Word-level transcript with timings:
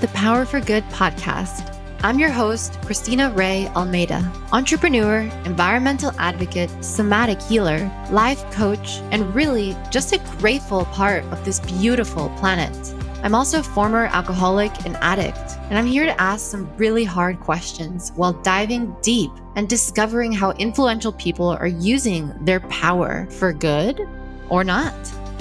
the 0.00 0.08
Power 0.08 0.46
for 0.46 0.60
Good 0.60 0.82
podcast. 0.84 1.76
I'm 2.02 2.18
your 2.18 2.30
host, 2.30 2.80
Christina 2.86 3.30
Rae 3.32 3.68
Almeida, 3.76 4.32
entrepreneur, 4.50 5.18
environmental 5.44 6.12
advocate, 6.18 6.70
somatic 6.82 7.38
healer, 7.42 7.90
life 8.10 8.50
coach, 8.50 9.00
and 9.10 9.34
really 9.34 9.76
just 9.90 10.14
a 10.14 10.18
grateful 10.38 10.86
part 10.86 11.22
of 11.24 11.44
this 11.44 11.60
beautiful 11.60 12.30
planet. 12.38 12.94
I'm 13.22 13.34
also 13.34 13.60
a 13.60 13.62
former 13.62 14.06
alcoholic 14.06 14.72
and 14.86 14.96
addict, 15.02 15.58
and 15.68 15.76
I'm 15.76 15.86
here 15.86 16.06
to 16.06 16.18
ask 16.18 16.50
some 16.50 16.74
really 16.78 17.04
hard 17.04 17.38
questions 17.38 18.12
while 18.16 18.32
diving 18.32 18.96
deep 19.02 19.30
and 19.54 19.68
discovering 19.68 20.32
how 20.32 20.52
influential 20.52 21.12
people 21.12 21.48
are 21.48 21.66
using 21.66 22.32
their 22.46 22.60
power 22.60 23.26
for 23.32 23.52
good 23.52 24.00
or 24.48 24.64
not. 24.64 24.94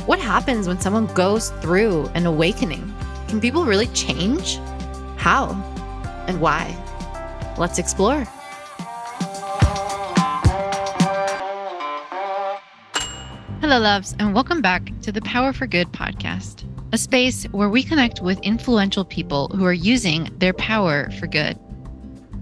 What 0.05 0.20
happens 0.20 0.67
when 0.67 0.81
someone 0.81 1.05
goes 1.13 1.52
through 1.62 2.07
an 2.07 2.26
awakening? 2.26 2.94
Can 3.29 3.39
people 3.39 3.63
really 3.63 3.85
change? 3.88 4.57
How 5.17 5.51
and 6.27 6.41
why? 6.41 6.75
Let's 7.59 7.77
explore. 7.77 8.23
Hello, 13.61 13.77
loves, 13.77 14.15
and 14.17 14.33
welcome 14.33 14.63
back 14.63 14.91
to 15.03 15.11
the 15.11 15.21
Power 15.21 15.53
for 15.53 15.67
Good 15.67 15.91
podcast, 15.91 16.65
a 16.91 16.97
space 16.97 17.43
where 17.52 17.69
we 17.69 17.83
connect 17.83 18.19
with 18.19 18.39
influential 18.39 19.05
people 19.05 19.49
who 19.49 19.63
are 19.63 19.73
using 19.73 20.35
their 20.39 20.53
power 20.53 21.11
for 21.19 21.27
good. 21.27 21.55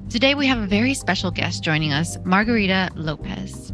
Today, 0.10 0.36
we 0.36 0.48
have 0.48 0.60
a 0.60 0.68
very 0.68 0.94
special 0.94 1.32
guest 1.32 1.66
joining 1.66 1.92
us, 1.92 2.18
Margarita 2.24 2.92
Lopez. 2.96 3.74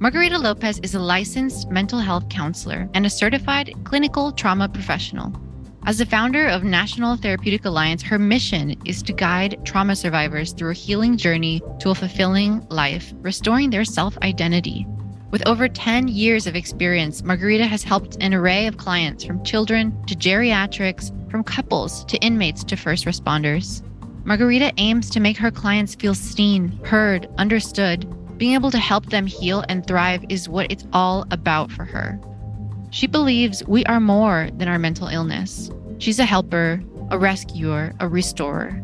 Margarita 0.00 0.38
Lopez 0.38 0.78
is 0.78 0.94
a 0.94 0.98
licensed 0.98 1.68
mental 1.68 1.98
health 1.98 2.30
counselor 2.30 2.88
and 2.94 3.04
a 3.04 3.10
certified 3.10 3.74
clinical 3.84 4.32
trauma 4.32 4.66
professional. 4.66 5.43
As 5.86 5.98
the 5.98 6.06
founder 6.06 6.46
of 6.46 6.64
National 6.64 7.14
Therapeutic 7.14 7.66
Alliance, 7.66 8.02
her 8.04 8.18
mission 8.18 8.74
is 8.86 9.02
to 9.02 9.12
guide 9.12 9.60
trauma 9.66 9.94
survivors 9.94 10.54
through 10.54 10.70
a 10.70 10.74
healing 10.74 11.18
journey 11.18 11.60
to 11.80 11.90
a 11.90 11.94
fulfilling 11.94 12.66
life, 12.70 13.12
restoring 13.20 13.68
their 13.68 13.84
self 13.84 14.16
identity. 14.22 14.86
With 15.30 15.46
over 15.46 15.68
10 15.68 16.08
years 16.08 16.46
of 16.46 16.56
experience, 16.56 17.22
Margarita 17.22 17.66
has 17.66 17.84
helped 17.84 18.16
an 18.22 18.32
array 18.32 18.66
of 18.66 18.78
clients 18.78 19.24
from 19.24 19.44
children 19.44 19.94
to 20.06 20.14
geriatrics, 20.14 21.12
from 21.30 21.44
couples 21.44 22.06
to 22.06 22.16
inmates 22.22 22.64
to 22.64 22.76
first 22.76 23.04
responders. 23.04 23.82
Margarita 24.24 24.72
aims 24.78 25.10
to 25.10 25.20
make 25.20 25.36
her 25.36 25.50
clients 25.50 25.94
feel 25.94 26.14
seen, 26.14 26.68
heard, 26.84 27.28
understood. 27.36 28.08
Being 28.38 28.54
able 28.54 28.70
to 28.70 28.78
help 28.78 29.10
them 29.10 29.26
heal 29.26 29.62
and 29.68 29.86
thrive 29.86 30.24
is 30.30 30.48
what 30.48 30.72
it's 30.72 30.86
all 30.94 31.26
about 31.30 31.70
for 31.70 31.84
her. 31.84 32.18
She 32.94 33.08
believes 33.08 33.60
we 33.66 33.84
are 33.86 33.98
more 33.98 34.50
than 34.56 34.68
our 34.68 34.78
mental 34.78 35.08
illness. 35.08 35.68
She's 35.98 36.20
a 36.20 36.24
helper, 36.24 36.80
a 37.10 37.18
rescuer, 37.18 37.92
a 37.98 38.06
restorer. 38.06 38.80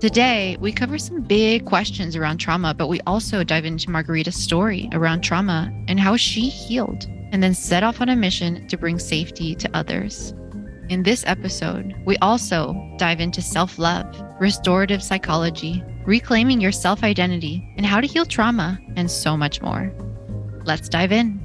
Today, 0.00 0.56
we 0.58 0.72
cover 0.72 0.98
some 0.98 1.22
big 1.22 1.64
questions 1.64 2.16
around 2.16 2.38
trauma, 2.38 2.74
but 2.74 2.88
we 2.88 3.00
also 3.06 3.44
dive 3.44 3.64
into 3.64 3.90
Margarita's 3.90 4.34
story 4.34 4.88
around 4.92 5.20
trauma 5.20 5.72
and 5.86 6.00
how 6.00 6.16
she 6.16 6.48
healed 6.48 7.06
and 7.30 7.44
then 7.44 7.54
set 7.54 7.84
off 7.84 8.00
on 8.00 8.08
a 8.08 8.16
mission 8.16 8.66
to 8.66 8.76
bring 8.76 8.98
safety 8.98 9.54
to 9.54 9.70
others. 9.72 10.34
In 10.88 11.04
this 11.04 11.22
episode, 11.24 11.94
we 12.04 12.16
also 12.16 12.74
dive 12.98 13.20
into 13.20 13.40
self 13.40 13.78
love, 13.78 14.20
restorative 14.40 15.00
psychology, 15.00 15.80
reclaiming 16.04 16.60
your 16.60 16.72
self 16.72 17.04
identity, 17.04 17.64
and 17.76 17.86
how 17.86 18.00
to 18.00 18.08
heal 18.08 18.26
trauma, 18.26 18.80
and 18.96 19.08
so 19.08 19.36
much 19.36 19.62
more. 19.62 19.94
Let's 20.64 20.88
dive 20.88 21.12
in. 21.12 21.43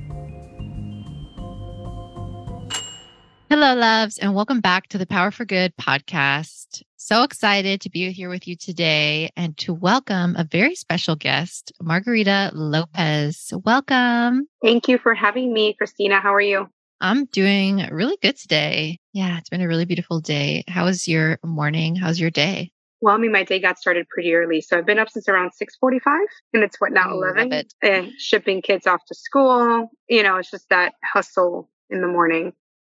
Hello, 3.52 3.74
loves, 3.74 4.20
and 4.20 4.36
welcome 4.36 4.62
back 4.62 4.90
to 4.90 5.00
the 5.00 5.08
Power 5.08 5.32
for 5.32 5.44
Good 5.44 5.76
podcast. 5.76 6.84
So 6.98 7.24
excited 7.24 7.82
to 7.82 7.90
be 7.90 8.12
here 8.12 8.30
with 8.30 8.48
you 8.48 8.56
today 8.56 9.32
and 9.36 9.58
to 9.58 9.74
welcome 9.74 10.36
a 10.38 10.44
very 10.44 10.76
special 10.76 11.16
guest, 11.16 11.72
Margarita 11.82 12.52
Lopez. 12.54 13.52
Welcome. 13.66 14.48
Thank 14.62 14.88
you 14.88 15.00
for 15.00 15.16
having 15.16 15.52
me, 15.52 15.74
Christina. 15.74 16.20
How 16.20 16.32
are 16.36 16.40
you? 16.40 16.70
I'm 17.02 17.26
doing 17.26 17.88
really 17.92 18.18
good 18.22 18.38
today. 18.38 19.00
Yeah, 19.14 19.40
it's 19.40 19.50
been 19.50 19.62
a 19.62 19.68
really 19.68 19.86
beautiful 19.86 20.20
day. 20.20 20.64
How 20.68 20.86
was 20.86 21.08
your 21.08 21.40
morning? 21.44 21.96
How's 21.96 22.20
your 22.20 22.30
day? 22.30 22.72
Well, 23.02 23.16
I 23.16 23.18
mean, 23.18 23.32
my 23.32 23.44
day 23.44 23.60
got 23.60 23.80
started 23.80 24.08
pretty 24.10 24.32
early, 24.36 24.62
so 24.62 24.78
I've 24.78 24.86
been 24.86 25.00
up 25.00 25.10
since 25.10 25.28
around 25.28 25.54
six 25.56 25.76
forty-five, 25.76 26.28
and 26.54 26.62
it's 26.62 26.80
what 26.80 26.92
now 26.92 27.10
oh, 27.10 27.24
eleven, 27.24 27.64
and 27.82 28.12
shipping 28.20 28.62
kids 28.62 28.86
off 28.86 29.02
to 29.08 29.16
school. 29.16 29.90
You 30.08 30.22
know, 30.22 30.38
it's 30.38 30.52
just 30.52 30.70
that 30.70 30.94
hustle 31.04 31.68
in 31.90 32.02
the 32.02 32.08
morning. 32.08 32.54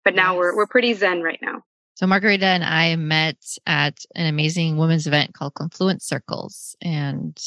But 0.04 0.16
now 0.16 0.34
yes. 0.34 0.38
we're 0.38 0.56
we're 0.56 0.68
pretty 0.68 0.94
zen 0.94 1.22
right 1.22 1.40
now. 1.42 1.64
So 1.96 2.08
Margarita 2.08 2.46
and 2.46 2.64
I 2.64 2.96
met 2.96 3.36
at 3.66 4.06
an 4.16 4.26
amazing 4.26 4.78
women's 4.78 5.06
event 5.06 5.34
called 5.34 5.54
Confluence 5.56 6.06
Circles, 6.06 6.76
and 6.82 7.38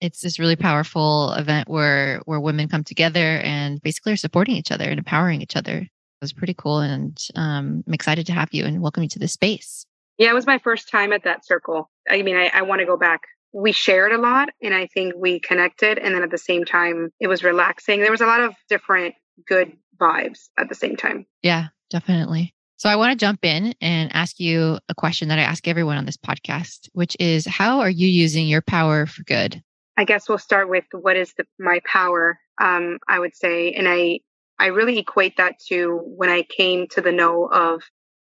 it's 0.00 0.20
this 0.20 0.38
really 0.38 0.56
powerful 0.56 1.32
event 1.32 1.68
where 1.68 2.20
where 2.24 2.40
women 2.40 2.68
come 2.68 2.84
together 2.84 3.38
and 3.42 3.82
basically 3.82 4.12
are 4.12 4.16
supporting 4.16 4.54
each 4.56 4.70
other 4.70 4.84
and 4.84 4.98
empowering 4.98 5.42
each 5.42 5.56
other. 5.56 5.78
It 5.78 6.22
was 6.22 6.32
pretty 6.32 6.54
cool, 6.54 6.78
and 6.78 7.20
um, 7.34 7.84
I'm 7.86 7.94
excited 7.94 8.26
to 8.26 8.32
have 8.32 8.50
you 8.52 8.64
and 8.64 8.80
welcome 8.80 9.02
you 9.02 9.08
to 9.10 9.18
the 9.18 9.28
space. 9.28 9.84
Yeah, 10.18 10.30
it 10.30 10.34
was 10.34 10.46
my 10.46 10.58
first 10.58 10.88
time 10.88 11.12
at 11.12 11.24
that 11.24 11.44
circle. 11.44 11.90
I 12.08 12.22
mean, 12.22 12.36
I, 12.36 12.50
I 12.54 12.62
want 12.62 12.80
to 12.80 12.86
go 12.86 12.96
back. 12.96 13.22
We 13.52 13.72
shared 13.72 14.12
a 14.12 14.18
lot, 14.18 14.50
and 14.62 14.72
I 14.72 14.86
think 14.86 15.14
we 15.16 15.40
connected. 15.40 15.98
And 15.98 16.14
then 16.14 16.22
at 16.22 16.30
the 16.30 16.38
same 16.38 16.64
time, 16.64 17.10
it 17.20 17.26
was 17.26 17.42
relaxing. 17.42 18.00
There 18.00 18.10
was 18.10 18.20
a 18.20 18.26
lot 18.26 18.40
of 18.40 18.54
different 18.68 19.14
good 19.46 19.72
vibes 20.00 20.48
at 20.58 20.68
the 20.68 20.74
same 20.74 20.96
time. 20.96 21.26
Yeah, 21.42 21.68
definitely. 21.90 22.54
So 22.78 22.90
I 22.90 22.96
want 22.96 23.12
to 23.12 23.24
jump 23.24 23.44
in 23.44 23.74
and 23.80 24.14
ask 24.14 24.38
you 24.38 24.78
a 24.88 24.94
question 24.94 25.28
that 25.28 25.38
I 25.38 25.42
ask 25.42 25.66
everyone 25.66 25.96
on 25.96 26.04
this 26.04 26.18
podcast, 26.18 26.88
which 26.92 27.16
is 27.18 27.46
how 27.46 27.80
are 27.80 27.90
you 27.90 28.06
using 28.06 28.46
your 28.46 28.60
power 28.60 29.06
for 29.06 29.22
good? 29.24 29.62
I 29.96 30.04
guess 30.04 30.28
we'll 30.28 30.38
start 30.38 30.68
with 30.68 30.84
what 30.92 31.16
is 31.16 31.32
the, 31.38 31.44
my 31.58 31.80
power, 31.90 32.38
um, 32.60 32.98
I 33.08 33.18
would 33.18 33.34
say. 33.34 33.72
And 33.72 33.88
I, 33.88 34.20
I 34.58 34.66
really 34.66 34.98
equate 34.98 35.38
that 35.38 35.58
to 35.68 36.00
when 36.04 36.28
I 36.28 36.42
came 36.42 36.86
to 36.88 37.00
the 37.00 37.12
know 37.12 37.46
of 37.46 37.82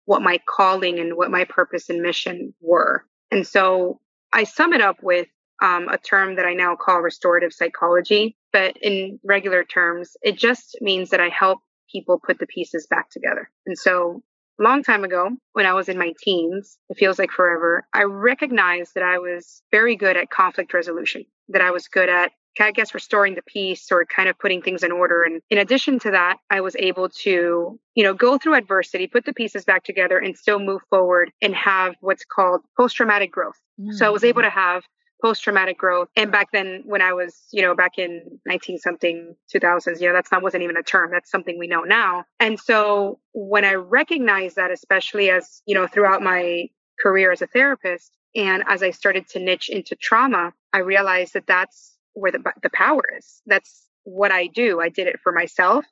what 0.06 0.22
my 0.22 0.40
calling 0.48 0.98
and 0.98 1.16
what 1.16 1.30
my 1.30 1.44
purpose 1.44 1.90
and 1.90 2.00
mission 2.00 2.54
were. 2.62 3.04
And 3.30 3.46
so 3.46 4.00
I 4.32 4.44
sum 4.44 4.72
it 4.72 4.80
up 4.80 4.96
with 5.02 5.28
um, 5.62 5.88
a 5.88 5.98
term 5.98 6.36
that 6.36 6.46
I 6.46 6.54
now 6.54 6.76
call 6.76 7.00
restorative 7.00 7.52
psychology. 7.52 8.36
But 8.52 8.78
in 8.80 9.20
regular 9.22 9.64
terms, 9.64 10.16
it 10.22 10.38
just 10.38 10.78
means 10.80 11.10
that 11.10 11.20
I 11.20 11.28
help 11.28 11.60
people 11.90 12.20
put 12.24 12.38
the 12.38 12.46
pieces 12.46 12.86
back 12.88 13.10
together. 13.10 13.50
And 13.66 13.78
so 13.78 14.22
a 14.58 14.62
long 14.62 14.82
time 14.82 15.04
ago, 15.04 15.30
when 15.52 15.66
I 15.66 15.72
was 15.72 15.88
in 15.88 15.98
my 15.98 16.12
teens, 16.22 16.78
it 16.88 16.98
feels 16.98 17.18
like 17.18 17.30
forever, 17.30 17.86
I 17.94 18.02
recognized 18.02 18.94
that 18.94 19.04
I 19.04 19.18
was 19.18 19.62
very 19.70 19.96
good 19.96 20.16
at 20.16 20.30
conflict 20.30 20.74
resolution, 20.74 21.24
that 21.48 21.62
I 21.62 21.70
was 21.70 21.88
good 21.88 22.08
at 22.08 22.32
I 22.58 22.72
guess 22.72 22.94
restoring 22.94 23.34
the 23.34 23.42
peace 23.42 23.90
or 23.90 24.04
kind 24.04 24.28
of 24.28 24.38
putting 24.38 24.60
things 24.60 24.82
in 24.82 24.92
order. 24.92 25.22
And 25.22 25.40
in 25.50 25.58
addition 25.58 25.98
to 26.00 26.10
that, 26.10 26.38
I 26.50 26.60
was 26.60 26.74
able 26.76 27.08
to, 27.22 27.78
you 27.94 28.04
know, 28.04 28.12
go 28.12 28.38
through 28.38 28.54
adversity, 28.54 29.06
put 29.06 29.24
the 29.24 29.32
pieces 29.32 29.64
back 29.64 29.84
together 29.84 30.18
and 30.18 30.36
still 30.36 30.58
move 30.58 30.82
forward 30.90 31.30
and 31.40 31.54
have 31.54 31.94
what's 32.00 32.24
called 32.24 32.62
post 32.76 32.96
traumatic 32.96 33.30
growth. 33.30 33.58
Mm-hmm. 33.80 33.92
So 33.92 34.06
I 34.06 34.10
was 34.10 34.24
able 34.24 34.42
mm. 34.42 34.46
to 34.46 34.50
have 34.50 34.82
post 35.20 35.42
traumatic 35.42 35.78
growth. 35.78 36.08
And 36.16 36.32
back 36.32 36.52
then, 36.52 36.82
when 36.84 37.02
I 37.02 37.12
was, 37.12 37.46
you 37.52 37.62
know, 37.62 37.74
back 37.74 37.98
in 37.98 38.40
19 38.46 38.78
something 38.78 39.34
2000s, 39.54 40.00
you 40.00 40.08
know, 40.08 40.12
that's 40.12 40.32
not 40.32 40.42
wasn't 40.42 40.62
even 40.62 40.76
a 40.76 40.82
term. 40.82 41.10
That's 41.10 41.30
something 41.30 41.58
we 41.58 41.66
know 41.66 41.82
now. 41.82 42.24
And 42.38 42.58
so 42.58 43.20
when 43.32 43.64
I 43.64 43.74
recognized 43.74 44.56
that, 44.56 44.70
especially 44.70 45.30
as, 45.30 45.62
you 45.66 45.74
know, 45.74 45.86
throughout 45.86 46.22
my 46.22 46.68
career 47.02 47.32
as 47.32 47.42
a 47.42 47.46
therapist, 47.46 48.12
and 48.34 48.62
as 48.66 48.82
I 48.82 48.90
started 48.90 49.28
to 49.30 49.38
niche 49.38 49.68
into 49.68 49.96
trauma, 49.96 50.52
I 50.72 50.78
realized 50.78 51.34
that 51.34 51.46
that's 51.46 51.96
where 52.14 52.32
the, 52.32 52.42
the 52.62 52.70
power 52.70 53.02
is. 53.18 53.42
That's 53.46 53.86
what 54.04 54.30
I 54.30 54.46
do. 54.46 54.80
I 54.80 54.88
did 54.88 55.06
it 55.06 55.20
for 55.22 55.32
myself 55.32 55.84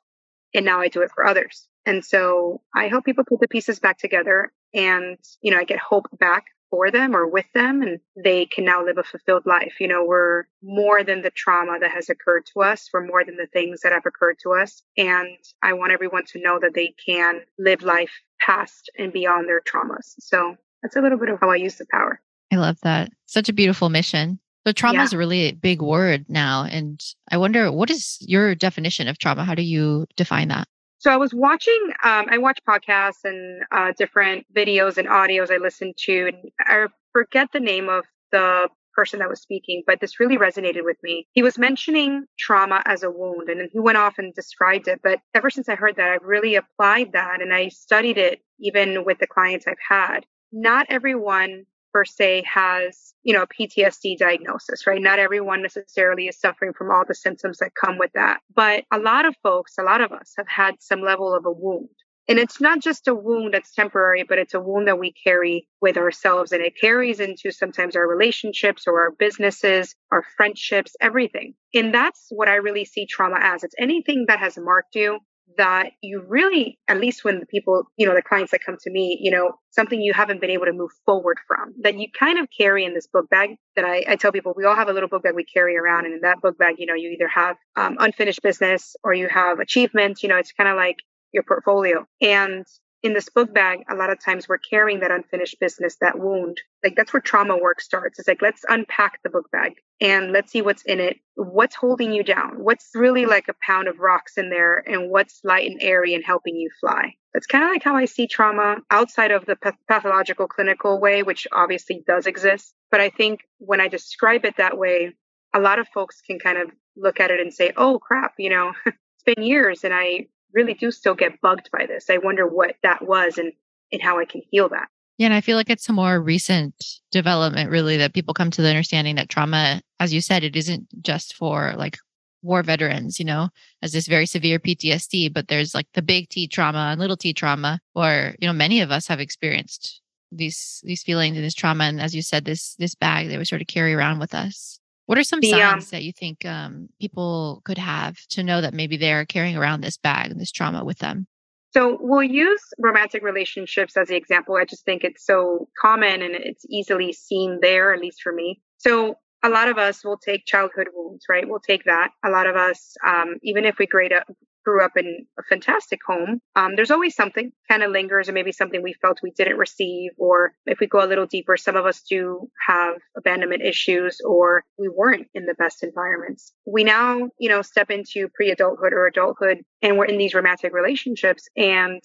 and 0.53 0.65
now 0.65 0.79
I 0.79 0.87
do 0.87 1.01
it 1.01 1.11
for 1.13 1.25
others. 1.25 1.67
And 1.85 2.03
so 2.03 2.61
I 2.75 2.87
help 2.87 3.05
people 3.05 3.23
put 3.23 3.39
the 3.39 3.47
pieces 3.47 3.79
back 3.79 3.97
together 3.97 4.51
and, 4.73 5.17
you 5.41 5.51
know, 5.51 5.57
I 5.57 5.63
get 5.63 5.79
hope 5.79 6.07
back 6.17 6.45
for 6.69 6.91
them 6.91 7.15
or 7.15 7.27
with 7.27 7.45
them 7.53 7.81
and 7.81 7.99
they 8.15 8.45
can 8.45 8.65
now 8.65 8.83
live 8.83 8.97
a 8.97 9.03
fulfilled 9.03 9.45
life. 9.45 9.75
You 9.79 9.87
know, 9.87 10.03
we're 10.05 10.43
more 10.61 11.03
than 11.03 11.21
the 11.21 11.31
trauma 11.31 11.79
that 11.79 11.91
has 11.91 12.09
occurred 12.09 12.45
to 12.53 12.61
us. 12.61 12.89
We're 12.93 13.05
more 13.05 13.23
than 13.23 13.37
the 13.37 13.47
things 13.47 13.81
that 13.81 13.91
have 13.91 14.05
occurred 14.05 14.37
to 14.43 14.53
us. 14.53 14.81
And 14.97 15.37
I 15.63 15.73
want 15.73 15.91
everyone 15.91 16.25
to 16.27 16.41
know 16.41 16.59
that 16.59 16.73
they 16.73 16.93
can 17.03 17.41
live 17.57 17.81
life 17.81 18.11
past 18.39 18.89
and 18.97 19.11
beyond 19.11 19.47
their 19.47 19.61
traumas. 19.61 20.15
So 20.19 20.55
that's 20.81 20.95
a 20.95 21.01
little 21.01 21.17
bit 21.17 21.29
of 21.29 21.39
how 21.39 21.49
I 21.49 21.55
use 21.55 21.75
the 21.75 21.85
power. 21.91 22.21
I 22.51 22.55
love 22.55 22.77
that. 22.83 23.11
Such 23.25 23.49
a 23.49 23.53
beautiful 23.53 23.89
mission. 23.89 24.39
So 24.65 24.73
trauma 24.73 24.99
yeah. 24.99 25.03
is 25.03 25.13
a 25.13 25.17
really 25.17 25.51
big 25.53 25.81
word 25.81 26.25
now. 26.27 26.65
And 26.65 27.03
I 27.31 27.37
wonder, 27.37 27.71
what 27.71 27.89
is 27.89 28.17
your 28.21 28.55
definition 28.55 29.07
of 29.07 29.17
trauma? 29.17 29.43
How 29.43 29.55
do 29.55 29.63
you 29.63 30.05
define 30.15 30.49
that? 30.49 30.67
So 30.99 31.11
I 31.11 31.17
was 31.17 31.33
watching, 31.33 31.93
um, 32.03 32.27
I 32.29 32.37
watch 32.37 32.59
podcasts 32.67 33.23
and 33.23 33.63
uh, 33.71 33.93
different 33.97 34.45
videos 34.53 34.97
and 34.97 35.07
audios 35.07 35.49
I 35.49 35.57
listen 35.57 35.93
to, 35.95 36.27
and 36.27 36.51
I 36.59 36.87
forget 37.13 37.49
the 37.53 37.61
name 37.61 37.87
of 37.87 38.03
the 38.33 38.67
person 38.93 39.19
that 39.19 39.29
was 39.29 39.39
speaking, 39.39 39.81
but 39.87 40.01
this 40.01 40.19
really 40.19 40.37
resonated 40.37 40.83
with 40.83 40.97
me. 41.01 41.25
He 41.31 41.41
was 41.41 41.57
mentioning 41.57 42.25
trauma 42.37 42.83
as 42.85 43.03
a 43.03 43.09
wound, 43.09 43.47
and 43.47 43.61
then 43.61 43.69
he 43.71 43.79
went 43.79 43.97
off 43.97 44.15
and 44.17 44.33
described 44.33 44.89
it. 44.89 44.99
But 45.01 45.21
ever 45.33 45.49
since 45.49 45.69
I 45.69 45.75
heard 45.75 45.95
that, 45.95 46.09
I've 46.09 46.23
really 46.23 46.55
applied 46.55 47.13
that 47.13 47.41
and 47.41 47.53
I 47.53 47.69
studied 47.69 48.17
it 48.17 48.41
even 48.59 49.05
with 49.05 49.19
the 49.19 49.27
clients 49.27 49.67
I've 49.67 49.77
had. 49.87 50.25
Not 50.51 50.87
everyone 50.89 51.65
per 51.93 52.05
se 52.05 52.43
has, 52.51 53.13
you 53.23 53.33
know, 53.33 53.43
a 53.43 53.47
PTSD 53.47 54.17
diagnosis, 54.17 54.85
right? 54.87 55.01
Not 55.01 55.19
everyone 55.19 55.61
necessarily 55.61 56.27
is 56.27 56.39
suffering 56.39 56.73
from 56.73 56.91
all 56.91 57.03
the 57.07 57.15
symptoms 57.15 57.57
that 57.59 57.75
come 57.75 57.97
with 57.97 58.11
that. 58.13 58.39
But 58.53 58.85
a 58.91 58.99
lot 58.99 59.25
of 59.25 59.35
folks, 59.43 59.77
a 59.77 59.83
lot 59.83 60.01
of 60.01 60.11
us 60.11 60.33
have 60.37 60.47
had 60.47 60.75
some 60.79 61.01
level 61.01 61.33
of 61.33 61.45
a 61.45 61.51
wound. 61.51 61.89
And 62.29 62.37
it's 62.37 62.61
not 62.61 62.79
just 62.79 63.07
a 63.07 63.15
wound 63.15 63.55
that's 63.55 63.73
temporary, 63.73 64.23
but 64.23 64.37
it's 64.37 64.53
a 64.53 64.59
wound 64.59 64.87
that 64.87 64.99
we 64.99 65.11
carry 65.11 65.67
with 65.81 65.97
ourselves 65.97 66.51
and 66.51 66.61
it 66.61 66.79
carries 66.79 67.19
into 67.19 67.49
sometimes 67.49 67.95
our 67.95 68.07
relationships 68.07 68.83
or 68.85 69.01
our 69.01 69.09
businesses, 69.09 69.95
our 70.11 70.23
friendships, 70.37 70.95
everything. 71.01 71.55
And 71.73 71.91
that's 71.91 72.27
what 72.29 72.47
I 72.47 72.57
really 72.57 72.85
see 72.85 73.07
trauma 73.07 73.37
as. 73.41 73.63
It's 73.63 73.73
anything 73.79 74.25
that 74.27 74.37
has 74.37 74.59
marked 74.59 74.93
you, 74.93 75.17
that 75.59 75.91
you 76.01 76.23
really, 76.25 76.79
at 76.87 77.01
least 77.01 77.25
when 77.25 77.41
the 77.41 77.45
people, 77.45 77.83
you 77.97 78.07
know, 78.07 78.15
the 78.15 78.21
clients 78.21 78.51
that 78.51 78.63
come 78.65 78.77
to 78.81 78.89
me, 78.89 79.19
you 79.21 79.29
know, 79.29 79.51
something 79.71 80.01
you 80.01 80.13
haven't 80.13 80.39
been 80.39 80.49
able 80.49 80.65
to 80.65 80.71
move 80.71 80.89
forward 81.05 81.37
from 81.45 81.73
that 81.81 81.99
you 81.99 82.07
kind 82.17 82.39
of 82.39 82.47
carry 82.57 82.85
in 82.85 82.93
this 82.93 83.07
book 83.07 83.29
bag 83.29 83.57
that 83.75 83.83
I, 83.83 84.05
I 84.07 84.15
tell 84.15 84.31
people 84.31 84.53
we 84.55 84.63
all 84.63 84.75
have 84.75 84.87
a 84.87 84.93
little 84.93 85.09
book 85.09 85.23
bag 85.23 85.35
we 85.35 85.43
carry 85.43 85.75
around. 85.77 86.05
And 86.05 86.13
in 86.13 86.21
that 86.21 86.39
book 86.41 86.57
bag, 86.57 86.75
you 86.77 86.85
know, 86.85 86.93
you 86.93 87.09
either 87.09 87.27
have 87.27 87.57
um, 87.75 87.97
unfinished 87.99 88.41
business 88.41 88.95
or 89.03 89.13
you 89.13 89.27
have 89.27 89.59
achievements, 89.59 90.23
you 90.23 90.29
know, 90.29 90.37
it's 90.37 90.53
kind 90.53 90.69
of 90.69 90.77
like 90.77 90.95
your 91.33 91.43
portfolio. 91.43 92.07
And 92.21 92.65
in 93.01 93.13
this 93.13 93.29
book 93.29 93.53
bag, 93.53 93.79
a 93.89 93.95
lot 93.95 94.09
of 94.09 94.23
times 94.23 94.47
we're 94.47 94.57
carrying 94.57 94.99
that 94.99 95.11
unfinished 95.11 95.59
business, 95.59 95.95
that 96.01 96.19
wound. 96.19 96.59
Like 96.83 96.95
that's 96.95 97.13
where 97.13 97.21
trauma 97.21 97.57
work 97.57 97.79
starts. 97.79 98.19
It's 98.19 98.27
like, 98.27 98.41
let's 98.41 98.65
unpack 98.67 99.19
the 99.23 99.29
book 99.29 99.49
bag 99.51 99.73
and 100.01 100.31
let's 100.31 100.51
see 100.51 100.61
what's 100.61 100.83
in 100.83 100.99
it. 100.99 101.17
What's 101.35 101.75
holding 101.75 102.11
you 102.11 102.23
down? 102.23 102.63
What's 102.63 102.89
really 102.93 103.25
like 103.25 103.47
a 103.47 103.55
pound 103.65 103.87
of 103.87 103.99
rocks 103.99 104.37
in 104.37 104.49
there 104.49 104.83
and 104.85 105.09
what's 105.09 105.39
light 105.43 105.69
and 105.69 105.81
airy 105.81 106.13
and 106.13 106.23
helping 106.25 106.55
you 106.55 106.69
fly? 106.81 107.13
That's 107.33 107.47
kind 107.47 107.63
of 107.63 107.69
like 107.69 107.83
how 107.83 107.95
I 107.95 108.05
see 108.05 108.27
trauma 108.27 108.77
outside 108.91 109.31
of 109.31 109.45
the 109.45 109.57
pathological 109.87 110.47
clinical 110.47 110.99
way, 110.99 111.23
which 111.23 111.47
obviously 111.51 112.03
does 112.05 112.27
exist. 112.27 112.73
But 112.91 113.01
I 113.01 113.09
think 113.09 113.41
when 113.59 113.79
I 113.79 113.87
describe 113.87 114.45
it 114.45 114.57
that 114.57 114.77
way, 114.77 115.13
a 115.53 115.59
lot 115.59 115.79
of 115.79 115.87
folks 115.89 116.21
can 116.21 116.39
kind 116.39 116.57
of 116.57 116.69
look 116.97 117.19
at 117.19 117.31
it 117.31 117.39
and 117.39 117.53
say, 117.53 117.71
oh 117.77 117.99
crap, 117.99 118.33
you 118.37 118.49
know, 118.49 118.73
it's 118.85 119.23
been 119.25 119.45
years 119.45 119.83
and 119.83 119.93
I 119.93 120.27
really 120.53 120.73
do 120.73 120.91
still 120.91 121.15
get 121.15 121.41
bugged 121.41 121.69
by 121.71 121.85
this. 121.85 122.09
I 122.09 122.17
wonder 122.17 122.47
what 122.47 122.75
that 122.83 123.07
was 123.07 123.37
and, 123.37 123.51
and 123.91 124.01
how 124.01 124.19
I 124.19 124.25
can 124.25 124.41
heal 124.51 124.69
that. 124.69 124.87
Yeah, 125.17 125.25
and 125.27 125.33
I 125.33 125.41
feel 125.41 125.57
like 125.57 125.69
it's 125.69 125.89
a 125.89 125.93
more 125.93 126.21
recent 126.21 126.73
development, 127.11 127.69
really, 127.69 127.97
that 127.97 128.13
people 128.13 128.33
come 128.33 128.51
to 128.51 128.61
the 128.61 128.69
understanding 128.69 129.15
that 129.15 129.27
trauma, 129.27 129.81
as 129.99 130.13
you 130.13 130.21
said, 130.21 130.43
it 130.43 130.55
isn't 130.55 130.87
just 131.03 131.35
for 131.35 131.73
like 131.77 131.97
war 132.41 132.63
veterans, 132.63 133.19
you 133.19 133.25
know, 133.25 133.49
as 133.81 133.91
this 133.91 134.07
very 134.07 134.25
severe 134.25 134.59
PTSD, 134.59 135.33
but 135.33 135.49
there's 135.49 135.75
like 135.75 135.87
the 135.93 136.01
big 136.01 136.29
T 136.29 136.47
trauma 136.47 136.89
and 136.91 137.01
little 137.01 137.17
T 137.17 137.33
trauma, 137.33 137.81
or 137.95 138.33
you 138.39 138.47
know, 138.47 138.53
many 138.53 138.79
of 138.79 138.91
us 138.91 139.07
have 139.07 139.19
experienced 139.19 140.01
these 140.31 140.81
these 140.85 141.03
feelings 141.03 141.35
and 141.35 141.45
this 141.45 141.53
trauma, 141.53 141.83
and 141.85 141.99
as 141.99 142.15
you 142.15 142.21
said, 142.21 142.45
this 142.45 142.75
this 142.75 142.95
bag 142.95 143.29
that 143.29 143.37
we 143.37 143.45
sort 143.45 143.61
of 143.61 143.67
carry 143.67 143.93
around 143.93 144.19
with 144.19 144.33
us. 144.33 144.78
What 145.09 145.17
are 145.17 145.23
some 145.23 145.39
the, 145.39 145.49
signs 145.49 145.85
um, 145.85 145.89
that 145.89 146.03
you 146.03 146.13
think 146.13 146.45
um, 146.45 146.87
people 147.01 147.63
could 147.65 147.79
have 147.79 148.15
to 148.27 148.43
know 148.43 148.61
that 148.61 148.75
maybe 148.75 148.95
they're 148.95 149.25
carrying 149.25 149.57
around 149.57 149.81
this 149.81 149.97
bag 149.97 150.29
and 150.29 150.39
this 150.39 150.51
trauma 150.51 150.85
with 150.85 150.99
them? 150.99 151.25
So 151.71 151.97
we'll 151.99 152.21
use 152.21 152.61
romantic 152.77 153.23
relationships 153.23 153.97
as 153.97 154.09
the 154.09 154.15
example. 154.15 154.55
I 154.55 154.65
just 154.65 154.85
think 154.85 155.03
it's 155.03 155.25
so 155.25 155.67
common 155.81 156.21
and 156.21 156.35
it's 156.35 156.63
easily 156.69 157.11
seen 157.11 157.57
there, 157.59 157.91
at 157.91 157.99
least 157.99 158.21
for 158.21 158.31
me. 158.31 158.61
So 158.77 159.15
a 159.41 159.49
lot 159.49 159.67
of 159.67 159.79
us 159.79 160.05
will 160.05 160.19
take 160.19 160.45
childhood 160.45 160.89
wounds, 160.93 161.25
right? 161.27 161.49
We'll 161.49 161.59
take 161.59 161.85
that. 161.85 162.11
A 162.23 162.29
lot 162.29 162.45
of 162.45 162.55
us, 162.55 162.95
um, 163.03 163.37
even 163.41 163.65
if 163.65 163.79
we 163.79 163.87
grade 163.87 164.13
up, 164.13 164.27
grew 164.69 164.83
up 164.83 164.95
in 164.95 165.25
a 165.39 165.43
fantastic 165.43 165.99
home, 166.05 166.39
um, 166.55 166.75
there's 166.75 166.91
always 166.91 167.15
something 167.15 167.51
kind 167.67 167.81
of 167.81 167.91
lingers 167.91 168.29
or 168.29 168.33
maybe 168.33 168.51
something 168.51 168.83
we 168.83 168.93
felt 168.93 169.19
we 169.23 169.31
didn't 169.31 169.57
receive. 169.57 170.11
Or 170.17 170.53
if 170.67 170.79
we 170.79 170.85
go 170.85 171.03
a 171.03 171.07
little 171.07 171.25
deeper, 171.25 171.57
some 171.57 171.75
of 171.75 171.87
us 171.87 172.03
do 172.07 172.47
have 172.67 172.95
abandonment 173.17 173.63
issues 173.63 174.21
or 174.23 174.63
we 174.77 174.87
weren't 174.87 175.27
in 175.33 175.45
the 175.45 175.55
best 175.55 175.81
environments. 175.83 176.53
We 176.67 176.83
now, 176.83 177.29
you 177.39 177.49
know, 177.49 177.63
step 177.63 177.89
into 177.89 178.27
pre 178.29 178.51
adulthood 178.51 178.93
or 178.93 179.07
adulthood 179.07 179.63
and 179.81 179.97
we're 179.97 180.05
in 180.05 180.19
these 180.19 180.35
romantic 180.35 180.71
relationships 180.71 181.47
and 181.57 182.01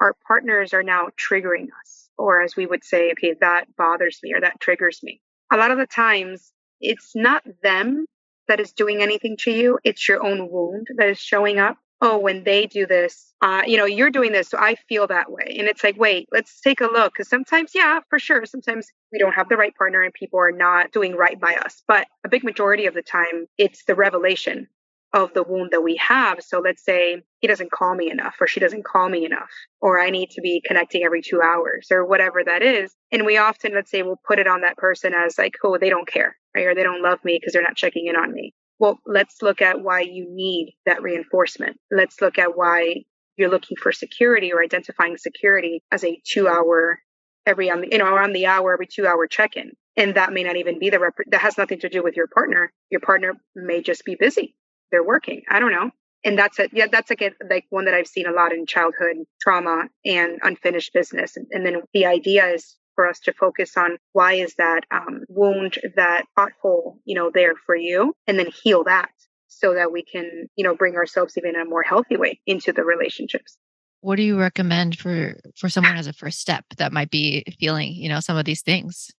our 0.00 0.14
partners 0.26 0.72
are 0.72 0.84
now 0.84 1.08
triggering 1.18 1.66
us. 1.82 2.08
Or 2.16 2.42
as 2.42 2.54
we 2.54 2.66
would 2.66 2.84
say, 2.84 3.10
okay, 3.12 3.34
that 3.40 3.64
bothers 3.76 4.20
me 4.22 4.34
or 4.34 4.40
that 4.40 4.60
triggers 4.60 5.00
me. 5.02 5.20
A 5.52 5.56
lot 5.56 5.72
of 5.72 5.78
the 5.78 5.86
times 5.86 6.52
it's 6.80 7.12
not 7.16 7.42
them 7.64 8.06
that 8.46 8.60
is 8.60 8.72
doing 8.72 9.02
anything 9.02 9.36
to 9.38 9.50
you. 9.50 9.78
It's 9.82 10.08
your 10.08 10.24
own 10.24 10.48
wound 10.50 10.88
that 10.96 11.08
is 11.08 11.18
showing 11.18 11.58
up 11.58 11.78
oh, 12.00 12.18
when 12.18 12.44
they 12.44 12.66
do 12.66 12.86
this, 12.86 13.32
uh, 13.40 13.62
you 13.66 13.76
know, 13.76 13.84
you're 13.84 14.10
doing 14.10 14.32
this, 14.32 14.48
so 14.48 14.58
I 14.58 14.76
feel 14.88 15.06
that 15.06 15.30
way. 15.30 15.56
And 15.58 15.68
it's 15.68 15.84
like, 15.84 15.98
wait, 15.98 16.28
let's 16.32 16.60
take 16.60 16.80
a 16.80 16.86
look. 16.86 17.14
Because 17.14 17.28
sometimes, 17.28 17.72
yeah, 17.74 18.00
for 18.10 18.18
sure, 18.18 18.44
sometimes 18.46 18.88
we 19.12 19.18
don't 19.18 19.34
have 19.34 19.48
the 19.48 19.56
right 19.56 19.74
partner 19.74 20.02
and 20.02 20.12
people 20.12 20.38
are 20.40 20.52
not 20.52 20.92
doing 20.92 21.14
right 21.14 21.38
by 21.40 21.54
us. 21.54 21.82
But 21.86 22.06
a 22.24 22.28
big 22.28 22.44
majority 22.44 22.86
of 22.86 22.94
the 22.94 23.02
time, 23.02 23.46
it's 23.58 23.84
the 23.84 23.94
revelation 23.94 24.68
of 25.14 25.32
the 25.32 25.44
wound 25.44 25.70
that 25.70 25.82
we 25.82 25.96
have. 25.96 26.42
So 26.42 26.58
let's 26.58 26.84
say 26.84 27.22
he 27.38 27.46
doesn't 27.46 27.70
call 27.70 27.94
me 27.94 28.10
enough 28.10 28.34
or 28.40 28.48
she 28.48 28.58
doesn't 28.58 28.84
call 28.84 29.08
me 29.08 29.24
enough 29.24 29.48
or 29.80 30.00
I 30.00 30.10
need 30.10 30.30
to 30.30 30.40
be 30.40 30.60
connecting 30.66 31.04
every 31.04 31.22
two 31.22 31.40
hours 31.40 31.86
or 31.92 32.04
whatever 32.04 32.42
that 32.44 32.62
is. 32.62 32.92
And 33.12 33.24
we 33.24 33.38
often, 33.38 33.74
let's 33.74 33.92
say, 33.92 34.02
we'll 34.02 34.20
put 34.26 34.40
it 34.40 34.48
on 34.48 34.62
that 34.62 34.76
person 34.76 35.14
as 35.14 35.38
like, 35.38 35.54
oh, 35.62 35.78
they 35.78 35.88
don't 35.88 36.08
care, 36.08 36.36
right? 36.54 36.66
Or 36.66 36.74
they 36.74 36.82
don't 36.82 37.02
love 37.02 37.20
me 37.24 37.38
because 37.38 37.52
they're 37.52 37.62
not 37.62 37.76
checking 37.76 38.08
in 38.08 38.16
on 38.16 38.32
me. 38.32 38.52
Well, 38.84 39.00
let's 39.06 39.40
look 39.40 39.62
at 39.62 39.80
why 39.80 40.00
you 40.00 40.26
need 40.28 40.76
that 40.84 41.00
reinforcement. 41.00 41.78
Let's 41.90 42.20
look 42.20 42.36
at 42.38 42.54
why 42.54 43.04
you're 43.38 43.48
looking 43.48 43.78
for 43.78 43.92
security 43.92 44.52
or 44.52 44.62
identifying 44.62 45.16
security 45.16 45.82
as 45.90 46.04
a 46.04 46.20
two 46.22 46.48
hour 46.48 47.00
every 47.46 47.70
on 47.70 47.80
the 47.80 47.88
you 47.90 47.96
know 47.96 48.04
around 48.04 48.34
the 48.34 48.44
hour 48.44 48.74
every 48.74 48.86
two 48.86 49.06
hour 49.06 49.26
check 49.26 49.56
in 49.56 49.72
and 49.96 50.16
that 50.16 50.34
may 50.34 50.42
not 50.42 50.56
even 50.56 50.78
be 50.78 50.90
the 50.90 50.98
rep- 50.98 51.14
that 51.30 51.40
has 51.40 51.56
nothing 51.56 51.80
to 51.80 51.88
do 51.88 52.02
with 52.02 52.14
your 52.14 52.26
partner. 52.26 52.74
Your 52.90 53.00
partner 53.00 53.32
may 53.56 53.80
just 53.80 54.04
be 54.04 54.16
busy. 54.16 54.54
They're 54.90 55.02
working. 55.02 55.44
I 55.48 55.60
don't 55.60 55.72
know. 55.72 55.90
And 56.22 56.38
that's 56.38 56.58
it 56.58 56.70
yeah 56.74 56.88
that's 56.92 57.08
like 57.08 57.22
a, 57.22 57.30
like 57.50 57.64
one 57.70 57.86
that 57.86 57.94
i've 57.94 58.06
seen 58.06 58.26
a 58.26 58.32
lot 58.32 58.52
in 58.52 58.66
childhood 58.66 59.16
trauma 59.40 59.88
and 60.04 60.40
unfinished 60.42 60.92
business. 60.92 61.38
And, 61.38 61.46
and 61.52 61.64
then 61.64 61.80
the 61.94 62.04
idea 62.04 62.48
is 62.48 62.76
for 62.94 63.08
us 63.08 63.20
to 63.20 63.32
focus 63.32 63.76
on 63.76 63.98
why 64.12 64.34
is 64.34 64.54
that 64.56 64.82
um, 64.90 65.24
wound, 65.28 65.78
that 65.96 66.24
pothole, 66.36 66.98
you 67.04 67.14
know, 67.14 67.30
there 67.32 67.54
for 67.66 67.76
you, 67.76 68.14
and 68.26 68.38
then 68.38 68.50
heal 68.50 68.84
that 68.84 69.10
so 69.48 69.74
that 69.74 69.92
we 69.92 70.02
can, 70.02 70.48
you 70.56 70.64
know, 70.64 70.74
bring 70.74 70.96
ourselves 70.96 71.36
even 71.36 71.54
in 71.54 71.60
a 71.60 71.64
more 71.64 71.82
healthy 71.82 72.16
way 72.16 72.40
into 72.46 72.72
the 72.72 72.84
relationships. 72.84 73.56
What 74.00 74.16
do 74.16 74.22
you 74.22 74.38
recommend 74.38 74.98
for 74.98 75.36
for 75.56 75.68
someone 75.68 75.96
as 75.96 76.06
a 76.06 76.12
first 76.12 76.40
step 76.40 76.64
that 76.76 76.92
might 76.92 77.10
be 77.10 77.44
feeling, 77.58 77.94
you 77.94 78.08
know, 78.08 78.20
some 78.20 78.36
of 78.36 78.44
these 78.44 78.62
things? 78.62 79.10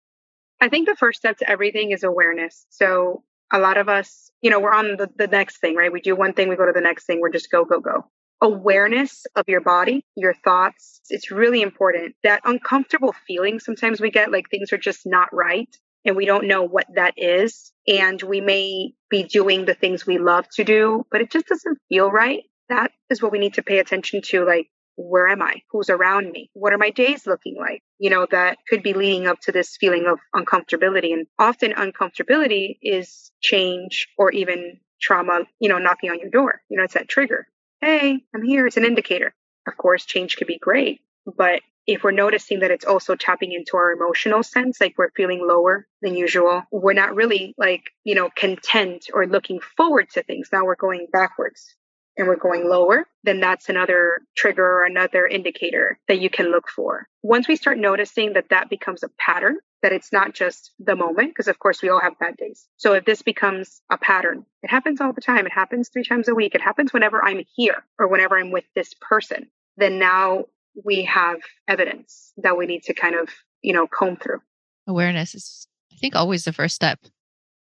I 0.60 0.68
think 0.68 0.88
the 0.88 0.96
first 0.96 1.18
step 1.18 1.38
to 1.38 1.50
everything 1.50 1.90
is 1.90 2.04
awareness. 2.04 2.66
So 2.70 3.22
a 3.52 3.58
lot 3.58 3.76
of 3.76 3.88
us, 3.88 4.30
you 4.40 4.50
know, 4.50 4.60
we're 4.60 4.74
on 4.74 4.96
the, 4.96 5.08
the 5.16 5.26
next 5.26 5.58
thing, 5.58 5.74
right? 5.74 5.92
We 5.92 6.00
do 6.00 6.16
one 6.16 6.32
thing, 6.32 6.48
we 6.48 6.56
go 6.56 6.66
to 6.66 6.72
the 6.72 6.80
next 6.80 7.06
thing, 7.06 7.20
we're 7.20 7.30
just 7.30 7.50
go, 7.50 7.64
go, 7.64 7.80
go 7.80 8.04
awareness 8.44 9.24
of 9.36 9.44
your 9.48 9.62
body, 9.62 10.04
your 10.16 10.34
thoughts. 10.44 11.00
It's 11.08 11.30
really 11.30 11.62
important. 11.62 12.14
That 12.22 12.42
uncomfortable 12.44 13.14
feeling 13.26 13.58
sometimes 13.58 14.00
we 14.00 14.10
get 14.10 14.30
like 14.30 14.50
things 14.50 14.72
are 14.72 14.78
just 14.78 15.06
not 15.06 15.30
right 15.32 15.74
and 16.04 16.14
we 16.14 16.26
don't 16.26 16.46
know 16.46 16.62
what 16.62 16.86
that 16.94 17.14
is. 17.16 17.72
And 17.88 18.20
we 18.22 18.42
may 18.42 18.92
be 19.08 19.24
doing 19.24 19.64
the 19.64 19.74
things 19.74 20.06
we 20.06 20.18
love 20.18 20.46
to 20.56 20.64
do, 20.64 21.06
but 21.10 21.22
it 21.22 21.30
just 21.30 21.46
doesn't 21.46 21.78
feel 21.88 22.10
right. 22.10 22.42
That 22.68 22.92
is 23.10 23.22
what 23.22 23.32
we 23.32 23.38
need 23.38 23.54
to 23.54 23.62
pay 23.62 23.78
attention 23.78 24.20
to. 24.26 24.44
Like, 24.44 24.68
where 24.96 25.26
am 25.26 25.40
I? 25.40 25.62
Who's 25.70 25.88
around 25.88 26.30
me? 26.30 26.50
What 26.52 26.74
are 26.74 26.78
my 26.78 26.90
days 26.90 27.26
looking 27.26 27.56
like? 27.58 27.82
You 27.98 28.10
know, 28.10 28.26
that 28.30 28.58
could 28.68 28.82
be 28.82 28.92
leading 28.92 29.26
up 29.26 29.40
to 29.42 29.52
this 29.52 29.76
feeling 29.80 30.06
of 30.06 30.18
uncomfortability. 30.34 31.14
And 31.14 31.26
often 31.38 31.72
uncomfortability 31.72 32.76
is 32.82 33.32
change 33.40 34.08
or 34.18 34.30
even 34.32 34.80
trauma, 35.00 35.40
you 35.60 35.70
know, 35.70 35.78
knocking 35.78 36.10
on 36.10 36.20
your 36.20 36.30
door. 36.30 36.60
You 36.68 36.76
know, 36.76 36.84
it's 36.84 36.94
that 36.94 37.08
trigger 37.08 37.46
hey, 37.84 38.24
I'm 38.34 38.42
here. 38.42 38.66
It's 38.66 38.76
an 38.76 38.84
indicator. 38.84 39.34
Of 39.66 39.76
course, 39.76 40.06
change 40.06 40.36
could 40.36 40.46
be 40.46 40.58
great, 40.58 41.00
but 41.36 41.60
if 41.86 42.02
we're 42.02 42.12
noticing 42.12 42.60
that 42.60 42.70
it's 42.70 42.86
also 42.86 43.14
tapping 43.14 43.52
into 43.52 43.76
our 43.76 43.92
emotional 43.92 44.42
sense, 44.42 44.80
like 44.80 44.94
we're 44.96 45.10
feeling 45.10 45.46
lower 45.46 45.86
than 46.00 46.16
usual, 46.16 46.62
we're 46.72 46.94
not 46.94 47.14
really 47.14 47.54
like, 47.58 47.82
you 48.04 48.14
know, 48.14 48.30
content 48.34 49.08
or 49.12 49.26
looking 49.26 49.60
forward 49.76 50.08
to 50.10 50.22
things. 50.22 50.48
Now 50.50 50.64
we're 50.64 50.76
going 50.76 51.08
backwards 51.12 51.74
and 52.16 52.28
we're 52.28 52.36
going 52.36 52.68
lower, 52.68 53.06
then 53.24 53.40
that's 53.40 53.68
another 53.68 54.20
trigger 54.36 54.64
or 54.64 54.84
another 54.84 55.26
indicator 55.26 55.98
that 56.08 56.20
you 56.20 56.30
can 56.30 56.50
look 56.50 56.68
for. 56.68 57.08
Once 57.22 57.48
we 57.48 57.56
start 57.56 57.78
noticing 57.78 58.34
that 58.34 58.50
that 58.50 58.70
becomes 58.70 59.02
a 59.02 59.08
pattern, 59.18 59.56
that 59.82 59.92
it's 59.92 60.12
not 60.12 60.34
just 60.34 60.72
the 60.78 60.96
moment, 60.96 61.30
because 61.30 61.48
of 61.48 61.58
course 61.58 61.82
we 61.82 61.88
all 61.88 62.00
have 62.00 62.18
bad 62.18 62.36
days. 62.36 62.66
So 62.76 62.94
if 62.94 63.04
this 63.04 63.22
becomes 63.22 63.82
a 63.90 63.98
pattern, 63.98 64.46
it 64.62 64.70
happens 64.70 65.00
all 65.00 65.12
the 65.12 65.20
time. 65.20 65.44
It 65.46 65.52
happens 65.52 65.88
three 65.88 66.04
times 66.04 66.28
a 66.28 66.34
week. 66.34 66.54
It 66.54 66.62
happens 66.62 66.92
whenever 66.92 67.22
I'm 67.22 67.44
here 67.54 67.84
or 67.98 68.08
whenever 68.08 68.38
I'm 68.38 68.50
with 68.50 68.64
this 68.74 68.94
person. 69.00 69.48
Then 69.76 69.98
now 69.98 70.44
we 70.84 71.04
have 71.04 71.36
evidence 71.68 72.32
that 72.38 72.56
we 72.56 72.66
need 72.66 72.82
to 72.84 72.94
kind 72.94 73.14
of, 73.14 73.28
you 73.62 73.72
know, 73.72 73.86
comb 73.86 74.16
through. 74.16 74.40
Awareness 74.86 75.34
is, 75.34 75.66
I 75.92 75.96
think, 75.96 76.16
always 76.16 76.44
the 76.44 76.52
first 76.52 76.74
step. 76.74 77.00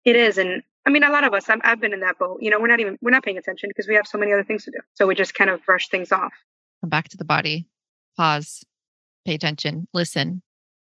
It 0.05 0.17
is. 0.17 0.39
And 0.39 0.63
I 0.87 0.91
mean, 0.91 1.05
a 1.05 1.11
lot 1.11 1.25
of 1.25 1.33
us, 1.33 1.49
i 1.49 1.57
have 1.63 1.81
been 1.81 1.93
in 1.93 2.01
that 2.01 2.19
boat. 2.19 2.39
You 2.41 2.51
know, 2.51 2.59
we're 2.61 2.67
not 2.67 2.81
even, 2.81 2.99
we're 3.01 3.11
not 3.11 3.25
paying 3.25 3.39
attention 3.39 3.71
because 3.71 3.87
we 3.89 3.95
have 3.95 4.07
so 4.07 4.19
many 4.19 4.33
other 4.33 4.45
things 4.45 4.65
to 4.65 4.71
do. 4.71 4.79
So 4.95 5.07
we 5.07 5.15
just 5.15 5.35
kind 5.35 5.51
of 5.51 5.65
brush 5.65 5.89
things 5.89 6.11
off. 6.13 6.33
Come 6.81 6.91
back 6.91 7.09
to 7.11 7.17
the 7.17 7.25
body, 7.25 7.69
pause, 8.17 8.65
pay 9.25 9.35
attention, 9.35 9.87
listen, 9.95 10.43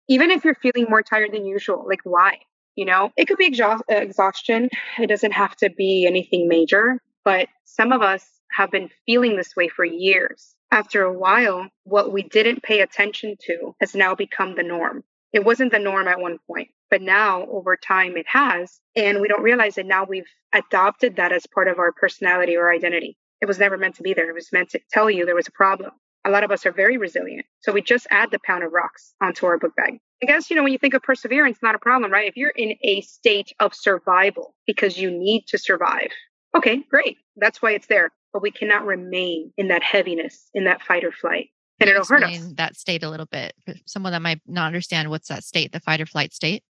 Even 0.08 0.32
if 0.32 0.44
you're 0.44 0.56
feeling 0.56 0.88
more 0.90 1.04
tired 1.04 1.34
than 1.34 1.46
usual, 1.46 1.86
like 1.88 2.02
why? 2.04 2.40
You 2.76 2.86
know, 2.86 3.12
it 3.18 3.26
could 3.28 3.38
be 3.38 3.46
exhaust- 3.46 3.84
exhaustion. 3.90 4.70
It 4.98 5.08
doesn't 5.08 5.32
have 5.34 5.56
to 5.58 5.70
be 5.70 6.06
anything 6.08 6.48
major, 6.48 7.02
but 7.24 7.48
some 7.66 7.92
of 7.92 8.02
us 8.02 8.26
have 8.52 8.72
been 8.72 8.90
feeling 9.06 9.36
this 9.36 9.56
way 9.56 9.68
for 9.68 9.86
years. 9.86 10.56
After 10.72 11.04
a 11.04 11.14
while, 11.14 11.70
what 11.84 12.12
we 12.12 12.24
didn't 12.24 12.64
pay 12.64 12.82
attention 12.82 13.36
to 13.46 13.76
has 13.80 13.94
now 13.94 14.16
become 14.16 14.56
the 14.56 14.64
norm. 14.64 15.04
It 15.32 15.46
wasn't 15.46 15.72
the 15.72 15.80
norm 15.80 16.08
at 16.08 16.20
one 16.20 16.40
point, 16.48 16.70
but 16.94 17.02
now 17.02 17.48
over 17.48 17.76
time 17.76 18.16
it 18.18 18.28
has. 18.28 18.80
And 18.96 19.20
we 19.20 19.28
don't 19.28 19.42
realize 19.42 19.74
that 19.76 19.88
now 19.88 20.06
we've 20.06 20.28
adopted 20.54 21.16
that 21.16 21.32
as 21.32 21.48
part 21.48 21.68
of 21.68 21.80
our 21.80 21.92
personality 21.92 22.56
or 22.56 22.72
identity. 22.72 23.18
It 23.42 23.48
was 23.48 23.58
never 23.58 23.80
meant 23.80 23.96
to 23.96 24.04
be 24.04 24.14
there. 24.14 24.30
It 24.30 24.36
was 24.36 24.50
meant 24.54 24.70
to 24.70 24.80
tell 24.92 25.10
you 25.10 25.26
there 25.26 25.34
was 25.34 25.48
a 25.48 25.52
problem. 25.54 25.90
A 26.24 26.30
lot 26.30 26.44
of 26.44 26.52
us 26.52 26.68
are 26.68 26.72
very 26.72 26.98
resilient. 26.98 27.48
So 27.62 27.72
we 27.72 27.82
just 27.82 28.06
add 28.12 28.30
the 28.30 28.38
pound 28.46 28.64
of 28.64 28.72
rocks 28.74 29.16
onto 29.20 29.48
our 29.48 29.58
book 29.58 29.76
bag. 29.76 29.98
I 30.22 30.28
guess, 30.28 30.52
you 30.52 30.56
know, 30.56 30.62
when 30.62 30.72
you 30.72 30.78
think 30.78 30.94
of 30.94 31.02
perseverance, 31.02 31.58
not 31.64 31.74
a 31.74 31.80
problem, 31.80 32.12
right? 32.12 32.28
If 32.28 32.38
you're 32.38 32.54
in 32.56 32.76
a 32.84 33.02
state 33.02 33.54
of 33.60 33.74
survival 33.74 34.54
because 34.68 34.96
you 34.96 35.10
need 35.10 35.48
to 35.48 35.58
survive, 35.58 36.12
okay, 36.56 36.84
great. 36.92 37.18
That's 37.38 37.60
why 37.60 37.72
it's 37.72 37.88
there. 37.88 38.12
But 38.34 38.44
we 38.44 38.52
cannot 38.52 38.86
remain 38.86 39.52
in 39.58 39.70
that 39.70 39.82
heaviness, 39.82 40.48
in 40.54 40.66
that 40.66 40.84
fight 40.84 41.04
or 41.04 41.12
flight. 41.12 41.50
And 41.80 41.90
it'll 41.90 42.06
hurt 42.06 42.22
us. 42.22 42.54
That 42.54 42.78
state 42.78 43.02
a 43.02 43.10
little 43.10 43.26
bit. 43.26 43.56
For 43.66 43.74
someone 43.88 44.12
that 44.12 44.22
might 44.22 44.42
not 44.46 44.68
understand 44.68 45.10
what's 45.10 45.30
that 45.30 45.44
state, 45.44 45.72
the 45.72 45.80
fight 45.80 46.00
or 46.00 46.06
flight 46.06 46.34
state? 46.34 46.64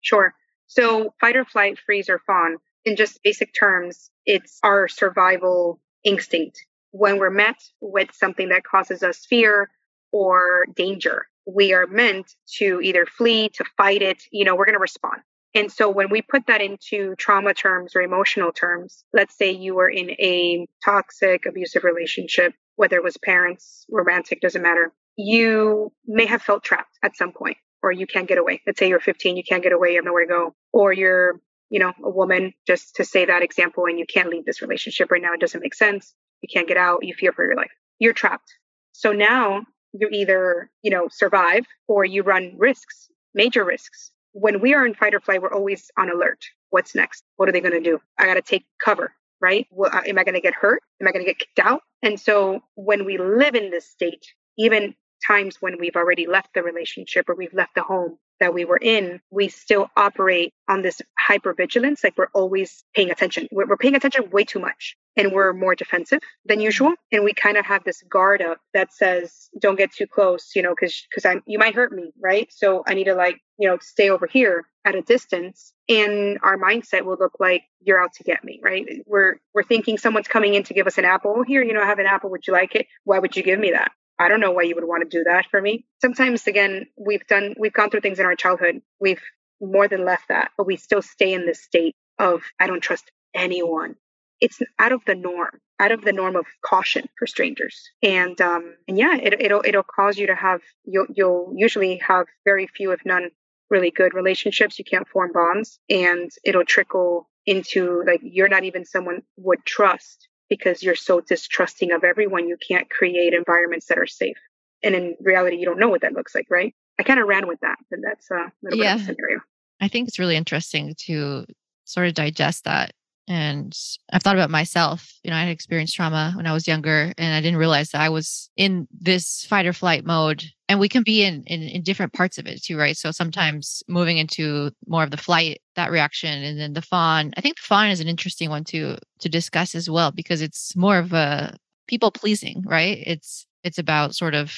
Sure. 0.00 0.34
So 0.66 1.14
fight 1.20 1.36
or 1.36 1.44
flight, 1.44 1.78
freeze 1.84 2.08
or 2.08 2.20
fawn, 2.26 2.56
in 2.84 2.96
just 2.96 3.22
basic 3.22 3.52
terms, 3.58 4.10
it's 4.24 4.58
our 4.62 4.88
survival 4.88 5.80
instinct. 6.04 6.58
When 6.92 7.18
we're 7.18 7.30
met 7.30 7.56
with 7.80 8.08
something 8.12 8.48
that 8.48 8.64
causes 8.64 9.02
us 9.02 9.26
fear 9.26 9.70
or 10.12 10.66
danger, 10.74 11.26
we 11.46 11.72
are 11.72 11.86
meant 11.86 12.34
to 12.58 12.80
either 12.80 13.06
flee, 13.06 13.48
to 13.50 13.64
fight 13.76 14.02
it, 14.02 14.22
you 14.30 14.44
know, 14.44 14.54
we're 14.54 14.64
going 14.64 14.74
to 14.74 14.80
respond. 14.80 15.20
And 15.54 15.70
so 15.70 15.90
when 15.90 16.10
we 16.10 16.22
put 16.22 16.46
that 16.46 16.60
into 16.60 17.14
trauma 17.16 17.54
terms 17.54 17.96
or 17.96 18.02
emotional 18.02 18.52
terms, 18.52 19.04
let's 19.12 19.36
say 19.36 19.50
you 19.50 19.74
were 19.74 19.88
in 19.88 20.10
a 20.10 20.66
toxic, 20.84 21.44
abusive 21.46 21.82
relationship, 21.82 22.54
whether 22.76 22.96
it 22.96 23.02
was 23.02 23.16
parents, 23.16 23.84
romantic, 23.90 24.40
doesn't 24.40 24.62
matter, 24.62 24.92
you 25.16 25.92
may 26.06 26.26
have 26.26 26.42
felt 26.42 26.62
trapped 26.62 26.96
at 27.02 27.16
some 27.16 27.32
point, 27.32 27.56
or 27.82 27.92
you 27.92 28.06
can't 28.06 28.28
get 28.28 28.38
away. 28.38 28.60
Let's 28.66 28.78
say 28.78 28.88
you're 28.88 29.00
15, 29.00 29.36
you 29.36 29.42
can't 29.42 29.62
get 29.62 29.72
away, 29.72 29.90
you 29.90 29.96
have 29.96 30.04
nowhere 30.04 30.24
to 30.24 30.28
go, 30.28 30.54
or 30.72 30.92
you're, 30.92 31.40
you 31.70 31.78
know, 31.78 31.92
a 32.02 32.10
woman, 32.10 32.52
just 32.66 32.96
to 32.96 33.04
say 33.04 33.24
that 33.24 33.42
example, 33.42 33.86
and 33.86 33.98
you 33.98 34.06
can't 34.06 34.28
leave 34.28 34.44
this 34.44 34.62
relationship 34.62 35.10
right 35.10 35.22
now. 35.22 35.32
It 35.32 35.40
doesn't 35.40 35.60
make 35.60 35.74
sense. 35.74 36.14
You 36.42 36.48
can't 36.52 36.68
get 36.68 36.76
out. 36.76 36.98
You 37.02 37.14
fear 37.14 37.32
for 37.32 37.44
your 37.44 37.56
life. 37.56 37.70
You're 37.98 38.12
trapped. 38.12 38.52
So 38.92 39.12
now 39.12 39.62
you 39.92 40.08
either, 40.10 40.70
you 40.82 40.90
know, 40.90 41.08
survive 41.10 41.64
or 41.88 42.04
you 42.04 42.22
run 42.22 42.54
risks, 42.56 43.08
major 43.34 43.64
risks. 43.64 44.10
When 44.32 44.60
we 44.60 44.74
are 44.74 44.86
in 44.86 44.94
fight 44.94 45.14
or 45.14 45.20
flight, 45.20 45.42
we're 45.42 45.52
always 45.52 45.90
on 45.98 46.10
alert. 46.10 46.44
What's 46.70 46.94
next? 46.94 47.24
What 47.36 47.48
are 47.48 47.52
they 47.52 47.60
going 47.60 47.74
to 47.74 47.80
do? 47.80 48.00
I 48.18 48.26
got 48.26 48.34
to 48.34 48.42
take 48.42 48.64
cover, 48.82 49.12
right? 49.40 49.66
Well, 49.70 49.90
am 49.92 50.18
I 50.18 50.24
going 50.24 50.34
to 50.34 50.40
get 50.40 50.54
hurt? 50.54 50.82
Am 51.00 51.08
I 51.08 51.12
going 51.12 51.24
to 51.24 51.30
get 51.30 51.38
kicked 51.38 51.58
out? 51.58 51.82
And 52.02 52.18
so 52.18 52.60
when 52.74 53.04
we 53.04 53.18
live 53.18 53.54
in 53.54 53.70
this 53.70 53.90
state, 53.90 54.24
even 54.56 54.94
times 55.26 55.56
when 55.60 55.78
we've 55.78 55.96
already 55.96 56.26
left 56.26 56.54
the 56.54 56.62
relationship 56.62 57.28
or 57.28 57.34
we've 57.34 57.54
left 57.54 57.74
the 57.74 57.82
home 57.82 58.18
that 58.40 58.54
we 58.54 58.64
were 58.64 58.78
in, 58.80 59.20
we 59.30 59.48
still 59.48 59.88
operate 59.96 60.52
on 60.68 60.82
this 60.82 61.00
hypervigilance. 61.28 62.02
Like 62.02 62.16
we're 62.16 62.28
always 62.32 62.82
paying 62.94 63.10
attention. 63.10 63.48
We're, 63.52 63.66
we're 63.66 63.76
paying 63.76 63.94
attention 63.94 64.30
way 64.30 64.44
too 64.44 64.58
much 64.58 64.96
and 65.16 65.32
we're 65.32 65.52
more 65.52 65.74
defensive 65.74 66.20
than 66.46 66.56
mm-hmm. 66.56 66.64
usual. 66.64 66.94
And 67.12 67.22
we 67.22 67.34
kind 67.34 67.58
of 67.58 67.66
have 67.66 67.84
this 67.84 68.02
guard 68.10 68.40
up 68.40 68.58
that 68.72 68.92
says, 68.92 69.50
don't 69.60 69.76
get 69.76 69.92
too 69.92 70.06
close, 70.06 70.52
you 70.56 70.62
know, 70.62 70.74
cause, 70.74 71.06
cause 71.14 71.26
I'm, 71.26 71.42
you 71.46 71.58
might 71.58 71.74
hurt 71.74 71.92
me. 71.92 72.12
Right. 72.20 72.50
So 72.50 72.82
I 72.86 72.94
need 72.94 73.04
to 73.04 73.14
like, 73.14 73.38
you 73.58 73.68
know, 73.68 73.78
stay 73.80 74.08
over 74.08 74.26
here 74.26 74.64
at 74.86 74.94
a 74.94 75.02
distance 75.02 75.74
and 75.88 76.38
our 76.42 76.56
mindset 76.56 77.04
will 77.04 77.18
look 77.20 77.34
like 77.38 77.62
you're 77.82 78.02
out 78.02 78.14
to 78.14 78.24
get 78.24 78.42
me. 78.42 78.58
Right. 78.62 78.86
We're, 79.06 79.36
we're 79.52 79.64
thinking 79.64 79.98
someone's 79.98 80.28
coming 80.28 80.54
in 80.54 80.62
to 80.64 80.74
give 80.74 80.86
us 80.86 80.96
an 80.96 81.04
apple 81.04 81.34
oh, 81.36 81.42
here, 81.42 81.62
you 81.62 81.74
know, 81.74 81.82
I 81.82 81.86
have 81.86 81.98
an 81.98 82.06
apple. 82.06 82.30
Would 82.30 82.46
you 82.46 82.54
like 82.54 82.74
it? 82.74 82.86
Why 83.04 83.18
would 83.18 83.36
you 83.36 83.42
give 83.42 83.60
me 83.60 83.72
that? 83.72 83.92
I 84.20 84.28
don't 84.28 84.40
know 84.40 84.52
why 84.52 84.62
you 84.62 84.74
would 84.74 84.84
want 84.84 85.02
to 85.02 85.18
do 85.18 85.24
that 85.24 85.46
for 85.50 85.60
me. 85.60 85.86
Sometimes, 86.02 86.46
again, 86.46 86.86
we've 86.96 87.26
done, 87.26 87.54
we've 87.58 87.72
gone 87.72 87.88
through 87.88 88.02
things 88.02 88.18
in 88.18 88.26
our 88.26 88.36
childhood. 88.36 88.82
We've 89.00 89.22
more 89.62 89.88
than 89.88 90.04
left 90.04 90.28
that, 90.28 90.50
but 90.58 90.66
we 90.66 90.76
still 90.76 91.00
stay 91.00 91.32
in 91.32 91.46
this 91.46 91.62
state 91.62 91.96
of, 92.18 92.42
I 92.60 92.66
don't 92.66 92.82
trust 92.82 93.10
anyone. 93.34 93.96
It's 94.38 94.60
out 94.78 94.92
of 94.92 95.02
the 95.06 95.14
norm, 95.14 95.58
out 95.78 95.92
of 95.92 96.02
the 96.02 96.12
norm 96.12 96.36
of 96.36 96.44
caution 96.64 97.08
for 97.18 97.26
strangers. 97.26 97.90
And, 98.02 98.38
um, 98.40 98.74
and 98.86 98.98
yeah, 98.98 99.16
it, 99.16 99.40
it'll, 99.40 99.62
it'll 99.64 99.82
cause 99.82 100.18
you 100.18 100.26
to 100.26 100.34
have, 100.34 100.60
you'll, 100.84 101.06
you'll 101.14 101.52
usually 101.56 101.96
have 102.06 102.26
very 102.44 102.66
few, 102.66 102.92
if 102.92 103.00
none, 103.06 103.30
really 103.70 103.90
good 103.90 104.14
relationships. 104.14 104.78
You 104.78 104.84
can't 104.84 105.08
form 105.08 105.30
bonds 105.32 105.78
and 105.88 106.30
it'll 106.44 106.64
trickle 106.64 107.28
into 107.46 108.02
like, 108.06 108.20
you're 108.22 108.48
not 108.48 108.64
even 108.64 108.84
someone 108.84 109.22
would 109.36 109.64
trust 109.64 110.28
because 110.50 110.82
you're 110.82 110.96
so 110.96 111.20
distrusting 111.20 111.92
of 111.92 112.04
everyone, 112.04 112.48
you 112.48 112.58
can't 112.68 112.90
create 112.90 113.32
environments 113.32 113.86
that 113.86 113.98
are 113.98 114.06
safe. 114.06 114.36
And 114.82 114.94
in 114.94 115.14
reality, 115.20 115.56
you 115.56 115.64
don't 115.64 115.78
know 115.78 115.88
what 115.88 116.02
that 116.02 116.12
looks 116.12 116.34
like, 116.34 116.46
right? 116.50 116.74
I 116.98 117.02
kind 117.02 117.20
of 117.20 117.26
ran 117.26 117.48
with 117.48 117.60
that, 117.60 117.78
but 117.90 118.00
that's 118.02 118.30
a 118.30 118.52
little 118.62 118.78
yeah. 118.78 118.96
bit 118.96 119.02
of 119.02 119.08
a 119.08 119.14
scenario. 119.14 119.40
I 119.80 119.88
think 119.88 120.08
it's 120.08 120.18
really 120.18 120.36
interesting 120.36 120.94
to 121.06 121.46
sort 121.84 122.08
of 122.08 122.14
digest 122.14 122.64
that. 122.64 122.92
And 123.28 123.72
I've 124.12 124.22
thought 124.22 124.34
about 124.34 124.50
myself. 124.50 125.14
You 125.22 125.30
know, 125.30 125.36
I 125.36 125.42
had 125.42 125.50
experienced 125.50 125.94
trauma 125.94 126.32
when 126.34 126.46
I 126.46 126.52
was 126.52 126.66
younger, 126.66 127.12
and 127.16 127.34
I 127.34 127.40
didn't 127.40 127.58
realize 127.58 127.90
that 127.90 128.00
I 128.00 128.08
was 128.08 128.50
in 128.56 128.88
this 128.90 129.44
fight 129.44 129.66
or 129.66 129.72
flight 129.72 130.04
mode 130.04 130.44
and 130.70 130.78
we 130.78 130.88
can 130.88 131.02
be 131.02 131.24
in, 131.24 131.42
in, 131.48 131.62
in 131.62 131.82
different 131.82 132.12
parts 132.12 132.38
of 132.38 132.46
it 132.46 132.62
too 132.62 132.78
right? 132.78 132.96
So 132.96 133.10
sometimes 133.10 133.82
moving 133.88 134.18
into 134.18 134.70
more 134.86 135.02
of 135.02 135.10
the 135.10 135.16
flight 135.16 135.60
that 135.74 135.90
reaction 135.90 136.44
and 136.44 136.60
then 136.60 136.74
the 136.74 136.80
fawn. 136.80 137.32
I 137.36 137.40
think 137.40 137.56
the 137.56 137.64
fawn 137.64 137.88
is 137.90 137.98
an 137.98 138.06
interesting 138.06 138.50
one 138.50 138.62
to 138.64 138.96
to 139.18 139.28
discuss 139.28 139.74
as 139.74 139.90
well 139.90 140.12
because 140.12 140.40
it's 140.40 140.76
more 140.76 140.98
of 140.98 141.12
a 141.12 141.56
people 141.88 142.12
pleasing 142.12 142.62
right? 142.64 143.02
It's 143.04 143.46
it's 143.64 143.78
about 143.78 144.14
sort 144.14 144.36
of 144.36 144.54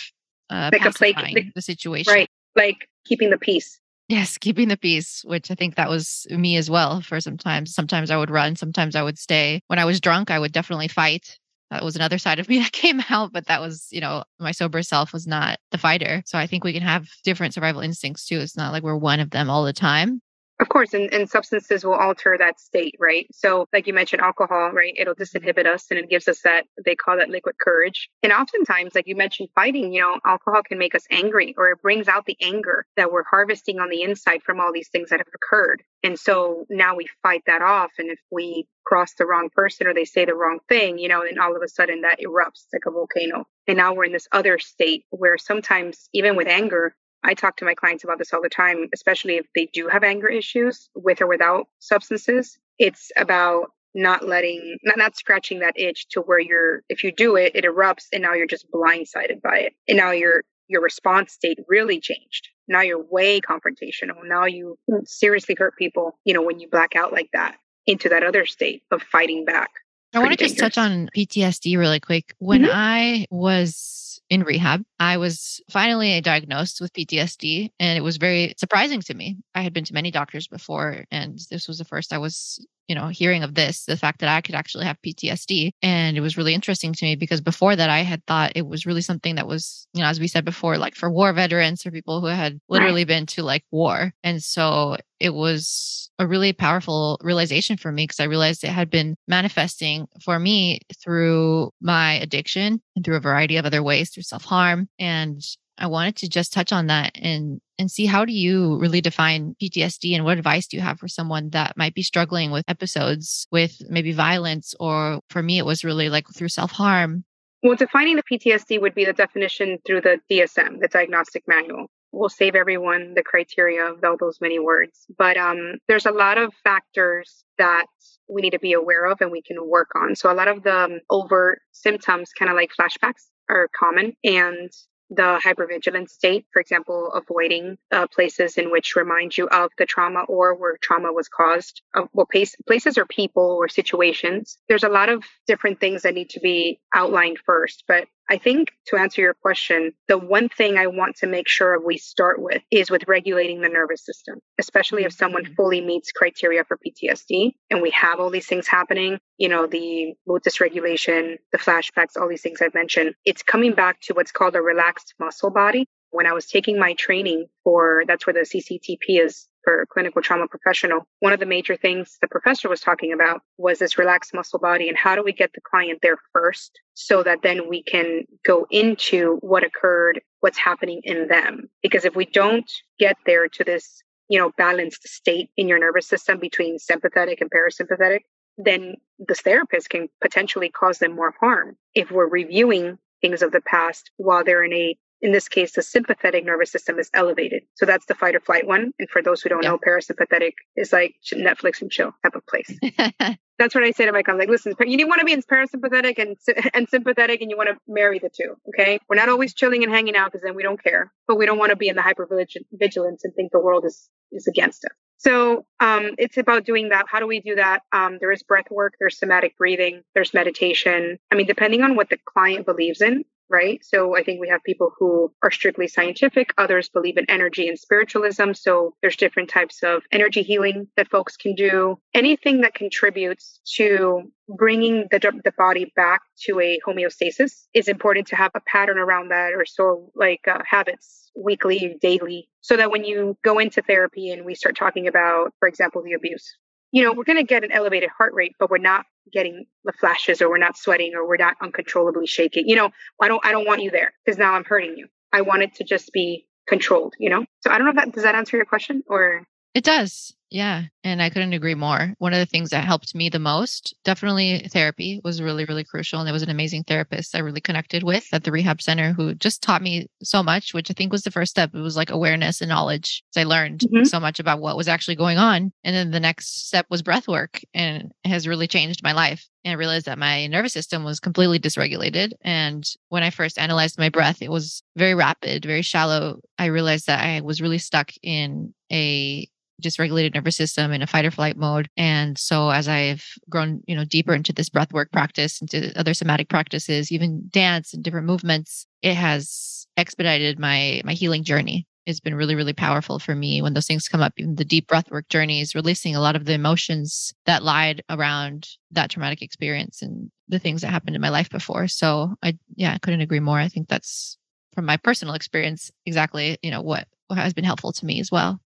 uh 0.50 0.69
like 0.71 0.83
pacifying 0.83 1.35
the, 1.35 1.50
the 1.54 1.62
situation. 1.62 2.12
right 2.12 2.28
like 2.57 2.87
keeping 3.07 3.31
the 3.31 3.38
peace. 3.38 3.81
Yes 4.09 4.37
keeping 4.37 4.69
the 4.69 4.76
peace 4.76 5.23
which 5.25 5.50
i 5.50 5.54
think 5.54 5.76
that 5.76 5.88
was 5.88 6.26
me 6.28 6.59
as 6.59 6.69
well 6.69 7.00
for 7.00 7.21
sometimes. 7.23 7.75
Sometimes 7.75 8.11
i 8.11 8.19
would 8.19 8.31
run 8.31 8.54
sometimes 8.54 8.95
i 8.95 9.02
would 9.02 9.19
stay. 9.19 9.62
When 9.69 9.78
i 9.78 9.87
was 9.87 9.99
drunk 9.99 10.31
i 10.31 10.38
would 10.38 10.52
definitely 10.52 10.88
fight 10.88 11.38
that 11.72 11.82
was 11.82 11.96
another 11.96 12.18
side 12.18 12.38
of 12.38 12.48
me 12.48 12.58
that 12.62 12.72
came 12.72 13.02
out 13.10 13.32
but 13.32 13.46
that 13.46 13.60
was 13.60 13.88
you 13.90 14.00
know 14.00 14.24
my 14.38 14.52
sober 14.52 14.82
self 14.82 15.12
was 15.12 15.26
not 15.26 15.58
the 15.70 15.78
fighter. 15.78 16.22
So 16.26 16.38
i 16.38 16.46
think 16.46 16.64
we 16.64 16.72
can 16.72 16.82
have 16.82 17.08
different 17.24 17.54
survival 17.54 17.80
instincts 17.80 18.26
too. 18.26 18.38
It's 18.38 18.56
not 18.56 18.72
like 18.72 18.82
we're 18.82 18.96
one 18.96 19.20
of 19.20 19.30
them 19.30 19.50
all 19.50 19.64
the 19.64 19.72
time 19.72 20.20
of 20.62 20.69
course, 20.69 20.95
and, 20.95 21.12
and 21.12 21.28
substances 21.28 21.85
will 21.85 21.97
alter 21.97 22.37
that 22.38 22.61
state, 22.61 22.95
right? 23.00 23.26
So, 23.33 23.66
like 23.73 23.88
you 23.88 23.92
mentioned, 23.92 24.23
alcohol, 24.23 24.71
right? 24.71 24.95
It'll 24.97 25.14
disinhibit 25.14 25.66
us 25.66 25.87
and 25.90 25.99
it 25.99 26.09
gives 26.09 26.28
us 26.28 26.40
that, 26.45 26.66
they 26.85 26.95
call 26.95 27.16
that 27.16 27.31
liquid 27.31 27.59
courage. 27.59 28.09
And 28.23 28.33
oftentimes, 28.33 28.95
like 28.95 29.09
you 29.09 29.16
mentioned, 29.16 29.49
fighting, 29.57 29.92
you 29.92 30.00
know, 30.00 30.21
alcohol 30.25 30.62
can 30.62 30.78
make 30.78 30.95
us 30.95 31.04
angry 31.11 31.52
or 31.59 31.71
it 31.71 31.83
brings 31.83 32.07
out 32.07 32.26
the 32.26 32.37
anger 32.40 32.87
that 32.97 33.11
we're 33.11 33.25
harvesting 33.25 33.81
on 33.81 33.90
the 33.90 34.02
inside 34.02 34.45
from 34.45 34.61
all 34.61 34.73
these 34.73 34.88
things 34.88 35.11
that 35.11 35.19
have 35.19 35.26
occurred. 35.35 35.83
And 36.04 36.16
so 36.16 36.64
now 36.71 36.95
we 36.95 37.09
fight 37.25 37.42
that 37.47 37.61
off. 37.62 37.90
And 37.99 38.09
if 38.09 38.21
we 38.31 38.69
cross 38.85 39.14
the 39.14 39.26
wrong 39.26 39.49
person 39.54 39.88
or 39.88 39.95
they 39.95 40.04
say 40.04 40.25
the 40.25 40.35
wrong 40.35 40.61
thing, 40.69 40.99
you 40.99 41.09
know, 41.09 41.23
and 41.23 41.40
all 41.40 41.57
of 41.57 41.62
a 41.62 41.69
sudden 41.69 42.02
that 42.02 42.21
erupts 42.21 42.66
like 42.73 42.83
a 42.87 42.90
volcano. 42.90 43.47
And 43.66 43.76
now 43.76 43.95
we're 43.95 44.04
in 44.04 44.12
this 44.12 44.28
other 44.33 44.59
state 44.59 45.04
where 45.11 45.38
sometimes, 45.38 46.09
even 46.12 46.37
with 46.37 46.49
anger, 46.49 46.95
I 47.24 47.34
talk 47.34 47.56
to 47.58 47.64
my 47.64 47.74
clients 47.74 48.04
about 48.04 48.18
this 48.18 48.32
all 48.32 48.42
the 48.42 48.48
time, 48.48 48.88
especially 48.92 49.36
if 49.36 49.46
they 49.54 49.68
do 49.72 49.88
have 49.88 50.02
anger 50.02 50.28
issues 50.28 50.88
with 50.94 51.20
or 51.20 51.26
without 51.26 51.68
substances. 51.78 52.58
It's 52.78 53.12
about 53.16 53.70
not 53.94 54.26
letting, 54.26 54.78
not, 54.82 54.96
not 54.96 55.16
scratching 55.16 55.60
that 55.60 55.78
itch 55.78 56.08
to 56.10 56.20
where 56.20 56.40
you're, 56.40 56.82
if 56.88 57.04
you 57.04 57.12
do 57.12 57.36
it, 57.36 57.52
it 57.54 57.64
erupts 57.64 58.06
and 58.12 58.22
now 58.22 58.32
you're 58.32 58.46
just 58.46 58.66
blindsided 58.72 59.42
by 59.42 59.58
it. 59.58 59.74
And 59.86 59.98
now 59.98 60.10
your, 60.10 60.42
your 60.68 60.80
response 60.80 61.32
state 61.32 61.58
really 61.68 62.00
changed. 62.00 62.48
Now 62.68 62.80
you're 62.80 63.02
way 63.02 63.40
confrontational. 63.40 64.24
Now 64.24 64.46
you 64.46 64.78
seriously 65.04 65.54
hurt 65.58 65.76
people, 65.76 66.18
you 66.24 66.32
know, 66.32 66.42
when 66.42 66.58
you 66.58 66.68
black 66.68 66.96
out 66.96 67.12
like 67.12 67.28
that 67.34 67.56
into 67.86 68.08
that 68.08 68.22
other 68.22 68.46
state 68.46 68.82
of 68.90 69.02
fighting 69.02 69.44
back. 69.44 69.70
I 70.14 70.18
want 70.18 70.32
to 70.32 70.36
just 70.36 70.58
touch 70.58 70.76
on 70.76 71.08
PTSD 71.16 71.78
really 71.78 72.00
quick. 72.00 72.34
When 72.38 72.62
mm-hmm. 72.62 72.70
I 72.72 73.26
was 73.30 74.20
in 74.32 74.44
rehab. 74.44 74.82
I 74.98 75.18
was 75.18 75.60
finally 75.70 76.18
diagnosed 76.22 76.80
with 76.80 76.94
PTSD, 76.94 77.70
and 77.78 77.98
it 77.98 78.00
was 78.00 78.16
very 78.16 78.54
surprising 78.56 79.02
to 79.02 79.14
me. 79.14 79.36
I 79.54 79.60
had 79.60 79.74
been 79.74 79.84
to 79.84 79.92
many 79.92 80.10
doctors 80.10 80.48
before, 80.48 81.04
and 81.10 81.38
this 81.50 81.68
was 81.68 81.76
the 81.76 81.84
first 81.84 82.14
I 82.14 82.18
was 82.18 82.58
you 82.88 82.94
know, 82.96 83.08
hearing 83.08 83.42
of 83.42 83.54
this, 83.54 83.84
the 83.84 83.96
fact 83.96 84.20
that 84.20 84.28
I 84.28 84.40
could 84.40 84.54
actually 84.54 84.84
have 84.84 85.00
PTSD. 85.00 85.70
And 85.82 86.16
it 86.16 86.20
was 86.20 86.36
really 86.36 86.52
interesting 86.52 86.92
to 86.92 87.04
me 87.04 87.16
because 87.16 87.40
before 87.40 87.74
that, 87.74 87.88
I 87.88 88.00
had 88.00 88.26
thought 88.26 88.52
it 88.54 88.66
was 88.66 88.86
really 88.86 89.00
something 89.00 89.36
that 89.36 89.46
was, 89.46 89.86
you 89.94 90.02
know, 90.02 90.08
as 90.08 90.20
we 90.20 90.28
said 90.28 90.44
before, 90.44 90.76
like 90.76 90.94
for 90.94 91.10
war 91.10 91.32
veterans 91.32 91.86
or 91.86 91.90
people 91.90 92.20
who 92.20 92.26
had 92.26 92.60
literally 92.68 93.02
right. 93.02 93.08
been 93.08 93.26
to 93.26 93.44
like 93.44 93.64
war. 93.70 94.12
And 94.22 94.42
so 94.42 94.96
it 95.22 95.32
was 95.32 96.10
a 96.18 96.26
really 96.26 96.52
powerful 96.52 97.16
realization 97.22 97.76
for 97.76 97.92
me 97.92 98.02
because 98.02 98.18
I 98.18 98.24
realized 98.24 98.64
it 98.64 98.70
had 98.70 98.90
been 98.90 99.14
manifesting 99.28 100.08
for 100.24 100.36
me 100.36 100.80
through 101.02 101.70
my 101.80 102.14
addiction 102.14 102.82
and 102.96 103.04
through 103.04 103.16
a 103.16 103.20
variety 103.20 103.56
of 103.56 103.64
other 103.64 103.84
ways, 103.84 104.10
through 104.10 104.24
self 104.24 104.44
harm. 104.44 104.88
And 104.98 105.40
I 105.78 105.86
wanted 105.86 106.16
to 106.16 106.28
just 106.28 106.52
touch 106.52 106.72
on 106.72 106.88
that 106.88 107.12
and 107.14 107.60
and 107.78 107.88
see 107.90 108.06
how 108.06 108.24
do 108.24 108.32
you 108.32 108.78
really 108.78 109.00
define 109.00 109.54
PTSD 109.62 110.14
and 110.14 110.24
what 110.24 110.38
advice 110.38 110.66
do 110.66 110.76
you 110.76 110.82
have 110.82 110.98
for 110.98 111.08
someone 111.08 111.50
that 111.50 111.76
might 111.76 111.94
be 111.94 112.02
struggling 112.02 112.50
with 112.50 112.64
episodes 112.66 113.46
with 113.52 113.80
maybe 113.88 114.12
violence 114.12 114.74
or 114.80 115.20
for 115.30 115.42
me 115.42 115.58
it 115.58 115.66
was 115.66 115.84
really 115.84 116.08
like 116.08 116.26
through 116.34 116.48
self-harm. 116.48 117.24
Well, 117.62 117.76
defining 117.76 118.16
the 118.16 118.24
PTSD 118.24 118.80
would 118.80 118.94
be 118.94 119.04
the 119.04 119.12
definition 119.12 119.78
through 119.86 120.00
the 120.00 120.20
DSM, 120.28 120.80
the 120.80 120.88
diagnostic 120.88 121.44
manual. 121.46 121.86
We'll 122.12 122.28
save 122.28 122.54
everyone 122.54 123.14
the 123.14 123.23
criteria 123.23 123.87
of 123.87 124.04
all 124.04 124.16
those 124.19 124.40
many 124.40 124.59
words. 124.59 125.07
But 125.16 125.37
um, 125.37 125.78
there's 125.88 126.07
a 126.07 126.11
lot 126.11 126.38
of 126.38 126.52
factors 126.62 127.45
that 127.59 127.87
we 128.28 128.42
need 128.42 128.50
to 128.50 128.59
be 128.59 128.75
aware 128.75 129.07
of 129.07 129.21
and 129.21 129.31
we 129.31 129.42
can 129.42 129.57
work 129.69 129.90
on. 129.95 130.14
So 130.16 130.33
a 130.33 130.35
lot 130.35 130.49
of 130.49 130.62
the 130.62 130.76
um, 130.76 131.00
overt 131.11 131.61
symptoms, 131.73 132.31
kind 132.38 132.50
of 132.50 132.57
like 132.57 132.71
flashbacks, 132.78 133.25
are 133.49 133.69
common. 133.75 134.14
And 134.25 134.71
the 135.14 135.38
hypervigilance 135.45 136.11
state, 136.11 136.47
for 136.52 136.61
example, 136.61 137.12
avoiding 137.12 137.76
uh, 137.90 138.07
places 138.07 138.57
in 138.57 138.71
which 138.71 138.97
remind 138.97 139.37
you 139.37 139.47
of 139.49 139.71
the 139.76 139.85
trauma 139.85 140.25
or 140.28 140.54
where 140.54 140.78
trauma 140.81 141.12
was 141.12 141.28
caused, 141.28 141.83
uh, 141.95 142.04
well, 142.14 142.26
place, 142.31 142.54
places 142.66 142.97
or 142.97 143.04
people 143.04 143.59
or 143.61 143.69
situations. 143.69 144.57
There's 144.69 144.85
a 144.85 144.88
lot 144.88 145.11
of 145.11 145.25
different 145.47 145.81
things 145.81 146.02
that 146.02 146.14
need 146.14 146.31
to 146.31 146.40
be 146.40 146.81
outlined 146.95 147.38
first, 147.45 147.85
but 147.87 148.09
I 148.30 148.38
think 148.38 148.72
to 148.86 148.96
answer 148.96 149.20
your 149.20 149.34
question, 149.34 149.92
the 150.08 150.16
one 150.16 150.48
thing 150.48 150.78
I 150.78 150.86
want 150.86 151.16
to 151.16 151.26
make 151.26 151.48
sure 151.48 151.84
we 151.84 151.98
start 151.98 152.40
with 152.40 152.62
is 152.70 152.90
with 152.90 153.08
regulating 153.08 153.60
the 153.60 153.68
nervous 153.68 154.04
system, 154.04 154.38
especially 154.58 155.04
if 155.04 155.12
someone 155.12 155.44
mm-hmm. 155.44 155.54
fully 155.54 155.80
meets 155.80 156.12
criteria 156.12 156.64
for 156.64 156.78
PTSD 156.78 157.52
and 157.70 157.82
we 157.82 157.90
have 157.90 158.20
all 158.20 158.30
these 158.30 158.46
things 158.46 158.66
happening, 158.66 159.18
you 159.38 159.48
know, 159.48 159.66
the 159.66 160.14
mood 160.26 160.42
dysregulation, 160.42 161.36
the 161.50 161.58
flashbacks, 161.58 162.16
all 162.18 162.28
these 162.28 162.42
things 162.42 162.62
I've 162.62 162.74
mentioned. 162.74 163.14
It's 163.24 163.42
coming 163.42 163.74
back 163.74 164.00
to 164.02 164.14
what's 164.14 164.32
called 164.32 164.54
a 164.56 164.62
relaxed 164.62 165.14
muscle 165.18 165.50
body. 165.50 165.86
When 166.10 166.26
I 166.26 166.32
was 166.32 166.46
taking 166.46 166.78
my 166.78 166.92
training 166.94 167.46
for 167.64 168.04
that's 168.06 168.26
where 168.26 168.34
the 168.34 168.40
CCTP 168.40 169.24
is 169.24 169.48
for 169.64 169.87
clinical 169.87 170.23
trauma 170.23 170.47
professional, 170.49 171.07
one 171.21 171.33
of 171.33 171.40
the 171.40 171.47
major 171.47 171.76
things 171.76 172.19
the 172.21 172.28
professor 172.28 172.69
was 172.69 172.81
talking 172.81 173.12
about 173.12 173.42
was 173.59 173.78
this 173.78 173.99
relaxed 173.99 174.35
muscle 174.35 174.59
body 174.59 174.88
and 174.88 174.97
how 174.97 175.14
do 175.14 175.23
we 175.23 175.33
get 175.33 175.52
the 175.54 175.61
client 175.61 176.00
there 176.02 176.19
first 176.33 176.81
so 176.95 177.23
that 177.23 177.42
then 177.42 177.69
we 177.69 177.83
can 177.83 178.25
go 178.45 178.66
into 178.71 179.38
what 179.40 179.64
occurred, 179.64 180.21
what's 180.40 180.59
happening 180.59 181.00
in 181.04 181.28
them. 181.28 181.69
Because 181.83 182.04
if 182.04 182.16
we 182.16 182.26
don't 182.26 182.71
get 182.99 183.16
there 183.26 183.49
to 183.49 183.64
this, 183.64 184.02
you 184.28 184.38
know, 184.38 184.52
balanced 184.57 185.07
state 185.07 185.50
in 185.57 185.69
your 185.69 185.78
nervous 185.78 186.07
system 186.07 186.38
between 186.38 186.78
sympathetic 186.78 187.40
and 187.40 187.50
parasympathetic, 187.50 188.21
then 188.59 188.97
this 189.19 189.40
therapist 189.40 189.90
can 189.90 190.09
potentially 190.21 190.69
cause 190.69 190.99
them 190.99 191.14
more 191.14 191.35
harm 191.40 191.76
if 191.95 192.11
we're 192.11 192.28
reviewing 192.28 192.99
things 193.21 193.42
of 193.42 193.52
the 193.52 193.61
past 193.62 194.11
while 194.16 194.45
they're 194.45 194.64
in 194.64 194.73
a 194.73 194.97
in 195.22 195.30
this 195.30 195.48
case, 195.48 195.72
the 195.72 195.82
sympathetic 195.82 196.44
nervous 196.44 196.70
system 196.72 196.98
is 196.98 197.08
elevated. 197.14 197.62
So 197.74 197.86
that's 197.86 198.04
the 198.06 198.14
fight 198.14 198.34
or 198.34 198.40
flight 198.40 198.66
one. 198.66 198.92
And 198.98 199.08
for 199.08 199.22
those 199.22 199.40
who 199.40 199.48
don't 199.48 199.62
yeah. 199.62 199.70
know, 199.70 199.78
parasympathetic 199.78 200.52
is 200.76 200.92
like 200.92 201.14
Netflix 201.32 201.80
and 201.80 201.90
chill 201.90 202.12
type 202.24 202.34
of 202.34 202.44
place. 202.46 202.68
that's 203.58 203.74
what 203.74 203.84
I 203.84 203.92
say 203.92 204.04
to 204.04 204.12
my 204.12 204.24
clients. 204.24 204.40
Like, 204.40 204.48
listen, 204.48 204.74
you 204.80 204.98
don't 204.98 205.08
want 205.08 205.20
to 205.20 205.24
be 205.24 205.32
in 205.32 205.42
parasympathetic 205.42 206.18
and, 206.18 206.36
and 206.74 206.88
sympathetic 206.88 207.40
and 207.40 207.50
you 207.50 207.56
want 207.56 207.68
to 207.68 207.76
marry 207.86 208.18
the 208.18 208.30
two. 208.30 208.56
Okay. 208.68 208.98
We're 209.08 209.16
not 209.16 209.28
always 209.28 209.54
chilling 209.54 209.84
and 209.84 209.92
hanging 209.92 210.16
out 210.16 210.32
because 210.32 210.42
then 210.42 210.56
we 210.56 210.64
don't 210.64 210.82
care, 210.82 211.12
but 211.28 211.36
we 211.36 211.46
don't 211.46 211.58
want 211.58 211.70
to 211.70 211.76
be 211.76 211.88
in 211.88 211.94
the 211.94 212.02
hyper 212.02 212.28
vigilance 212.72 213.24
and 213.24 213.32
think 213.34 213.52
the 213.52 213.60
world 213.60 213.84
is, 213.84 214.10
is 214.32 214.48
against 214.48 214.84
us. 214.84 214.92
So 215.18 215.64
um, 215.78 216.16
it's 216.18 216.36
about 216.36 216.64
doing 216.64 216.88
that. 216.88 217.04
How 217.08 217.20
do 217.20 217.28
we 217.28 217.38
do 217.38 217.54
that? 217.54 217.82
Um, 217.92 218.18
there 218.20 218.32
is 218.32 218.42
breath 218.42 218.68
work, 218.72 218.94
there's 218.98 219.16
somatic 219.16 219.56
breathing, 219.56 220.02
there's 220.14 220.34
meditation. 220.34 221.16
I 221.30 221.36
mean, 221.36 221.46
depending 221.46 221.82
on 221.82 221.94
what 221.94 222.10
the 222.10 222.18
client 222.24 222.66
believes 222.66 223.00
in, 223.00 223.24
right? 223.52 223.85
So 223.85 224.16
I 224.16 224.25
think 224.25 224.40
we 224.40 224.49
have 224.49 224.64
people 224.64 224.92
who 224.99 225.32
are 225.42 225.50
strictly 225.50 225.87
scientific, 225.87 226.52
others 226.59 226.88
believe 226.88 227.18
in 227.18 227.26
energy 227.28 227.68
and 227.68 227.79
spiritualism. 227.79 228.53
So 228.55 228.94
there's 229.03 229.16
different 229.16 229.50
types 229.50 229.83
of 229.83 230.03
energy 230.11 230.42
healing 230.42 230.88
that 230.96 231.11
folks 231.11 231.37
can 231.37 231.55
do. 231.55 231.98
Anything 232.14 232.62
that 232.62 232.74
contributes 232.74 233.61
to 233.76 234.22
bringing 234.48 235.07
the, 235.11 235.18
the 235.44 235.53
body 235.57 235.92
back 235.94 236.22
to 236.46 236.59
a 236.61 236.81
homeostasis 236.87 237.66
is 237.74 237.88
important 237.88 238.26
to 238.29 238.37
have 238.37 238.50
a 238.55 238.61
pattern 238.61 238.98
around 238.98 239.29
that 239.29 239.53
or 239.53 239.64
so 239.64 240.11
like 240.14 240.40
uh, 240.48 240.59
habits 240.68 241.31
weekly, 241.37 241.96
daily, 242.00 242.48
so 242.61 242.76
that 242.76 242.90
when 242.90 243.05
you 243.05 243.37
go 243.44 243.59
into 243.59 243.83
therapy 243.83 244.31
and 244.31 244.44
we 244.44 244.55
start 244.55 244.76
talking 244.76 245.09
about, 245.09 245.53
for 245.59 245.68
example, 245.68 246.03
the 246.03 246.12
abuse, 246.12 246.57
you 246.92 247.02
know, 247.02 247.12
we're 247.12 247.24
going 247.24 247.38
to 247.38 247.44
get 247.44 247.64
an 247.64 247.72
elevated 247.72 248.11
heart 248.16 248.35
rate, 248.35 248.55
but 248.59 248.70
we're 248.70 248.78
not 248.78 249.07
getting 249.33 249.64
the 249.85 249.92
flashes 249.92 250.42
or 250.42 250.48
we're 250.48 250.59
not 250.59 250.76
sweating 250.76 251.14
or 251.14 251.26
we're 251.26 251.37
not 251.37 251.57
uncontrollably 251.62 252.26
shaking. 252.26 252.68
You 252.68 252.76
know, 252.76 252.90
I 253.20 253.28
don't, 253.28 253.44
I 253.44 253.50
don't 253.50 253.66
want 253.66 253.83
you 253.83 253.90
there 253.90 254.12
because 254.24 254.38
now 254.38 254.52
I'm 254.52 254.64
hurting 254.64 254.96
you. 254.96 255.09
I 255.33 255.40
want 255.40 255.62
it 255.62 255.74
to 255.76 255.85
just 255.85 256.12
be 256.12 256.46
controlled, 256.68 257.14
you 257.18 257.31
know? 257.31 257.44
So 257.61 257.70
I 257.70 257.78
don't 257.78 257.87
know 257.87 257.90
if 257.90 257.96
that, 257.96 258.12
does 258.12 258.24
that 258.24 258.35
answer 258.35 258.57
your 258.57 258.66
question 258.66 259.02
or? 259.07 259.46
It 259.74 259.85
does. 259.85 260.35
Yeah. 260.52 260.82
And 261.02 261.22
I 261.22 261.30
couldn't 261.30 261.54
agree 261.54 261.74
more. 261.74 262.14
One 262.18 262.34
of 262.34 262.38
the 262.38 262.46
things 262.46 262.70
that 262.70 262.84
helped 262.84 263.14
me 263.14 263.30
the 263.30 263.38
most, 263.38 263.94
definitely 264.04 264.68
therapy 264.70 265.18
was 265.24 265.40
really, 265.40 265.64
really 265.64 265.82
crucial. 265.82 266.20
And 266.20 266.26
there 266.26 266.32
was 266.32 266.42
an 266.42 266.50
amazing 266.50 266.84
therapist 266.84 267.34
I 267.34 267.38
really 267.38 267.62
connected 267.62 268.02
with 268.02 268.26
at 268.32 268.44
the 268.44 268.52
rehab 268.52 268.82
center 268.82 269.14
who 269.14 269.34
just 269.34 269.62
taught 269.62 269.80
me 269.80 270.08
so 270.22 270.42
much, 270.42 270.74
which 270.74 270.90
I 270.90 270.94
think 270.94 271.10
was 271.10 271.22
the 271.22 271.30
first 271.30 271.50
step. 271.50 271.74
It 271.74 271.80
was 271.80 271.96
like 271.96 272.10
awareness 272.10 272.60
and 272.60 272.68
knowledge. 272.68 273.22
I 273.34 273.44
learned 273.44 273.80
mm-hmm. 273.80 274.04
so 274.04 274.20
much 274.20 274.38
about 274.38 274.60
what 274.60 274.76
was 274.76 274.88
actually 274.88 275.16
going 275.16 275.38
on. 275.38 275.72
And 275.84 275.96
then 275.96 276.10
the 276.10 276.20
next 276.20 276.66
step 276.66 276.84
was 276.90 277.00
breath 277.00 277.26
work 277.26 277.62
and 277.72 278.12
has 278.24 278.46
really 278.46 278.68
changed 278.68 279.02
my 279.02 279.12
life. 279.12 279.48
And 279.64 279.72
I 279.72 279.76
realized 279.76 280.06
that 280.06 280.18
my 280.18 280.48
nervous 280.48 280.74
system 280.74 281.02
was 281.02 281.18
completely 281.18 281.60
dysregulated. 281.60 282.32
And 282.42 282.84
when 283.08 283.22
I 283.22 283.30
first 283.30 283.58
analyzed 283.58 283.98
my 283.98 284.10
breath, 284.10 284.42
it 284.42 284.50
was 284.50 284.82
very 284.96 285.14
rapid, 285.14 285.64
very 285.64 285.82
shallow. 285.82 286.40
I 286.58 286.66
realized 286.66 287.06
that 287.06 287.24
I 287.24 287.40
was 287.40 287.62
really 287.62 287.78
stuck 287.78 288.12
in 288.22 288.74
a 288.90 289.48
dysregulated 289.83 290.35
nervous 290.35 290.57
system 290.57 290.92
in 290.92 291.03
a 291.03 291.07
fight 291.07 291.25
or 291.25 291.31
flight 291.31 291.57
mode. 291.57 291.88
And 291.97 292.38
so 292.38 292.71
as 292.71 292.88
I've 292.88 293.25
grown, 293.49 293.83
you 293.87 293.95
know, 293.95 294.05
deeper 294.05 294.35
into 294.35 294.53
this 294.53 294.68
breath 294.68 294.92
work 294.92 295.12
practice, 295.12 295.61
into 295.61 295.92
other 295.99 296.14
somatic 296.14 296.49
practices, 296.49 297.12
even 297.12 297.49
dance 297.51 297.92
and 297.92 298.03
different 298.03 298.27
movements, 298.27 298.87
it 299.03 299.14
has 299.14 299.87
expedited 299.97 300.59
my 300.59 301.03
my 301.05 301.12
healing 301.12 301.45
journey. 301.45 301.87
It's 302.05 302.21
been 302.21 302.35
really, 302.35 302.57
really 302.57 302.73
powerful 302.73 303.21
for 303.21 303.35
me 303.35 303.62
when 303.62 303.75
those 303.75 303.87
things 303.87 304.09
come 304.09 304.23
up. 304.23 304.33
Even 304.37 304.57
the 304.57 304.64
deep 304.64 304.88
breath 304.88 305.11
work 305.11 305.29
journey 305.29 305.61
is 305.61 305.75
releasing 305.75 306.16
a 306.16 306.21
lot 306.21 306.35
of 306.35 306.47
the 306.47 306.53
emotions 306.53 307.33
that 307.47 307.62
lied 307.62 308.03
around 308.11 308.68
that 308.90 309.11
traumatic 309.11 309.40
experience 309.40 310.03
and 310.03 310.31
the 310.49 310.59
things 310.59 310.81
that 310.83 310.90
happened 310.90 311.14
in 311.14 311.23
my 311.23 311.29
life 311.29 311.49
before. 311.49 311.87
So 311.88 312.35
I 312.42 312.59
yeah, 312.75 312.95
I 312.95 312.99
couldn't 312.99 313.21
agree 313.21 313.40
more. 313.40 313.59
I 313.59 313.68
think 313.68 313.88
that's 313.88 314.37
from 314.75 314.87
my 314.87 314.97
personal 314.97 315.35
experience 315.35 315.90
exactly, 316.07 316.59
you 316.62 316.71
know, 316.71 316.83
what, 316.83 317.07
what 317.29 317.38
has 317.38 317.53
been 317.53 317.64
helpful 317.64 317.92
to 317.92 318.07
me 318.07 318.21
as 318.21 318.31
well. 318.31 318.61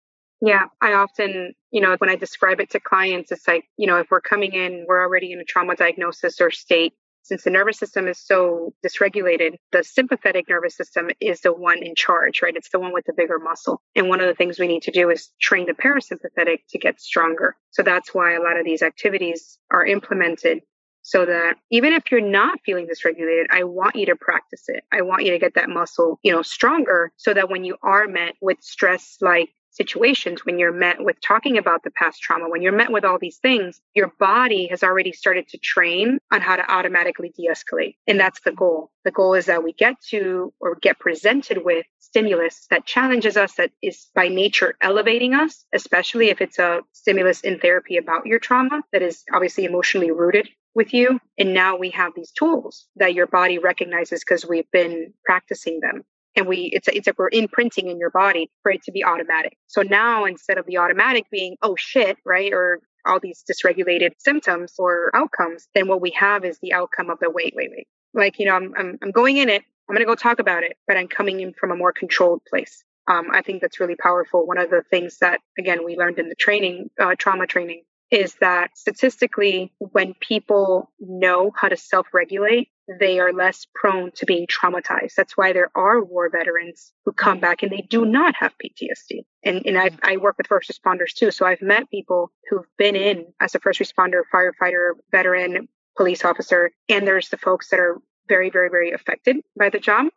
Yeah, 0.45 0.65
I 0.81 0.91
often, 0.91 1.53
you 1.71 1.79
know, 1.79 1.95
when 1.99 2.09
I 2.09 2.17
describe 2.17 2.59
it 2.59 2.69
to 2.71 2.79
clients, 2.81 3.31
it's 3.31 3.47
like, 3.47 3.63
you 3.77 3.87
know, 3.87 3.99
if 3.99 4.11
we're 4.11 4.19
coming 4.19 4.51
in, 4.51 4.83
we're 4.89 5.01
already 5.01 5.31
in 5.31 5.39
a 5.39 5.45
trauma 5.45 5.73
diagnosis 5.73 6.41
or 6.41 6.51
state. 6.51 6.91
Since 7.21 7.45
the 7.45 7.49
nervous 7.49 7.79
system 7.79 8.09
is 8.09 8.19
so 8.19 8.73
dysregulated, 8.85 9.53
the 9.71 9.85
sympathetic 9.85 10.49
nervous 10.49 10.75
system 10.75 11.11
is 11.21 11.39
the 11.39 11.53
one 11.53 11.81
in 11.81 11.95
charge, 11.95 12.41
right? 12.41 12.53
It's 12.57 12.71
the 12.71 12.79
one 12.81 12.91
with 12.91 13.05
the 13.05 13.13
bigger 13.13 13.39
muscle. 13.39 13.81
And 13.95 14.09
one 14.09 14.19
of 14.19 14.27
the 14.27 14.33
things 14.33 14.59
we 14.59 14.67
need 14.67 14.81
to 14.83 14.91
do 14.91 15.09
is 15.09 15.29
train 15.39 15.65
the 15.65 15.71
parasympathetic 15.71 16.57
to 16.71 16.77
get 16.77 16.99
stronger. 16.99 17.55
So 17.71 17.81
that's 17.81 18.13
why 18.13 18.33
a 18.33 18.41
lot 18.41 18.59
of 18.59 18.65
these 18.65 18.81
activities 18.81 19.57
are 19.71 19.85
implemented 19.85 20.59
so 21.03 21.25
that 21.25 21.55
even 21.71 21.93
if 21.93 22.11
you're 22.11 22.19
not 22.19 22.59
feeling 22.65 22.87
dysregulated, 22.87 23.45
I 23.49 23.63
want 23.63 23.95
you 23.95 24.07
to 24.07 24.17
practice 24.17 24.63
it. 24.67 24.83
I 24.91 25.03
want 25.03 25.23
you 25.23 25.31
to 25.31 25.39
get 25.39 25.55
that 25.55 25.69
muscle, 25.69 26.19
you 26.21 26.33
know, 26.33 26.41
stronger 26.41 27.13
so 27.15 27.33
that 27.33 27.49
when 27.49 27.63
you 27.63 27.77
are 27.81 28.07
met 28.07 28.35
with 28.41 28.57
stress 28.59 29.15
like 29.21 29.49
situations, 29.73 30.45
when 30.45 30.59
you're 30.59 30.71
met 30.71 31.03
with 31.03 31.17
talking 31.21 31.57
about 31.57 31.83
the 31.83 31.91
past 31.91 32.21
trauma, 32.21 32.49
when 32.49 32.61
you're 32.61 32.71
met 32.71 32.91
with 32.91 33.03
all 33.03 33.17
these 33.19 33.37
things, 33.37 33.81
your 33.95 34.11
body 34.19 34.67
has 34.69 34.83
already 34.83 35.11
started 35.11 35.47
to 35.49 35.57
train 35.57 36.19
on 36.31 36.41
how 36.41 36.55
to 36.55 36.71
automatically 36.71 37.33
de 37.35 37.49
escalate. 37.49 37.95
And 38.07 38.19
that's 38.19 38.41
the 38.41 38.51
goal. 38.51 38.91
The 39.03 39.11
goal 39.11 39.33
is 39.33 39.47
that 39.47 39.63
we 39.63 39.73
get 39.73 39.95
to 40.09 40.53
or 40.59 40.75
get 40.75 40.99
presented 40.99 41.65
with 41.65 41.85
stimulus 41.99 42.67
that 42.69 42.85
challenges 42.85 43.37
us, 43.37 43.55
that 43.55 43.71
is 43.81 44.07
by 44.15 44.27
nature 44.27 44.75
elevating 44.81 45.33
us, 45.33 45.65
especially 45.73 46.29
if 46.29 46.41
it's 46.41 46.59
a 46.59 46.81
stimulus 46.93 47.41
in 47.41 47.59
therapy 47.59 47.97
about 47.97 48.25
your 48.25 48.39
trauma 48.39 48.81
that 48.91 49.01
is 49.01 49.23
obviously 49.33 49.65
emotionally 49.65 50.11
rooted 50.11 50.47
with 50.75 50.93
you. 50.93 51.19
And 51.37 51.53
now 51.53 51.75
we 51.77 51.89
have 51.91 52.13
these 52.15 52.31
tools 52.31 52.87
that 52.95 53.13
your 53.13 53.27
body 53.27 53.59
recognizes 53.59 54.21
because 54.21 54.45
we've 54.45 54.69
been 54.71 55.13
practicing 55.25 55.79
them 55.79 56.03
and 56.35 56.47
we 56.47 56.69
it's 56.73 56.87
it's 56.87 57.07
like 57.07 57.17
we're 57.17 57.29
imprinting 57.31 57.87
in 57.87 57.97
your 57.97 58.09
body 58.09 58.49
for 58.61 58.71
it 58.71 58.83
to 58.83 58.91
be 58.91 59.03
automatic. 59.03 59.57
So 59.67 59.81
now 59.81 60.25
instead 60.25 60.57
of 60.57 60.65
the 60.65 60.77
automatic 60.77 61.25
being 61.31 61.57
oh 61.61 61.75
shit, 61.75 62.17
right, 62.25 62.51
or 62.53 62.79
all 63.05 63.19
these 63.19 63.43
dysregulated 63.49 64.11
symptoms 64.17 64.75
or 64.77 65.11
outcomes, 65.13 65.67
then 65.75 65.87
what 65.87 66.01
we 66.01 66.11
have 66.11 66.45
is 66.45 66.57
the 66.59 66.73
outcome 66.73 67.09
of 67.09 67.19
the 67.19 67.29
wait, 67.29 67.53
wait, 67.55 67.71
wait. 67.71 67.87
Like 68.13 68.39
you 68.39 68.45
know, 68.45 68.55
I'm 68.55 68.73
I'm, 68.77 68.97
I'm 69.01 69.11
going 69.11 69.37
in 69.37 69.49
it. 69.49 69.63
I'm 69.89 69.95
going 69.95 70.05
to 70.05 70.09
go 70.09 70.15
talk 70.15 70.39
about 70.39 70.63
it, 70.63 70.77
but 70.87 70.95
I'm 70.95 71.09
coming 71.09 71.41
in 71.41 71.53
from 71.53 71.71
a 71.71 71.75
more 71.75 71.91
controlled 71.91 72.41
place. 72.49 72.85
Um, 73.07 73.27
I 73.33 73.41
think 73.41 73.61
that's 73.61 73.81
really 73.81 73.97
powerful. 73.97 74.47
One 74.47 74.57
of 74.57 74.69
the 74.69 74.81
things 74.89 75.17
that 75.17 75.41
again 75.57 75.85
we 75.85 75.97
learned 75.97 76.19
in 76.19 76.29
the 76.29 76.35
training, 76.35 76.89
uh, 76.99 77.15
trauma 77.17 77.47
training, 77.47 77.83
is 78.13 78.35
that 78.35 78.77
statistically, 78.77 79.73
when 79.79 80.13
people 80.19 80.91
know 80.99 81.51
how 81.55 81.67
to 81.67 81.75
self 81.75 82.07
regulate, 82.13 82.69
they 82.99 83.19
are 83.19 83.31
less 83.31 83.65
prone 83.75 84.11
to 84.15 84.25
being 84.25 84.47
traumatized. 84.47 85.15
That's 85.15 85.37
why 85.37 85.53
there 85.53 85.69
are 85.75 86.03
war 86.03 86.29
veterans 86.29 86.91
who 87.05 87.13
come 87.13 87.39
back 87.39 87.63
and 87.63 87.71
they 87.71 87.85
do 87.89 88.05
not 88.05 88.35
have 88.35 88.53
PTSD. 88.63 89.21
And, 89.43 89.65
and 89.65 89.77
I, 89.77 89.89
mm. 89.89 89.99
I 90.03 90.17
work 90.17 90.37
with 90.37 90.47
first 90.47 90.71
responders 90.71 91.13
too. 91.13 91.31
So 91.31 91.45
I've 91.45 91.61
met 91.61 91.89
people 91.89 92.31
who've 92.49 92.65
been 92.77 92.95
in 92.95 93.25
as 93.39 93.55
a 93.55 93.59
first 93.59 93.79
responder, 93.79 94.21
firefighter, 94.33 94.91
veteran, 95.11 95.67
police 95.95 96.25
officer, 96.25 96.71
and 96.89 97.07
there's 97.07 97.29
the 97.29 97.37
folks 97.37 97.69
that 97.69 97.79
are 97.79 97.97
very, 98.27 98.49
very, 98.49 98.69
very 98.69 98.91
affected 98.91 99.37
by 99.57 99.69
the 99.69 99.79
job. 99.79 100.07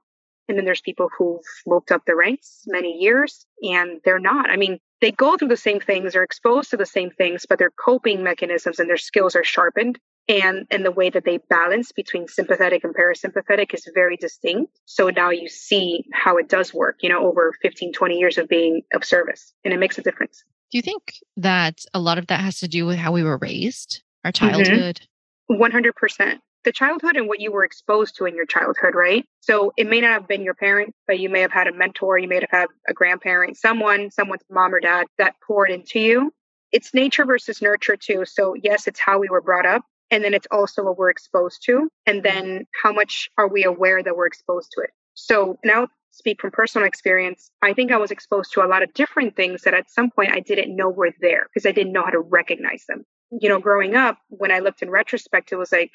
And 0.49 0.57
then 0.57 0.65
there's 0.65 0.81
people 0.81 1.09
who've 1.17 1.43
moved 1.67 1.91
up 1.91 2.03
the 2.07 2.15
ranks 2.15 2.63
many 2.67 2.97
years 2.99 3.47
and 3.63 4.01
they're 4.05 4.21
not. 4.21 4.49
I 4.49 4.57
mean, 4.57 4.79
they 5.01 5.11
go 5.11 5.37
through 5.37 5.49
the 5.49 5.57
same 5.57 5.81
things, 5.81 6.13
they're 6.13 6.23
exposed 6.23 6.71
to 6.71 6.77
the 6.77 6.87
same 6.87 7.11
things, 7.11 7.45
but 7.49 7.59
their 7.59 7.73
coping 7.85 8.23
mechanisms 8.23 8.79
and 8.79 8.89
their 8.89 8.97
skills 8.97 9.35
are 9.37 9.45
sharpened. 9.45 9.99
And, 10.29 10.67
and 10.71 10.85
the 10.85 10.91
way 10.91 11.09
that 11.09 11.25
they 11.25 11.39
balance 11.49 11.93
between 11.93 12.27
sympathetic 12.27 12.83
and 12.83 12.95
parasympathetic 12.95 13.73
is 13.73 13.89
very 13.95 14.17
distinct. 14.17 14.77
So 14.85 15.09
now 15.09 15.31
you 15.31 15.49
see 15.49 16.05
how 16.13 16.37
it 16.37 16.49
does 16.49 16.75
work, 16.75 16.97
you 17.01 17.09
know, 17.09 17.25
over 17.25 17.53
15, 17.63 17.93
20 17.93 18.19
years 18.19 18.37
of 18.37 18.49
being 18.49 18.83
of 18.93 19.05
service, 19.05 19.53
and 19.65 19.73
it 19.73 19.79
makes 19.79 19.99
a 19.99 20.03
difference. 20.03 20.43
Do 20.73 20.79
you 20.79 20.83
think 20.83 21.15
that 21.37 21.85
a 21.95 22.01
lot 22.01 22.19
of 22.19 22.27
that 22.27 22.41
has 22.41 22.59
to 22.59 22.69
do 22.69 22.87
with 22.87 22.97
how 22.97 23.13
we 23.13 23.23
were 23.23 23.39
raised, 23.39 24.03
our 24.25 24.33
mm-hmm. 24.33 24.49
childhood? 24.49 25.01
Mm-hmm. 25.49 25.63
100% 25.63 26.41
the 26.67 26.73
childhood 26.73 27.17
and 27.17 27.29
what 27.29 27.41
you 27.41 27.53
were 27.53 27.65
exposed 27.65 28.17
to 28.17 28.27
in 28.27 28.35
your 28.35 28.45
childhood, 28.45 28.95
right? 28.95 29.25
So 29.41 29.73
it 29.77 29.87
may 29.87 30.01
not 30.01 30.11
have 30.11 30.29
been 30.29 30.43
your 30.43 30.55
parent, 30.55 30.95
but 31.07 31.21
you 31.21 31.31
may 31.31 31.41
have 31.41 31.53
had 31.53 31.69
a 31.69 31.73
mentor, 31.73 32.19
you 32.19 32.29
may 32.29 32.41
have 32.41 32.51
had 32.51 32.67
a 32.89 32.93
grandparent, 32.93 33.57
someone, 33.57 34.11
someone's 34.11 34.43
mom 34.51 34.75
or 34.75 34.81
dad 34.81 35.07
that 35.17 35.37
poured 35.47 35.71
into 35.71 36.01
you. 36.01 36.33
It's 36.73 36.93
nature 36.93 37.25
versus 37.25 37.63
nurture 37.63 37.97
too. 37.97 38.25
So 38.27 38.55
yes, 38.61 38.89
it's 38.89 38.99
how 38.99 39.21
we 39.21 39.29
were 39.29 39.41
brought 39.41 39.65
up. 39.65 39.85
And 40.11 40.23
then 40.23 40.35
it's 40.35 40.47
also 40.51 40.85
what 40.85 40.99
we're 40.99 41.11
exposed 41.11 41.63
to. 41.67 41.89
And 42.07 42.23
mm-hmm. 42.23 42.47
then 42.47 42.67
how 42.83 42.93
much 42.93 43.29
are 43.39 43.49
we 43.49 43.65
aware 43.65 44.03
that 44.03 44.17
we're 44.17 44.27
exposed 44.27 44.71
to 44.73 44.83
it? 44.83 44.91
So 45.15 45.59
now 45.65 45.89
speak 46.17 46.41
from 46.41 46.51
personal 46.51 46.87
experience, 46.87 47.51
I 47.63 47.75
think 47.75 47.93
I 47.93 47.99
was 47.99 48.11
exposed 48.11 48.53
to 48.55 48.65
a 48.65 48.69
lot 48.69 48.83
of 48.83 48.93
different 48.95 49.37
things 49.37 49.63
that 49.63 49.75
at 49.75 49.91
some 49.91 50.11
point 50.11 50.33
I 50.33 50.41
didn't 50.41 50.75
know 50.75 50.89
were 50.89 51.13
there 51.21 51.49
because 51.53 51.67
I 51.67 51.73
didn't 51.73 51.93
know 51.93 52.05
how 52.05 52.11
to 52.11 52.21
recognize 52.21 52.85
them. 52.89 53.05
You 53.31 53.49
know, 53.49 53.59
growing 53.59 53.97
up, 53.97 54.19
when 54.29 54.53
I 54.53 54.61
looked 54.61 54.83
in 54.83 54.91
retrospect, 54.91 55.53
it 55.53 55.57
was 55.57 55.73
like, 55.73 55.91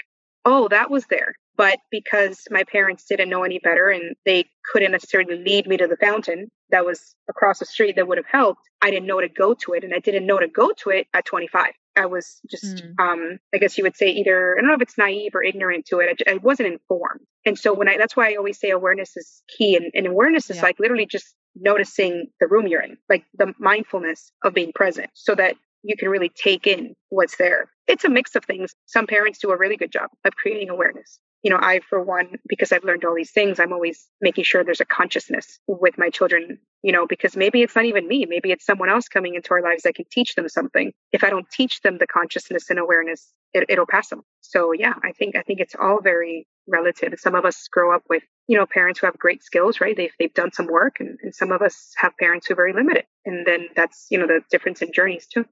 oh, 0.45 0.67
that 0.67 0.91
was 0.91 1.05
there. 1.07 1.33
But 1.57 1.79
because 1.91 2.47
my 2.49 2.63
parents 2.63 3.05
didn't 3.07 3.29
know 3.29 3.43
any 3.43 3.59
better 3.59 3.89
and 3.89 4.15
they 4.25 4.45
couldn't 4.71 4.91
necessarily 4.91 5.37
lead 5.37 5.67
me 5.67 5.77
to 5.77 5.87
the 5.87 5.97
fountain 5.97 6.49
that 6.69 6.85
was 6.85 7.15
across 7.29 7.59
the 7.59 7.65
street 7.65 7.95
that 7.95 8.07
would 8.07 8.17
have 8.17 8.25
helped, 8.25 8.61
I 8.81 8.89
didn't 8.89 9.07
know 9.07 9.21
to 9.21 9.29
go 9.29 9.53
to 9.53 9.73
it. 9.73 9.83
And 9.83 9.93
I 9.93 9.99
didn't 9.99 10.25
know 10.25 10.39
to 10.39 10.47
go 10.47 10.71
to 10.83 10.89
it 10.89 11.07
at 11.13 11.25
25. 11.25 11.73
I 11.95 12.05
was 12.05 12.39
just, 12.49 12.83
mm. 12.83 12.99
um, 12.99 13.39
I 13.53 13.57
guess 13.57 13.77
you 13.77 13.83
would 13.83 13.97
say 13.97 14.09
either, 14.09 14.55
I 14.57 14.61
don't 14.61 14.67
know 14.67 14.75
if 14.75 14.81
it's 14.81 14.97
naive 14.97 15.35
or 15.35 15.43
ignorant 15.43 15.85
to 15.87 15.99
it. 15.99 16.21
I, 16.25 16.31
I 16.31 16.37
wasn't 16.37 16.71
informed. 16.71 17.21
And 17.45 17.57
so 17.57 17.73
when 17.73 17.89
I, 17.89 17.97
that's 17.97 18.15
why 18.15 18.31
I 18.31 18.35
always 18.35 18.59
say 18.59 18.69
awareness 18.69 19.17
is 19.17 19.43
key. 19.57 19.75
And, 19.75 19.91
and 19.93 20.07
awareness 20.07 20.49
is 20.49 20.57
yeah. 20.57 20.63
like 20.63 20.79
literally 20.79 21.05
just 21.05 21.35
noticing 21.55 22.27
the 22.39 22.47
room 22.47 22.67
you're 22.67 22.81
in, 22.81 22.97
like 23.09 23.25
the 23.37 23.53
mindfulness 23.59 24.31
of 24.43 24.53
being 24.53 24.71
present 24.73 25.09
so 25.13 25.35
that 25.35 25.55
you 25.83 25.95
can 25.97 26.09
really 26.09 26.29
take 26.29 26.67
in 26.67 26.95
what's 27.09 27.37
there. 27.37 27.69
It's 27.87 28.05
a 28.05 28.09
mix 28.09 28.35
of 28.35 28.45
things. 28.45 28.73
Some 28.85 29.07
parents 29.07 29.39
do 29.39 29.51
a 29.51 29.57
really 29.57 29.77
good 29.77 29.91
job 29.91 30.09
of 30.23 30.35
creating 30.35 30.69
awareness. 30.69 31.19
You 31.43 31.49
know, 31.49 31.57
I, 31.59 31.79
for 31.89 32.01
one, 32.01 32.35
because 32.47 32.71
I've 32.71 32.83
learned 32.83 33.03
all 33.03 33.15
these 33.15 33.31
things, 33.31 33.59
I'm 33.59 33.73
always 33.73 34.07
making 34.21 34.43
sure 34.43 34.63
there's 34.63 34.81
a 34.81 34.85
consciousness 34.85 35.59
with 35.67 35.97
my 35.97 36.09
children, 36.09 36.59
you 36.83 36.91
know, 36.91 37.07
because 37.07 37.35
maybe 37.35 37.63
it's 37.63 37.75
not 37.75 37.85
even 37.85 38.07
me. 38.07 38.25
Maybe 38.27 38.51
it's 38.51 38.65
someone 38.65 38.89
else 38.89 39.07
coming 39.07 39.33
into 39.33 39.51
our 39.51 39.61
lives 39.61 39.83
that 39.83 39.95
can 39.95 40.05
teach 40.11 40.35
them 40.35 40.47
something. 40.47 40.93
If 41.11 41.23
I 41.23 41.31
don't 41.31 41.49
teach 41.49 41.81
them 41.81 41.97
the 41.97 42.05
consciousness 42.05 42.69
and 42.69 42.77
awareness, 42.77 43.33
it, 43.53 43.65
it'll 43.69 43.87
pass 43.87 44.09
them. 44.09 44.21
So 44.41 44.71
yeah, 44.71 44.93
I 45.03 45.13
think, 45.13 45.35
I 45.35 45.41
think 45.41 45.59
it's 45.59 45.75
all 45.79 45.99
very 46.01 46.47
relative. 46.67 47.13
Some 47.17 47.33
of 47.33 47.43
us 47.43 47.67
grow 47.71 47.95
up 47.95 48.03
with, 48.07 48.23
you 48.47 48.57
know, 48.57 48.67
parents 48.67 48.99
who 48.99 49.07
have 49.07 49.17
great 49.17 49.43
skills, 49.43 49.81
right? 49.81 49.97
They've, 49.97 50.13
they've 50.19 50.33
done 50.33 50.51
some 50.51 50.67
work 50.67 50.97
and, 50.99 51.17
and 51.23 51.33
some 51.33 51.51
of 51.51 51.61
us 51.63 51.91
have 51.97 52.15
parents 52.17 52.47
who 52.47 52.53
are 52.53 52.57
very 52.57 52.73
limited. 52.73 53.05
And 53.25 53.47
then 53.47 53.67
that's, 53.75 54.05
you 54.11 54.19
know, 54.19 54.27
the 54.27 54.41
difference 54.51 54.81
in 54.83 54.91
journeys 54.93 55.25
too. 55.25 55.45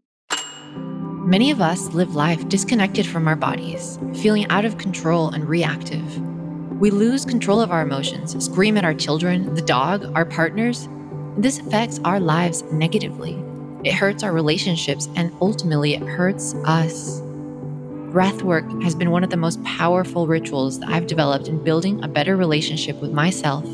Many 1.30 1.52
of 1.52 1.62
us 1.62 1.94
live 1.94 2.16
life 2.16 2.50
disconnected 2.50 3.06
from 3.06 3.28
our 3.28 3.36
bodies, 3.36 4.00
feeling 4.16 4.48
out 4.50 4.66
of 4.66 4.80
control 4.80 5.30
and 5.30 5.48
reactive. 5.48 6.20
We 6.80 6.90
lose 6.90 7.24
control 7.24 7.62
of 7.62 7.70
our 7.70 7.84
emotions, 7.84 8.44
scream 8.44 8.78
at 8.78 8.84
our 8.84 8.96
children, 8.96 9.54
the 9.54 9.62
dog, 9.62 10.12
our 10.16 10.26
partners. 10.26 10.90
This 11.38 11.60
affects 11.60 12.00
our 12.04 12.20
lives 12.20 12.64
negatively. 12.72 13.40
It 13.84 13.94
hurts 13.94 14.24
our 14.24 14.34
relationships 14.34 15.08
and 15.16 15.32
ultimately 15.40 15.94
it 15.94 16.02
hurts 16.02 16.56
us. 16.66 17.22
Breathwork 18.10 18.82
has 18.82 18.96
been 18.96 19.12
one 19.12 19.24
of 19.24 19.30
the 19.30 19.38
most 19.38 19.64
powerful 19.64 20.26
rituals 20.26 20.80
that 20.80 20.90
I've 20.90 21.06
developed 21.06 21.48
in 21.48 21.64
building 21.64 22.04
a 22.04 22.08
better 22.08 22.38
relationship 22.38 23.00
with 23.02 23.12
myself, 23.12 23.66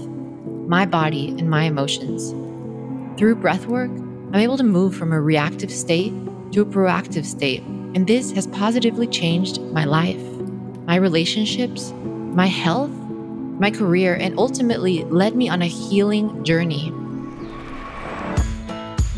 my 0.68 0.86
body, 0.86 1.30
and 1.30 1.50
my 1.50 1.64
emotions. 1.64 2.32
Through 3.18 3.38
breathwork, 3.38 3.98
I'm 4.34 4.42
able 4.42 4.58
to 4.58 4.64
move 4.64 4.94
from 4.94 5.14
a 5.14 5.22
reactive 5.22 5.72
state 5.72 6.12
to 6.56 6.62
a 6.62 6.66
proactive 6.66 7.26
state. 7.26 7.62
And 7.96 8.08
this 8.08 8.32
has 8.32 8.48
positively 8.48 9.08
changed 9.08 9.60
my 9.74 9.84
life, 9.84 10.22
my 10.88 10.96
relationships, 10.96 11.92
my 11.92 12.46
health, 12.46 12.92
my 13.60 13.70
career, 13.70 14.16
and 14.16 14.40
ultimately 14.40 15.04
led 15.04 15.36
me 15.36 15.50
on 15.50 15.62
a 15.62 15.68
healing 15.68 16.46
journey. 16.46 16.94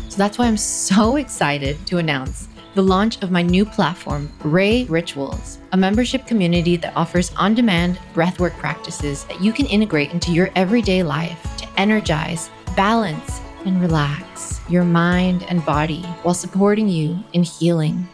So 0.08 0.16
that's 0.16 0.36
why 0.36 0.46
I'm 0.46 0.56
so 0.56 1.14
excited 1.24 1.86
to 1.86 1.98
announce 1.98 2.48
the 2.74 2.82
launch 2.82 3.22
of 3.22 3.30
my 3.30 3.42
new 3.42 3.64
platform, 3.64 4.28
Rae 4.42 4.82
Rituals, 4.86 5.58
a 5.70 5.76
membership 5.76 6.26
community 6.26 6.76
that 6.78 6.96
offers 6.96 7.32
on 7.36 7.54
demand 7.54 8.00
breathwork 8.14 8.56
practices 8.58 9.22
that 9.26 9.40
you 9.40 9.52
can 9.52 9.66
integrate 9.66 10.12
into 10.12 10.32
your 10.32 10.50
everyday 10.56 11.04
life 11.04 11.40
to 11.58 11.68
energize, 11.76 12.50
balance, 12.74 13.40
and 13.64 13.80
relax 13.80 14.57
your 14.68 14.84
mind 14.84 15.44
and 15.48 15.64
body 15.64 16.02
while 16.22 16.34
supporting 16.34 16.88
you 16.88 17.18
in 17.32 17.42
healing. 17.42 18.08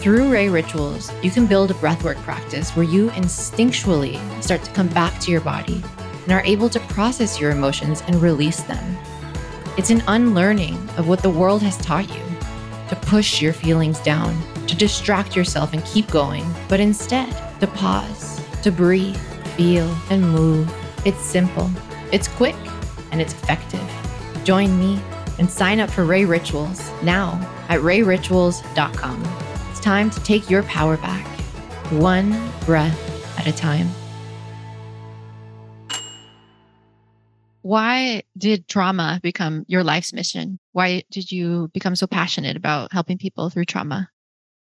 Through 0.00 0.30
Rae 0.30 0.48
Rituals, 0.48 1.12
you 1.22 1.30
can 1.30 1.46
build 1.46 1.70
a 1.70 1.74
breathwork 1.74 2.16
practice 2.22 2.70
where 2.76 2.84
you 2.84 3.10
instinctually 3.10 4.18
start 4.42 4.62
to 4.62 4.72
come 4.72 4.88
back 4.88 5.18
to 5.20 5.30
your 5.30 5.40
body 5.40 5.82
and 6.24 6.32
are 6.32 6.44
able 6.44 6.68
to 6.68 6.80
process 6.80 7.40
your 7.40 7.50
emotions 7.50 8.02
and 8.06 8.16
release 8.16 8.62
them. 8.62 8.96
It's 9.76 9.90
an 9.90 10.02
unlearning 10.08 10.76
of 10.96 11.08
what 11.08 11.22
the 11.22 11.30
world 11.30 11.62
has 11.62 11.76
taught 11.78 12.08
you 12.08 12.22
to 12.88 12.96
push 12.96 13.42
your 13.42 13.52
feelings 13.52 13.98
down, 14.00 14.36
to 14.66 14.76
distract 14.76 15.36
yourself 15.36 15.72
and 15.72 15.84
keep 15.84 16.10
going, 16.10 16.44
but 16.68 16.80
instead 16.80 17.30
to 17.60 17.66
pause, 17.66 18.40
to 18.62 18.70
breathe, 18.70 19.16
feel, 19.56 19.94
and 20.10 20.22
move. 20.22 20.72
It's 21.04 21.20
simple, 21.20 21.70
it's 22.12 22.28
quick, 22.28 22.56
and 23.10 23.20
it's 23.20 23.34
effective. 23.34 23.84
Join 24.44 24.78
me 24.78 25.00
and 25.38 25.50
sign 25.50 25.80
up 25.80 25.90
for 25.90 26.04
Rae 26.04 26.24
Rituals 26.24 26.90
now 27.02 27.32
at 27.68 27.80
raerituals.com. 27.80 29.22
It's 29.70 29.80
time 29.80 30.10
to 30.10 30.22
take 30.22 30.50
your 30.50 30.62
power 30.64 30.96
back, 30.96 31.26
one 31.90 32.30
breath 32.64 33.38
at 33.38 33.46
a 33.46 33.52
time. 33.52 33.88
Why 37.62 38.22
did 38.36 38.66
trauma 38.66 39.20
become 39.22 39.64
your 39.68 39.84
life's 39.84 40.12
mission? 40.12 40.58
Why 40.72 41.02
did 41.10 41.30
you 41.30 41.68
become 41.74 41.96
so 41.96 42.06
passionate 42.06 42.56
about 42.56 42.92
helping 42.92 43.18
people 43.18 43.50
through 43.50 43.66
trauma? 43.66 44.08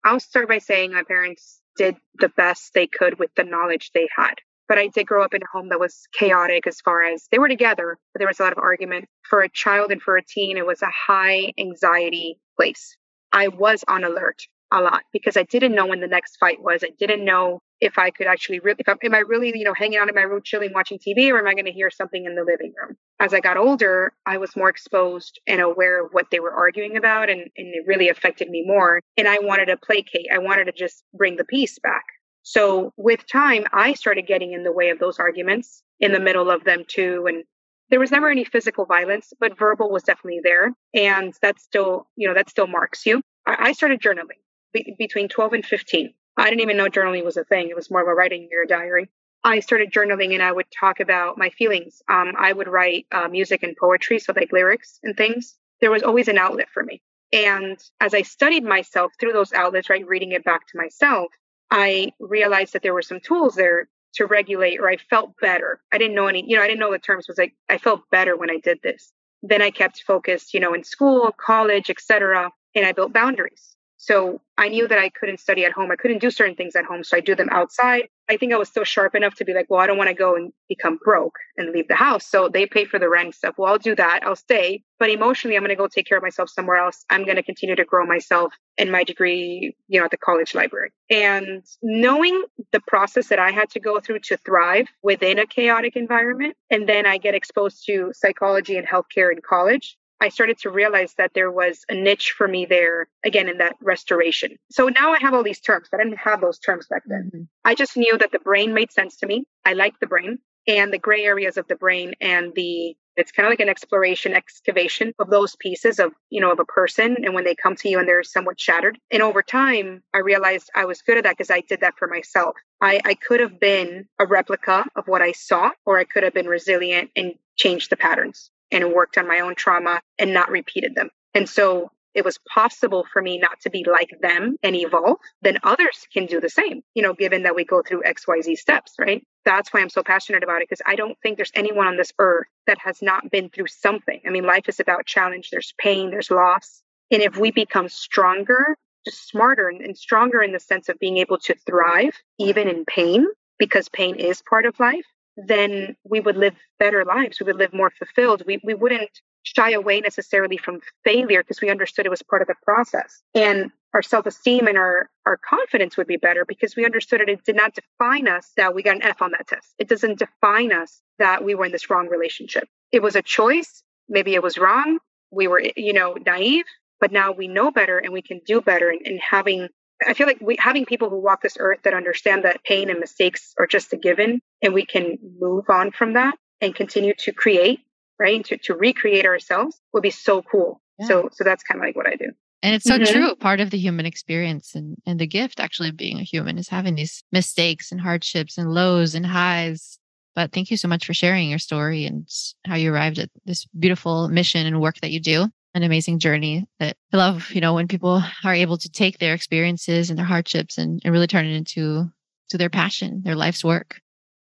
I'll 0.03 0.19
start 0.19 0.47
by 0.47 0.57
saying 0.57 0.93
my 0.93 1.03
parents 1.03 1.61
did 1.77 1.95
the 2.15 2.29
best 2.29 2.73
they 2.73 2.87
could 2.87 3.19
with 3.19 3.33
the 3.35 3.43
knowledge 3.43 3.91
they 3.93 4.09
had. 4.15 4.35
But 4.67 4.77
I 4.77 4.88
did 4.88 5.08
grow 5.08 5.23
up 5.23 5.34
in 5.34 5.41
a 5.41 5.47
home 5.51 5.69
that 5.69 5.80
was 5.80 6.08
chaotic 6.13 6.67
as 6.67 6.82
far 6.82 7.03
as 7.03 7.27
they 7.32 7.39
were 7.39 7.47
together, 7.47 7.97
but 8.13 8.19
there 8.19 8.27
was 8.27 8.39
a 8.39 8.43
lot 8.43 8.51
of 8.51 8.58
argument. 8.58 9.06
For 9.30 9.41
a 9.41 9.49
child 9.49 9.91
and 9.91 10.01
for 10.01 10.17
a 10.17 10.23
teen, 10.23 10.58
it 10.58 10.65
was 10.65 10.82
a 10.82 10.91
high 10.91 11.53
anxiety 11.58 12.39
place. 12.56 12.95
I 13.32 13.49
was 13.49 13.84
on 13.88 14.03
alert 14.03 14.41
a 14.71 14.82
lot 14.82 15.03
because 15.13 15.38
I 15.38 15.43
didn't 15.43 15.75
know 15.75 15.86
when 15.86 16.01
the 16.01 16.08
next 16.08 16.38
fight 16.38 16.62
was. 16.62 16.84
I 16.84 16.91
didn't 16.99 17.23
know 17.23 17.62
if 17.80 17.97
I 17.97 18.10
could 18.10 18.27
actually 18.27 18.60
really, 18.60 18.77
if 18.80 18.89
I, 18.89 18.95
am 19.03 19.13
I 19.13 19.19
really, 19.19 19.51
you 19.56 19.63
know, 19.63 19.73
hanging 19.75 19.97
out 19.97 20.10
in 20.10 20.15
my 20.15 20.23
room, 20.23 20.41
chilling, 20.43 20.73
watching 20.73 20.97
TV, 20.97 21.32
or 21.32 21.38
am 21.38 21.47
I 21.47 21.53
going 21.53 21.65
to 21.65 21.71
hear 21.71 21.91
something 21.91 22.25
in 22.25 22.36
the 22.36 22.43
living 22.43 22.73
room? 22.82 22.97
As 23.19 23.34
I 23.34 23.39
got 23.39 23.58
older, 23.58 24.13
I 24.25 24.38
was 24.38 24.56
more 24.56 24.69
exposed 24.69 25.39
and 25.47 25.62
aware 25.62 26.06
of 26.06 26.12
what 26.12 26.27
they 26.32 26.39
were 26.39 26.51
arguing 26.51 26.97
about, 26.97 27.30
and, 27.30 27.41
and 27.41 27.75
it 27.75 27.84
really 27.86 28.10
affected 28.10 28.49
me 28.49 28.63
more. 28.65 29.01
And 29.15 29.27
I 29.27 29.39
wanted 29.39 29.67
to 29.67 29.77
placate. 29.77 30.27
I 30.34 30.39
wanted 30.39 30.65
to 30.65 30.71
just 30.71 31.03
bring 31.13 31.38
the 31.38 31.45
peace 31.45 31.77
back. 31.80 32.03
So 32.49 32.93
with 32.95 33.27
time, 33.27 33.65
I 33.73 33.91
started 33.91 34.25
getting 34.25 34.53
in 34.53 34.63
the 34.63 34.71
way 34.71 34.89
of 34.89 34.99
those 34.99 35.19
arguments 35.19 35.83
in 35.99 36.13
the 36.13 36.19
middle 36.21 36.49
of 36.49 36.63
them 36.63 36.86
too. 36.88 37.25
And 37.27 37.43
there 37.89 37.99
was 37.99 38.10
never 38.10 38.29
any 38.29 38.45
physical 38.45 38.86
violence, 38.86 39.33
but 39.38 39.60
verbal 39.60 39.91
was 39.91 40.03
definitely 40.03 40.39
there. 40.41 40.71
And 40.93 41.33
that 41.41 41.60
still, 41.60 42.07
you 42.15 42.25
know, 42.25 42.33
that 42.33 42.49
still 42.49 42.65
marks 42.65 43.05
you. 43.05 43.19
I, 43.45 43.73
started 43.73 43.99
journaling 43.99 44.39
be- 44.71 44.95
between 44.97 45.27
12 45.27 45.53
and 45.53 45.65
15. 45.65 46.13
I 46.38 46.45
didn't 46.45 46.62
even 46.62 46.77
know 46.77 46.88
journaling 46.88 47.25
was 47.25 47.36
a 47.36 47.43
thing. 47.43 47.67
It 47.67 47.75
was 47.75 47.91
more 47.91 48.01
of 48.01 48.07
a 48.07 48.13
writing 48.13 48.47
your 48.49 48.65
diary. 48.65 49.10
I 49.43 49.60
started 49.60 49.91
journaling 49.91 50.33
and 50.33 50.41
I 50.41 50.53
would 50.53 50.67
talk 50.71 51.01
about 51.01 51.38
my 51.38 51.49
feelings. 51.49 52.01
Um, 52.07 52.31
I 52.39 52.53
would 52.53 52.69
write 52.69 53.07
uh, 53.12 53.27
music 53.27 53.62
and 53.62 53.75
poetry, 53.75 54.19
so 54.19 54.31
like 54.33 54.53
lyrics 54.53 55.01
and 55.03 55.17
things. 55.17 55.57
There 55.81 55.91
was 55.91 56.01
always 56.01 56.29
an 56.29 56.38
outlet 56.38 56.69
for 56.73 56.81
me. 56.81 57.01
And 57.33 57.77
as 57.99 58.13
I 58.13 58.21
studied 58.21 58.63
myself 58.63 59.12
through 59.19 59.33
those 59.33 59.51
outlets, 59.51 59.89
right, 59.89 60.07
reading 60.07 60.31
it 60.31 60.45
back 60.45 60.65
to 60.67 60.77
myself, 60.77 61.33
I 61.71 62.12
realized 62.19 62.73
that 62.73 62.82
there 62.82 62.93
were 62.93 63.01
some 63.01 63.19
tools 63.19 63.56
there 63.56 63.89
to 64.13 64.25
regulate 64.25 64.80
or 64.80 64.89
I 64.89 64.97
felt 64.97 65.34
better. 65.41 65.82
I 65.91 65.97
didn't 65.97 66.15
know 66.15 66.27
any, 66.27 66.43
you 66.47 66.58
know, 66.58 66.63
I 66.63 66.67
didn't 66.67 66.80
know 66.80 66.91
the 66.91 66.99
terms 66.99 67.27
was 67.27 67.38
like 67.38 67.53
I 67.69 67.77
felt 67.77 68.01
better 68.12 68.36
when 68.36 68.49
I 68.49 68.58
did 68.58 68.80
this. 68.82 69.12
Then 69.43 69.62
I 69.62 69.69
kept 69.69 70.03
focused, 70.03 70.53
you 70.53 70.60
know, 70.60 70.73
in 70.73 70.84
school, 70.84 71.32
college, 71.38 71.89
etc., 71.89 72.51
and 72.75 72.86
I 72.86 72.91
built 72.91 73.13
boundaries. 73.13 73.76
So 73.97 74.41
I 74.57 74.69
knew 74.69 74.88
that 74.88 74.99
I 74.99 75.10
couldn't 75.10 75.39
study 75.39 75.65
at 75.65 75.71
home. 75.71 75.91
I 75.91 75.95
couldn't 75.95 76.19
do 76.19 76.29
certain 76.29 76.55
things 76.55 76.75
at 76.75 76.86
home. 76.86 77.03
So 77.03 77.17
I 77.17 77.19
do 77.19 77.36
them 77.36 77.49
outside. 77.51 78.07
I 78.29 78.38
think 78.38 78.53
I 78.53 78.57
was 78.57 78.69
still 78.69 78.83
sharp 78.83 79.15
enough 79.15 79.36
to 79.36 79.45
be 79.45 79.53
like, 79.53 79.67
well, 79.69 79.79
I 79.79 79.88
don't 79.88 79.97
want 79.97 80.10
to 80.10 80.13
go 80.13 80.36
and 80.36 80.51
become 80.69 80.99
broke 81.03 81.36
and 81.57 81.71
leave 81.71 81.88
the 81.88 81.95
house. 81.95 82.25
So 82.25 82.49
they 82.49 82.65
pay 82.65 82.86
for 82.86 82.99
the 82.99 83.10
rent 83.10 83.36
stuff. 83.36 83.55
Well, 83.57 83.71
I'll 83.71 83.79
do 83.79 83.95
that. 83.95 84.21
I'll 84.23 84.36
stay. 84.36 84.83
But 84.99 85.10
emotionally, 85.10 85.55
I'm 85.55 85.63
going 85.63 85.69
to 85.69 85.75
go 85.75 85.88
take 85.88 86.07
care 86.07 86.17
of 86.17 86.23
myself 86.23 86.49
somewhere 86.49 86.77
else. 86.77 87.05
I'm 87.10 87.23
going 87.23 87.38
to 87.38 87.43
continue 87.43 87.75
to 87.75 87.86
grow 87.86 88.05
myself 88.05 88.53
in 88.77 88.91
my 88.91 89.03
degree, 89.03 89.75
you 89.88 89.99
know, 89.99 90.05
at 90.05 90.12
the 90.12 90.17
college 90.17 90.53
library. 90.53 90.91
And 91.10 91.63
knowing 91.81 92.43
the 92.71 92.81
process 92.88 93.27
that 93.29 93.39
I 93.39 93.51
had 93.51 93.69
to 93.71 93.79
go 93.79 93.99
through 93.99 94.19
to 94.25 94.38
thrive 94.38 94.88
within 95.01 95.39
a 95.39 95.47
chaotic 95.47 95.95
environment, 95.95 96.55
and 96.69 96.88
then 96.88 97.05
I 97.05 97.17
get 97.17 97.33
exposed 97.33 97.86
to 97.88 98.12
psychology 98.13 98.77
and 98.77 98.88
healthcare 98.88 99.31
in 99.31 99.39
college, 99.47 99.97
I 100.19 100.30
started 100.30 100.58
to 100.60 100.69
realize 100.69 101.13
that 101.17 101.32
there 101.34 101.51
was 101.51 101.86
a 101.89 101.95
niche 101.95 102.34
for 102.38 102.47
me 102.47 102.65
there, 102.65 103.08
again, 103.23 103.47
in 103.49 103.58
that 103.60 103.75
restoration. 103.82 104.58
So 104.71 104.88
now 104.89 105.13
I 105.13 105.19
have 105.19 105.34
all 105.34 105.43
these 105.43 105.60
terms, 105.60 105.88
but 105.91 105.99
I 105.99 106.03
didn't 106.03 106.19
have 106.19 106.41
those 106.41 106.60
terms 106.60 106.88
back 106.88 107.03
then. 107.06 107.32
Mm-hmm. 107.34 107.43
I 107.65 107.75
just 107.75 107.97
knew 107.97 108.17
that 108.17 108.32
the 108.32 108.39
brain 108.39 108.73
made 108.73 108.91
sense 108.91 109.17
to 109.17 109.27
me. 109.27 109.45
I 109.65 109.73
liked 109.73 109.99
the 109.99 110.08
brain 110.08 110.39
and 110.67 110.91
the 110.91 110.99
gray 110.99 111.23
areas 111.23 111.58
of 111.58 111.67
the 111.67 111.75
brain 111.75 112.13
and 112.19 112.53
the 112.56 112.95
it's 113.15 113.32
kind 113.32 113.47
of 113.47 113.51
like 113.51 113.60
an 113.60 113.69
exploration 113.69 114.34
excavation 114.34 115.12
of 115.17 115.30
those 115.30 115.56
pieces 115.56 115.97
of 115.97 116.12
you 116.30 116.41
know 116.41 116.51
of 116.51 116.60
a 116.60 116.65
person 116.65 117.17
and 117.23 117.34
when 117.34 117.45
they 117.45 117.56
come 117.56 117.75
to 117.75 117.89
you 117.89 117.99
and 117.99 118.08
they're 118.08 118.23
somewhat 118.23 118.60
shattered 118.60 118.97
and 119.12 119.23
over 119.23 119.41
time 119.41 120.03
i 120.13 120.19
realized 120.19 120.69
i 120.75 120.86
was 120.86 121.01
good 121.01 121.17
at 121.17 121.23
that 121.23 121.38
because 121.38 121.49
i 121.49 121.62
did 121.62 121.82
that 121.82 121.97
for 121.97 122.08
myself 122.08 122.56
I, 122.82 123.01
I 123.06 123.15
could 123.15 123.39
have 123.39 123.60
been 123.60 124.08
a 124.19 124.25
replica 124.25 124.86
of 124.95 125.08
what 125.08 125.21
i 125.21 125.32
saw 125.32 125.71
or 125.86 125.97
i 125.97 126.03
could 126.03 126.23
have 126.23 126.34
been 126.34 126.47
resilient 126.47 127.10
and 127.15 127.34
changed 127.56 127.89
the 127.89 127.97
patterns 127.97 128.51
and 128.71 128.93
worked 128.93 129.17
on 129.17 129.27
my 129.27 129.39
own 129.39 129.56
trauma 129.56 130.01
and 130.19 130.34
not 130.34 130.49
repeated 130.49 130.95
them. 130.95 131.10
And 131.34 131.47
so 131.47 131.91
it 132.17 132.25
was 132.25 132.39
possible 132.51 133.06
for 133.13 133.21
me 133.21 133.38
not 133.38 133.60
to 133.62 133.69
be 133.69 133.86
like 133.89 134.10
them 134.21 134.58
and 134.63 134.75
evolve, 134.75 135.17
then 135.43 135.60
others 135.62 136.08
can 136.12 136.25
do 136.25 136.41
the 136.41 136.49
same, 136.49 136.82
you 136.95 137.03
know, 137.03 137.13
given 137.13 137.43
that 137.43 137.56
we 137.56 137.63
go 137.63 137.84
through 137.84 138.01
XYZ 138.01 138.58
steps, 138.58 138.93
right? 138.97 139.23
That's 139.45 139.71
why 139.71 139.82
I'm 139.82 139.89
so 139.89 140.01
passionate 140.01 140.43
about 140.43 140.63
it 140.63 140.67
because 140.67 140.82
I 140.84 140.95
don't 140.95 141.15
think 141.21 141.38
there's 141.38 141.51
anyone 141.53 141.86
on 141.86 141.95
this 141.95 142.12
earth 142.17 142.47
that 142.65 142.80
has 142.80 143.03
not 143.03 143.30
been 143.30 143.49
through 143.49 143.67
something. 143.67 144.19
I 144.25 144.32
mean, 144.32 144.45
life 144.47 144.67
is 144.67 144.80
about 144.80 145.06
challenge, 145.06 145.51
there's 145.51 145.75
pain, 145.77 146.10
there's 146.10 146.32
loss. 146.32 146.82
And 147.12 147.21
if 147.21 147.38
we 147.38 147.51
become 147.51 147.88
stronger, 147.88 148.75
just 149.06 149.30
smarter 149.30 149.69
and, 149.69 149.95
stronger 149.95 150.41
in 150.41 150.53
the 150.53 150.60
sense 150.60 150.89
of 150.89 150.97
being 150.97 151.17
able 151.19 151.38
to 151.38 151.53
thrive 151.67 152.15
even 152.39 152.67
in 152.67 152.84
pain, 152.86 153.27
because 153.60 153.89
pain 153.89 154.15
is 154.15 154.41
part 154.41 154.65
of 154.65 154.80
life, 154.80 155.06
then 155.38 155.95
we 156.04 156.19
would 156.19 156.36
live 156.36 156.56
better 156.80 157.06
lives. 157.06 157.39
We 157.39 157.45
would 157.45 157.58
live 157.58 157.73
more 157.73 157.91
fulfilled. 157.91 158.43
We, 158.45 158.60
we 158.63 158.73
wouldn't 158.73 159.21
shy 159.43 159.71
away 159.71 160.02
necessarily 160.02 160.58
from 160.58 160.82
failure 161.06 161.41
because 161.41 161.62
we 161.62 161.69
understood 161.69 162.06
it 162.06 162.10
was 162.10 162.23
part 162.23 162.41
of 162.41 162.47
the 162.47 162.56
process. 162.63 163.21
And 163.34 163.71
our 163.93 164.02
self-esteem 164.02 164.67
and 164.67 164.78
our, 164.78 165.10
our 165.26 165.38
confidence 165.38 165.95
would 165.95 166.08
be 166.08 166.17
better 166.17 166.43
because 166.43 166.76
we 166.76 166.86
understood 166.86 167.21
it. 167.21 167.30
It 167.30 167.45
did 167.45 167.56
not 167.56 167.73
define 167.73 168.28
us 168.28 168.52
that 168.58 168.76
we 168.76 168.84
got 168.84 168.97
an 168.97 169.04
F 169.04 169.21
on 169.21 169.32
that 169.32 169.47
test. 169.47 169.73
It 169.80 169.88
doesn't 169.88 170.19
define 170.19 170.73
us 170.73 171.02
that 171.19 171.45
we 171.45 171.56
were 171.56 171.65
in 171.65 171.71
this 171.71 171.89
wrong 171.89 172.08
relationship. 172.08 172.67
It 172.91 173.02
was 173.02 173.15
a 173.15 173.21
choice. 173.21 173.84
Maybe 174.10 174.34
it 174.34 174.43
was 174.43 174.58
wrong. 174.58 175.00
We 175.32 175.47
were, 175.47 175.62
you 175.76 175.93
know, 175.93 176.15
naive, 176.26 176.65
but 177.00 177.12
now 177.12 177.32
we 177.32 177.47
know 177.47 177.71
better 177.71 177.97
and 177.97 178.12
we 178.12 178.21
can 178.21 178.41
do 178.45 178.62
better. 178.62 178.89
And, 178.89 179.02
and 179.06 179.19
having 179.19 179.69
I 180.05 180.13
feel 180.13 180.27
like 180.27 180.39
we, 180.41 180.57
having 180.60 180.86
people 180.86 181.10
who 181.10 181.19
walk 181.19 181.41
this 181.41 181.57
earth 181.60 181.79
that 181.83 181.93
understand 181.93 182.43
that 182.43 182.63
pain 182.63 182.89
and 182.89 182.99
mistakes 182.99 183.53
are 183.57 183.67
just 183.67 183.93
a 183.93 183.97
given 183.97 184.41
and 184.62 184.73
we 184.73 184.86
can 184.86 185.17
move 185.39 185.65
on 185.69 185.91
from 185.91 186.13
that 186.13 186.36
and 186.62 186.75
continue 186.75 187.13
to 187.19 187.31
create, 187.31 187.79
right? 188.19 188.43
To, 188.45 188.57
to 188.57 188.75
recreate 188.75 189.25
ourselves 189.25 189.79
would 189.93 190.03
be 190.03 190.12
so 190.12 190.41
cool. 190.41 190.81
Yeah. 190.99 191.07
So, 191.07 191.29
so 191.31 191.43
that's 191.43 191.63
kind 191.63 191.79
of 191.79 191.86
like 191.86 191.95
what 191.95 192.07
I 192.07 192.15
do. 192.15 192.31
And 192.63 192.75
it's 192.75 192.86
so 192.86 192.97
mm-hmm. 192.97 193.12
true. 193.12 193.36
Part 193.36 193.60
of 193.60 193.69
the 193.69 193.77
human 193.77 194.05
experience 194.05 194.75
and, 194.75 194.97
and 195.05 195.19
the 195.19 195.27
gift 195.27 195.60
actually 195.60 195.89
of 195.89 195.97
being 195.97 196.19
a 196.19 196.23
human 196.23 196.57
is 196.57 196.69
having 196.69 196.95
these 196.95 197.23
mistakes 197.31 197.91
and 197.91 198.01
hardships 198.01 198.57
and 198.57 198.73
lows 198.73 199.15
and 199.15 199.25
highs. 199.25 199.99
But 200.36 200.51
thank 200.51 200.69
you 200.69 200.77
so 200.77 200.88
much 200.88 201.05
for 201.05 201.13
sharing 201.13 201.49
your 201.49 201.60
story 201.60 202.05
and 202.05 202.27
how 202.65 202.75
you 202.75 202.93
arrived 202.93 203.19
at 203.19 203.29
this 203.45 203.65
beautiful 203.79 204.27
mission 204.27 204.65
and 204.65 204.81
work 204.81 204.99
that 205.01 205.12
you 205.12 205.19
do 205.19 205.47
an 205.77 205.83
amazing 205.83 206.19
journey 206.19 206.67
that 206.79 206.97
I 207.13 207.17
love, 207.17 207.51
you 207.51 207.61
know, 207.61 207.75
when 207.75 207.87
people 207.87 208.21
are 208.43 208.53
able 208.53 208.77
to 208.77 208.89
take 208.89 209.19
their 209.19 209.33
experiences 209.33 210.09
and 210.09 210.17
their 210.17 210.25
hardships 210.25 210.77
and, 210.77 211.01
and 211.03 211.13
really 211.13 211.27
turn 211.27 211.45
it 211.45 211.55
into 211.55 212.11
to 212.49 212.57
their 212.57 212.69
passion, 212.69 213.21
their 213.23 213.35
life's 213.35 213.63
work. 213.63 214.01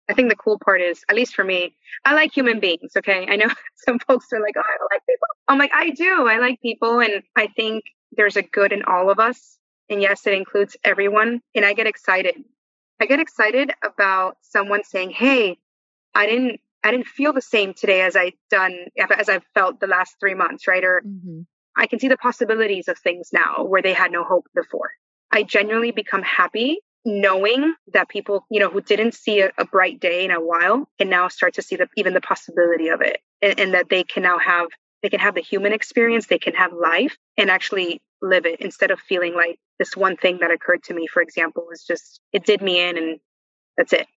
I 0.10 0.14
think 0.14 0.30
the 0.30 0.36
cool 0.36 0.60
part 0.60 0.82
is, 0.82 1.04
at 1.10 1.16
least 1.16 1.34
for 1.34 1.44
me, 1.44 1.76
I 2.06 2.14
like 2.14 2.34
human 2.34 2.60
beings. 2.60 2.92
Okay. 2.96 3.26
I 3.28 3.36
know 3.36 3.48
some 3.76 4.00
folks 4.00 4.28
are 4.32 4.42
like, 4.42 4.56
oh, 4.58 4.62
I 4.62 4.78
don't 4.78 4.92
like 4.92 5.06
people. 5.08 5.28
I'm 5.48 5.58
like, 5.58 5.72
I 5.74 5.90
do. 5.90 6.28
I 6.28 6.38
like 6.40 6.62
people. 6.62 7.00
And 7.00 7.24
I 7.36 7.48
think 7.48 7.84
there's 8.12 8.38
a 8.38 8.44
good 8.44 8.72
in 8.72 8.84
all 8.84 9.10
of 9.10 9.20
us. 9.20 9.58
And 9.90 10.02
yes, 10.02 10.28
it 10.28 10.34
includes 10.34 10.78
everyone. 10.84 11.42
And 11.56 11.66
I 11.66 11.74
get 11.74 11.88
excited. 11.88 12.36
I 13.00 13.06
get 13.06 13.20
excited 13.20 13.72
about 13.84 14.38
someone 14.42 14.84
saying, 14.84 15.12
Hey, 15.12 15.58
I 16.14 16.26
didn't 16.26 16.60
I 16.84 16.92
didn't 16.92 17.08
feel 17.08 17.34
the 17.34 17.42
same 17.42 17.74
today 17.74 18.02
as 18.02 18.16
I 18.16 18.34
done 18.50 18.88
as 19.18 19.30
I've 19.30 19.46
felt 19.54 19.80
the 19.80 19.88
last 19.88 20.16
three 20.20 20.34
months, 20.34 20.68
right? 20.68 20.84
Or 20.84 21.02
mm-hmm. 21.06 21.42
I 21.76 21.88
can 21.88 22.00
see 22.00 22.08
the 22.08 22.18
possibilities 22.18 22.88
of 22.88 22.98
things 22.98 23.30
now 23.32 23.64
where 23.64 23.82
they 23.82 23.94
had 23.94 24.12
no 24.12 24.24
hope 24.24 24.48
before. 24.54 24.92
I 25.32 25.44
genuinely 25.44 25.92
become 25.92 26.22
happy 26.22 26.80
knowing 27.06 27.74
that 27.94 28.08
people, 28.08 28.46
you 28.50 28.60
know, 28.60 28.70
who 28.70 28.82
didn't 28.82 29.14
see 29.14 29.42
a, 29.42 29.52
a 29.58 29.66
bright 29.66 30.00
day 30.00 30.24
in 30.24 30.32
a 30.32 30.40
while 30.40 30.88
can 31.00 31.10
now 31.10 31.28
start 31.28 31.56
to 31.56 31.62
see 31.62 31.76
the, 31.76 31.88
even 31.98 32.14
the 32.14 32.22
possibility 32.22 32.88
of 32.90 33.02
it 33.02 33.20
and, 33.42 33.60
and 33.60 33.74
that 33.74 33.90
they 33.90 34.04
can 34.04 34.24
now 34.24 34.38
have, 34.38 34.68
they 35.02 35.10
can 35.10 35.20
have 35.20 35.36
the 35.36 35.42
human 35.42 35.74
experience, 35.74 36.28
they 36.28 36.40
can 36.40 36.54
have 36.54 36.72
life 36.72 37.18
and 37.38 37.50
actually 37.50 38.02
live 38.22 38.46
it 38.46 38.62
instead 38.62 38.92
of 38.92 39.00
feeling 39.00 39.36
like 39.36 39.60
this 39.80 39.98
one 39.98 40.16
thing 40.16 40.38
that 40.40 40.52
occurred 40.52 40.84
to 40.84 40.94
me, 40.94 41.08
for 41.08 41.22
example, 41.22 41.66
was 41.68 41.84
just, 41.84 42.22
it 42.32 42.46
did 42.46 42.62
me 42.62 42.80
in 42.80 42.98
and 42.98 43.20
that's 43.76 43.92
it. 43.92 44.08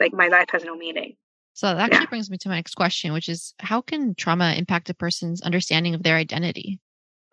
Like 0.00 0.12
my 0.12 0.28
life 0.28 0.48
has 0.50 0.64
no 0.64 0.74
meaning. 0.74 1.14
So 1.54 1.66
that 1.66 1.78
actually 1.78 2.04
yeah. 2.04 2.06
brings 2.06 2.30
me 2.30 2.38
to 2.38 2.48
my 2.48 2.56
next 2.56 2.74
question, 2.74 3.12
which 3.12 3.28
is 3.28 3.54
how 3.58 3.80
can 3.80 4.14
trauma 4.14 4.54
impact 4.56 4.90
a 4.90 4.94
person's 4.94 5.42
understanding 5.42 5.94
of 5.94 6.02
their 6.02 6.16
identity? 6.16 6.80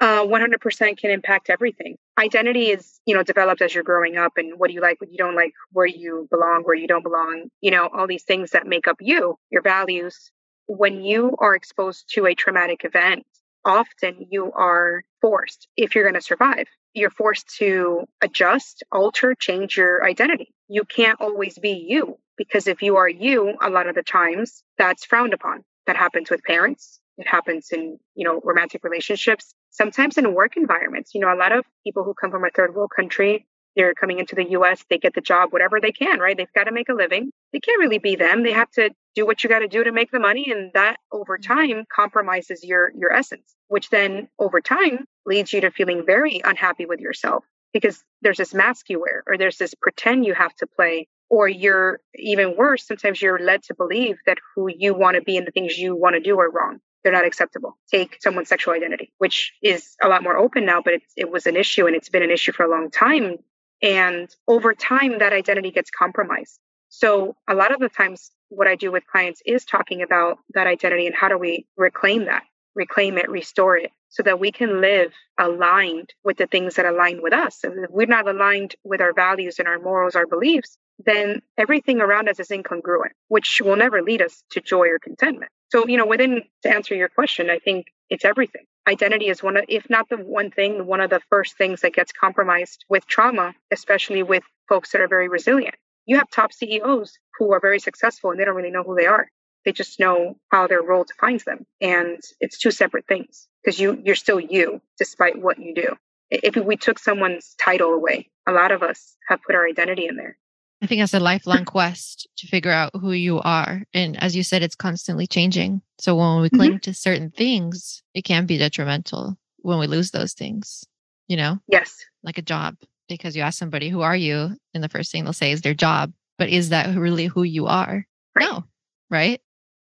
Uh, 0.02 0.24
100% 0.24 0.98
can 0.98 1.12
impact 1.12 1.50
everything. 1.50 1.98
Identity 2.18 2.68
is, 2.70 3.02
you 3.06 3.14
know, 3.14 3.24
developed 3.24 3.62
as 3.62 3.76
you're 3.76 3.84
growing 3.84 4.16
up 4.16 4.34
and 4.38 4.58
what 4.58 4.70
do 4.70 4.74
you 4.74 4.82
like, 4.82 5.00
what 5.02 5.12
you 5.12 5.18
don't 5.18 5.36
like, 5.36 5.52
where 5.74 5.86
you 5.86 6.26
belong, 6.32 6.62
where 6.64 6.76
you 6.76 6.88
don't 6.88 7.04
belong, 7.04 7.50
you 7.60 7.70
know, 7.70 7.90
all 7.94 8.08
these 8.08 8.24
things 8.24 8.52
that 8.52 8.66
make 8.66 8.88
up 8.88 8.96
you, 9.02 9.38
your 9.50 9.62
values. 9.62 10.32
When 10.68 11.02
you 11.02 11.36
are 11.40 11.54
exposed 11.54 12.06
to 12.14 12.28
a 12.28 12.36
traumatic 12.36 12.86
event, 12.86 13.26
often 13.66 14.28
you 14.30 14.52
are 14.54 15.04
forced, 15.22 15.68
if 15.76 15.96
you're 15.96 16.06
going 16.06 16.14
to 16.14 16.22
survive, 16.22 16.68
you're 16.94 17.10
forced 17.10 17.58
to 17.58 18.06
adjust, 18.22 18.84
alter, 18.92 19.36
change 19.36 19.76
your 19.76 20.06
identity. 20.06 20.54
You 20.70 20.86
can't 20.86 21.20
always 21.20 21.58
be 21.58 21.86
you 21.88 22.18
because 22.38 22.68
if 22.68 22.82
you 22.82 22.96
are 22.98 23.10
you, 23.10 23.58
a 23.62 23.70
lot 23.70 23.88
of 23.88 23.96
the 23.96 24.04
times 24.04 24.64
that's 24.78 25.04
frowned 25.04 25.34
upon. 25.34 25.66
That 25.88 25.98
happens 25.98 26.30
with 26.30 26.44
parents. 26.44 27.00
It 27.18 27.28
happens 27.28 27.72
in, 27.72 28.00
you 28.16 28.24
know, 28.24 28.40
romantic 28.44 28.84
relationships, 28.84 29.54
sometimes 29.72 30.18
in 30.18 30.34
work 30.34 30.56
environments. 30.56 31.16
You 31.16 31.22
know, 31.22 31.34
a 31.34 31.36
lot 31.36 31.52
of 31.52 31.66
people 31.84 32.04
who 32.04 32.14
come 32.14 32.30
from 32.32 32.46
a 32.46 32.50
third 32.50 32.76
world 32.76 32.92
country, 32.96 33.48
they're 33.76 33.96
coming 33.96 34.20
into 34.20 34.36
the 34.36 34.52
US, 34.52 34.86
they 34.90 35.00
get 35.00 35.16
the 35.16 35.22
job, 35.22 35.52
whatever 35.52 35.82
they 35.82 35.92
can, 35.92 36.20
right? 36.20 36.38
They've 36.38 36.54
got 36.54 36.66
to 36.66 36.72
make 36.72 36.90
a 36.90 36.94
living. 36.94 37.32
They 37.52 37.60
can't 37.60 37.80
really 37.80 37.98
be 37.98 38.16
them. 38.16 38.44
They 38.44 38.54
have 38.54 38.72
to 38.72 38.92
do 39.16 39.26
what 39.26 39.44
you 39.44 39.50
got 39.50 39.60
to 39.60 39.68
do 39.68 39.84
to 39.84 39.92
make 39.92 40.12
the 40.12 40.20
money. 40.20 40.52
And 40.52 40.72
that 40.76 40.98
over 41.12 41.38
mm-hmm. 41.38 41.54
time 41.54 41.86
compromises 41.94 42.64
your, 42.64 42.92
your 42.96 43.12
essence, 43.12 43.56
which 43.68 43.90
then 43.90 44.30
over 44.38 44.62
time 44.62 45.06
leads 45.26 45.52
you 45.52 45.62
to 45.62 45.72
feeling 45.72 46.06
very 46.06 46.42
unhappy 46.44 46.86
with 46.86 47.00
yourself 47.00 47.44
because 47.74 48.04
there's 48.22 48.38
this 48.38 48.54
mask 48.54 48.90
you 48.90 49.00
wear 49.00 49.24
or 49.28 49.38
there's 49.38 49.58
this 49.58 49.74
pretend 49.82 50.26
you 50.26 50.34
have 50.34 50.54
to 50.56 50.68
play 50.68 51.08
or 51.30 51.48
you're 51.48 52.00
even 52.16 52.56
worse 52.58 52.88
sometimes 52.88 53.22
you're 53.22 53.40
led 53.40 53.64
to 53.64 53.74
believe 53.76 54.18
that 54.26 54.38
who 54.56 54.68
you 54.76 54.94
want 54.94 55.16
to 55.16 55.22
be 55.22 55.38
and 55.38 55.46
the 55.46 55.52
things 55.52 55.78
you 55.78 55.96
want 55.96 56.16
to 56.16 56.20
do 56.20 56.40
are 56.40 56.50
wrong. 56.50 56.80
They're 57.04 57.14
not 57.14 57.26
acceptable. 57.26 57.78
Take 57.90 58.18
someone's 58.22 58.50
sexual 58.50 58.74
identity 58.74 59.14
which 59.18 59.54
is 59.62 59.96
a 60.02 60.08
lot 60.08 60.24
more 60.24 60.38
open 60.38 60.66
now 60.66 60.82
but 60.82 60.96
it 61.16 61.32
was 61.32 61.46
an 61.46 61.56
issue 61.56 61.88
and 61.88 61.96
it's 61.96 62.10
been 62.10 62.24
an 62.24 62.32
issue 62.32 62.52
for 62.52 62.64
a 62.66 62.70
long 62.70 62.90
time. 62.92 63.38
And 63.82 64.30
over 64.48 64.74
time 64.74 65.20
that 65.20 65.34
identity 65.34 65.72
gets 65.72 65.90
compromised. 65.90 66.60
So 66.90 67.36
a 67.48 67.56
lot 67.56 67.72
of 67.72 67.80
the 67.80 67.90
times 67.90 68.32
what 68.50 68.68
i 68.68 68.76
do 68.76 68.92
with 68.92 69.06
clients 69.06 69.42
is 69.46 69.64
talking 69.64 70.02
about 70.02 70.40
that 70.56 70.66
identity 70.66 71.06
and 71.06 71.16
how 71.16 71.28
do 71.28 71.38
we 71.38 71.68
reclaim 71.78 72.26
that 72.26 72.44
reclaim 72.80 73.18
it 73.18 73.30
restore 73.30 73.78
it 73.78 73.92
so 74.08 74.24
that 74.24 74.40
we 74.40 74.52
can 74.52 74.82
live 74.82 75.12
aligned 75.38 76.14
with 76.24 76.38
the 76.38 76.48
things 76.48 76.76
that 76.76 76.86
align 76.86 77.22
with 77.22 77.34
us. 77.34 77.64
And 77.64 77.84
if 77.84 77.92
we're 77.92 78.08
not 78.08 78.28
aligned 78.28 78.76
with 78.84 79.02
our 79.02 79.14
values 79.14 79.60
and 79.60 79.68
our 79.68 79.80
morals, 79.80 80.16
our 80.16 80.26
beliefs, 80.26 80.78
then 81.06 81.42
everything 81.58 82.00
around 82.00 82.30
us 82.30 82.40
is 82.40 82.48
incongruent, 82.48 83.12
which 83.28 83.62
will 83.64 83.76
never 83.76 84.02
lead 84.02 84.22
us 84.22 84.44
to 84.52 84.62
joy 84.62 84.88
or 84.88 84.98
contentment. 84.98 85.52
So, 85.72 85.88
you 85.88 85.98
know, 85.98 86.08
within 86.08 86.42
to 86.64 86.70
answer 86.74 86.96
your 86.96 87.10
question, 87.10 87.50
I 87.50 87.60
think 87.60 87.88
it's 88.10 88.26
everything. 88.26 88.64
Identity 88.88 89.28
is 89.28 89.44
one 89.44 89.58
of, 89.58 89.66
if 89.68 89.88
not 89.90 90.10
the 90.10 90.18
one 90.18 90.50
thing, 90.50 90.88
one 90.88 91.02
of 91.02 91.10
the 91.12 91.22
first 91.30 91.58
things 91.58 91.82
that 91.82 91.94
gets 91.94 92.12
compromised 92.12 92.86
with 92.90 93.06
trauma, 93.06 93.54
especially 93.72 94.24
with 94.24 94.44
folks 94.68 94.92
that 94.92 95.02
are 95.02 95.08
very 95.08 95.28
resilient. 95.30 95.76
You 96.06 96.18
have 96.18 96.30
top 96.32 96.54
CEOs 96.54 97.20
who 97.38 97.52
are 97.54 97.60
very 97.60 97.80
successful 97.80 98.32
and 98.32 98.40
they 98.40 98.46
don't 98.46 98.56
really 98.56 98.72
know 98.72 98.84
who 98.84 98.96
they 98.96 99.06
are. 99.06 99.30
They 99.66 99.72
just 99.72 100.00
know 100.00 100.38
how 100.52 100.68
their 100.68 100.82
role 100.82 101.04
defines 101.04 101.44
them. 101.44 101.66
And 101.82 102.22
it's 102.40 102.58
two 102.58 102.72
separate 102.72 103.06
things 103.08 103.48
because 103.64 103.80
you, 103.80 104.02
you're 104.04 104.16
still 104.16 104.40
you 104.40 104.82
despite 104.98 105.42
what 105.42 105.60
you 105.60 105.76
do. 105.76 105.96
If 106.32 106.56
we 106.56 106.78
took 106.78 107.00
someone's 107.00 107.56
title 107.64 107.94
away, 107.94 108.30
a 108.48 108.52
lot 108.52 108.72
of 108.72 108.84
us 108.84 109.16
have 109.28 109.42
put 109.46 109.56
our 109.56 109.68
identity 109.68 110.08
in 110.08 110.16
there. 110.16 110.38
I 110.82 110.88
think 110.88 111.02
that's 111.02 111.14
a 111.14 111.20
lifelong 111.20 111.66
quest 111.66 112.28
to 112.38 112.48
figure 112.48 112.72
out 112.72 112.92
who 112.94 113.12
you 113.12 113.40
are. 113.42 113.84
And 113.94 114.22
as 114.22 114.36
you 114.36 114.44
said, 114.44 114.64
it's 114.64 114.76
constantly 114.76 115.28
changing. 115.28 115.82
So 116.00 116.16
when 116.16 116.42
we 116.42 116.50
cling 116.50 116.72
mm-hmm. 116.72 116.78
to 116.80 116.94
certain 116.94 117.32
things, 117.32 118.04
it 118.14 118.24
can 118.24 118.46
be 118.46 118.58
detrimental 118.58 119.38
when 119.58 119.80
we 119.80 119.88
lose 119.88 120.12
those 120.12 120.34
things, 120.34 120.86
you 121.28 121.36
know? 121.36 121.60
Yes. 121.68 121.98
Like 122.24 122.38
a 122.38 122.44
job, 122.44 122.78
because 123.10 123.36
you 123.36 123.42
ask 123.42 123.60
somebody, 123.60 123.90
who 123.90 124.02
are 124.02 124.16
you? 124.16 124.56
And 124.74 124.84
the 124.84 124.90
first 124.90 125.12
thing 125.12 125.24
they'll 125.24 125.34
say 125.34 125.52
is 125.52 125.62
their 125.62 125.74
job. 125.74 126.14
But 126.38 126.50
is 126.50 126.70
that 126.70 126.96
really 126.96 127.26
who 127.26 127.44
you 127.44 127.68
are? 127.68 128.06
Right. 128.36 128.46
No, 128.46 128.64
right? 129.10 129.42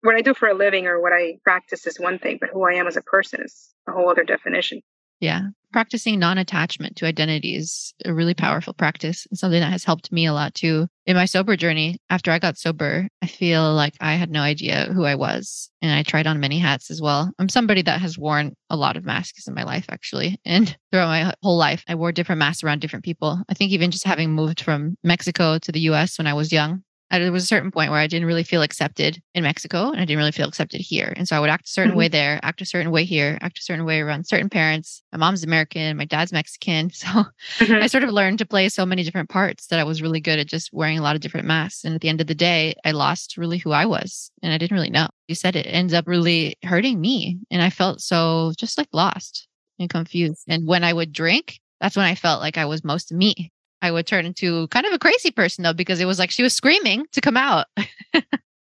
What 0.03 0.17
I 0.17 0.21
do 0.21 0.35
for 0.35 0.49
a 0.49 0.55
living 0.55 0.87
or 0.87 1.01
what 1.01 1.13
I 1.13 1.39
practice 1.45 1.87
is 1.87 1.99
one 1.99 2.19
thing, 2.19 2.39
but 2.41 2.51
who 2.51 2.65
I 2.65 2.75
am 2.75 2.87
as 2.87 2.97
a 2.97 3.03
person 3.03 3.41
is 3.43 3.73
a 3.89 3.93
whole 3.93 4.11
other 4.11 4.25
definition. 4.25 4.83
Yeah. 5.23 5.43
Practicing 5.73 6.19
non 6.19 6.37
attachment 6.37 6.97
to 6.97 7.07
identity 7.07 7.55
is 7.55 7.95
a 8.05 8.13
really 8.13 8.35
powerful 8.35 8.75
practice 8.75 9.25
and 9.31 9.39
something 9.39 9.61
that 9.61 9.71
has 9.71 9.85
helped 9.85 10.11
me 10.11 10.27
a 10.27 10.33
lot 10.33 10.53
too. 10.55 10.89
In 11.07 11.17
my 11.17 11.25
sober 11.25 11.57
journey, 11.57 11.99
after 12.11 12.33
I 12.33 12.41
got 12.41 12.59
sober, 12.59 13.09
I 13.23 13.27
feel 13.27 13.73
like 13.73 13.95
I 14.01 14.15
had 14.15 14.31
no 14.31 14.41
idea 14.41 14.93
who 14.93 15.05
I 15.05 15.15
was. 15.15 15.71
And 15.81 15.93
I 15.93 16.03
tried 16.03 16.27
on 16.27 16.41
many 16.41 16.59
hats 16.59 16.91
as 16.91 17.01
well. 17.01 17.33
I'm 17.39 17.49
somebody 17.49 17.83
that 17.83 18.01
has 18.01 18.19
worn 18.19 18.55
a 18.69 18.77
lot 18.77 18.97
of 18.97 19.05
masks 19.05 19.47
in 19.47 19.55
my 19.55 19.63
life, 19.63 19.87
actually. 19.89 20.41
And 20.45 20.77
throughout 20.91 21.07
my 21.07 21.33
whole 21.41 21.57
life, 21.57 21.85
I 21.89 21.95
wore 21.95 22.11
different 22.11 22.41
masks 22.41 22.65
around 22.65 22.81
different 22.81 23.05
people. 23.05 23.41
I 23.49 23.55
think 23.55 23.71
even 23.71 23.93
just 23.93 24.05
having 24.05 24.33
moved 24.33 24.61
from 24.61 24.99
Mexico 25.05 25.59
to 25.59 25.73
the 25.73 25.81
US 25.93 26.19
when 26.19 26.27
I 26.27 26.35
was 26.35 26.53
young, 26.53 26.83
there 27.19 27.33
was 27.33 27.45
a 27.45 27.47
certain 27.47 27.71
point 27.71 27.91
where 27.91 28.01
I 28.01 28.07
didn't 28.07 28.27
really 28.27 28.43
feel 28.43 28.63
accepted 28.63 29.23
in 29.35 29.43
Mexico 29.43 29.91
and 29.91 30.01
I 30.01 30.05
didn't 30.05 30.19
really 30.19 30.33
feel 30.33 30.49
accepted 30.49 30.81
here. 30.81 31.13
And 31.17 31.29
so 31.29 31.37
I 31.37 31.41
would 31.41 31.51
act 31.51 31.67
a 31.67 31.71
certain 31.71 31.91
mm-hmm. 31.91 31.99
way 31.99 32.09
there, 32.09 32.41
act 32.43 32.61
a 32.61 32.67
certain 32.67 32.91
way 32.91 33.05
here, 33.05 33.39
act 33.43 33.59
a 33.59 33.63
certain 33.63 33.85
way 33.85 34.01
around 34.01 34.27
certain 34.27 34.49
parents. 34.49 35.03
My 35.13 35.19
mom's 35.19 35.45
American, 35.45 35.97
my 35.97 36.05
dad's 36.05 36.33
Mexican. 36.33 36.91
So 37.03 37.09
mm-hmm. 37.09 37.83
I 37.83 37.89
sort 37.89 38.05
of 38.05 38.11
learned 38.11 38.39
to 38.39 38.47
play 38.47 38.69
so 38.69 38.87
many 38.87 39.03
different 39.03 39.29
parts 39.29 39.67
that 39.67 39.81
I 39.81 39.85
was 39.85 40.03
really 40.03 40.21
good 40.21 40.39
at 40.39 40.47
just 40.47 40.73
wearing 40.73 40.99
a 40.99 41.03
lot 41.03 41.17
of 41.17 41.21
different 41.21 41.47
masks. 41.47 41.85
And 41.85 41.95
at 41.95 42.01
the 42.01 42.09
end 42.09 42.21
of 42.21 42.29
the 42.29 42.35
day, 42.35 42.75
I 42.85 42.93
lost 42.93 43.37
really 43.37 43.59
who 43.59 43.73
I 43.73 43.87
was 43.87 44.31
and 44.41 44.53
I 44.53 44.59
didn't 44.59 44.77
really 44.77 44.91
know. 44.91 45.09
You 45.27 45.35
said 45.35 45.57
it 45.57 45.67
ends 45.67 45.93
up 45.93 46.07
really 46.07 46.57
hurting 46.63 47.01
me. 47.01 47.39
And 47.51 47.61
I 47.61 47.71
felt 47.71 48.01
so 48.01 48.53
just 48.57 48.79
like 48.79 48.89
lost 48.93 49.49
and 49.81 49.91
confused. 49.91 50.45
And 50.49 50.67
when 50.67 50.85
I 50.85 50.93
would 50.93 51.13
drink, 51.13 51.61
that's 51.81 51.97
when 51.97 52.07
I 52.07 52.15
felt 52.15 52.41
like 52.41 52.57
I 52.57 52.67
was 52.67 52.85
most 52.85 53.13
me. 53.13 53.52
I 53.83 53.91
would 53.91 54.07
turn 54.07 54.25
into 54.25 54.69
kind 54.69 54.87
of 54.87 54.93
a 54.93 54.99
crazy 54.99 55.33
person 55.33 55.65
though, 55.65 55.75
because 55.75 56.01
it 56.01 56.07
was 56.07 56.19
like 56.19 56.31
she 56.31 56.45
was 56.45 56.55
screaming 56.55 57.05
to 57.13 57.21
come 57.21 57.37
out. 57.37 57.67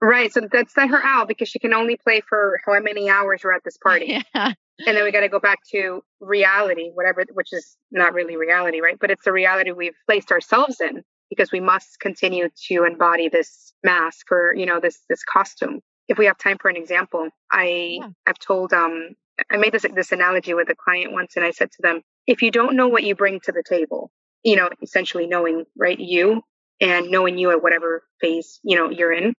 right. 0.02 0.34
So 0.34 0.42
that's 0.52 0.76
let 0.76 0.90
her 0.90 1.02
out 1.04 1.28
because 1.28 1.48
she 1.48 1.60
can 1.60 1.74
only 1.74 1.96
play 1.96 2.22
for 2.28 2.60
how 2.66 2.80
many 2.80 3.10
hours 3.10 3.42
we're 3.44 3.54
at 3.54 3.64
this 3.64 3.78
party. 3.84 4.24
Yeah. 4.34 4.54
And 4.86 4.98
then 4.98 5.06
we 5.06 5.12
got 5.12 5.22
to 5.22 5.30
go 5.30 5.40
back 5.40 5.60
to 5.72 6.02
reality, 6.20 6.90
whatever, 6.94 7.24
which 7.34 7.54
is 7.54 7.78
not 7.92 8.14
really 8.14 8.36
reality, 8.36 8.82
right? 8.82 8.98
But 9.00 9.10
it's 9.10 9.24
the 9.24 9.32
reality 9.32 9.72
we've 9.72 9.96
placed 10.06 10.32
ourselves 10.32 10.82
in 10.82 11.04
because 11.30 11.52
we 11.52 11.62
must 11.62 12.00
continue 12.00 12.50
to 12.68 12.84
embody 12.84 13.30
this 13.30 13.74
mask 13.84 14.32
or, 14.32 14.54
you 14.54 14.66
know, 14.66 14.80
this, 14.80 15.00
this 15.08 15.24
costume. 15.24 15.80
If 16.10 16.18
we 16.18 16.26
have 16.26 16.38
time 16.38 16.58
for 16.60 16.70
an 16.70 16.76
example, 16.76 17.30
I, 17.52 18.00
yeah. 18.02 18.10
I've 18.28 18.40
told, 18.40 18.74
um, 18.74 19.12
I 19.50 19.58
made 19.58 19.72
this, 19.72 19.86
this 19.96 20.12
analogy 20.12 20.54
with 20.54 20.70
a 20.70 20.76
client 20.76 21.14
once 21.14 21.36
and 21.36 21.46
I 21.46 21.52
said 21.52 21.72
to 21.72 21.82
them, 21.82 22.02
if 22.28 22.42
you 22.42 22.52
don't 22.52 22.76
know 22.76 22.88
what 22.88 23.04
you 23.04 23.16
bring 23.16 23.40
to 23.42 23.52
the 23.52 23.64
table, 23.68 24.12
you 24.46 24.56
know, 24.56 24.70
essentially 24.82 25.28
knowing, 25.28 25.66
right, 25.76 26.00
you 26.00 26.42
and 26.80 27.10
knowing 27.10 27.38
you 27.38 27.52
at 27.52 27.64
whatever 27.64 28.04
phase, 28.22 28.60
you 28.64 28.78
know, 28.78 28.90
you're 28.90 29.12
in. 29.12 29.34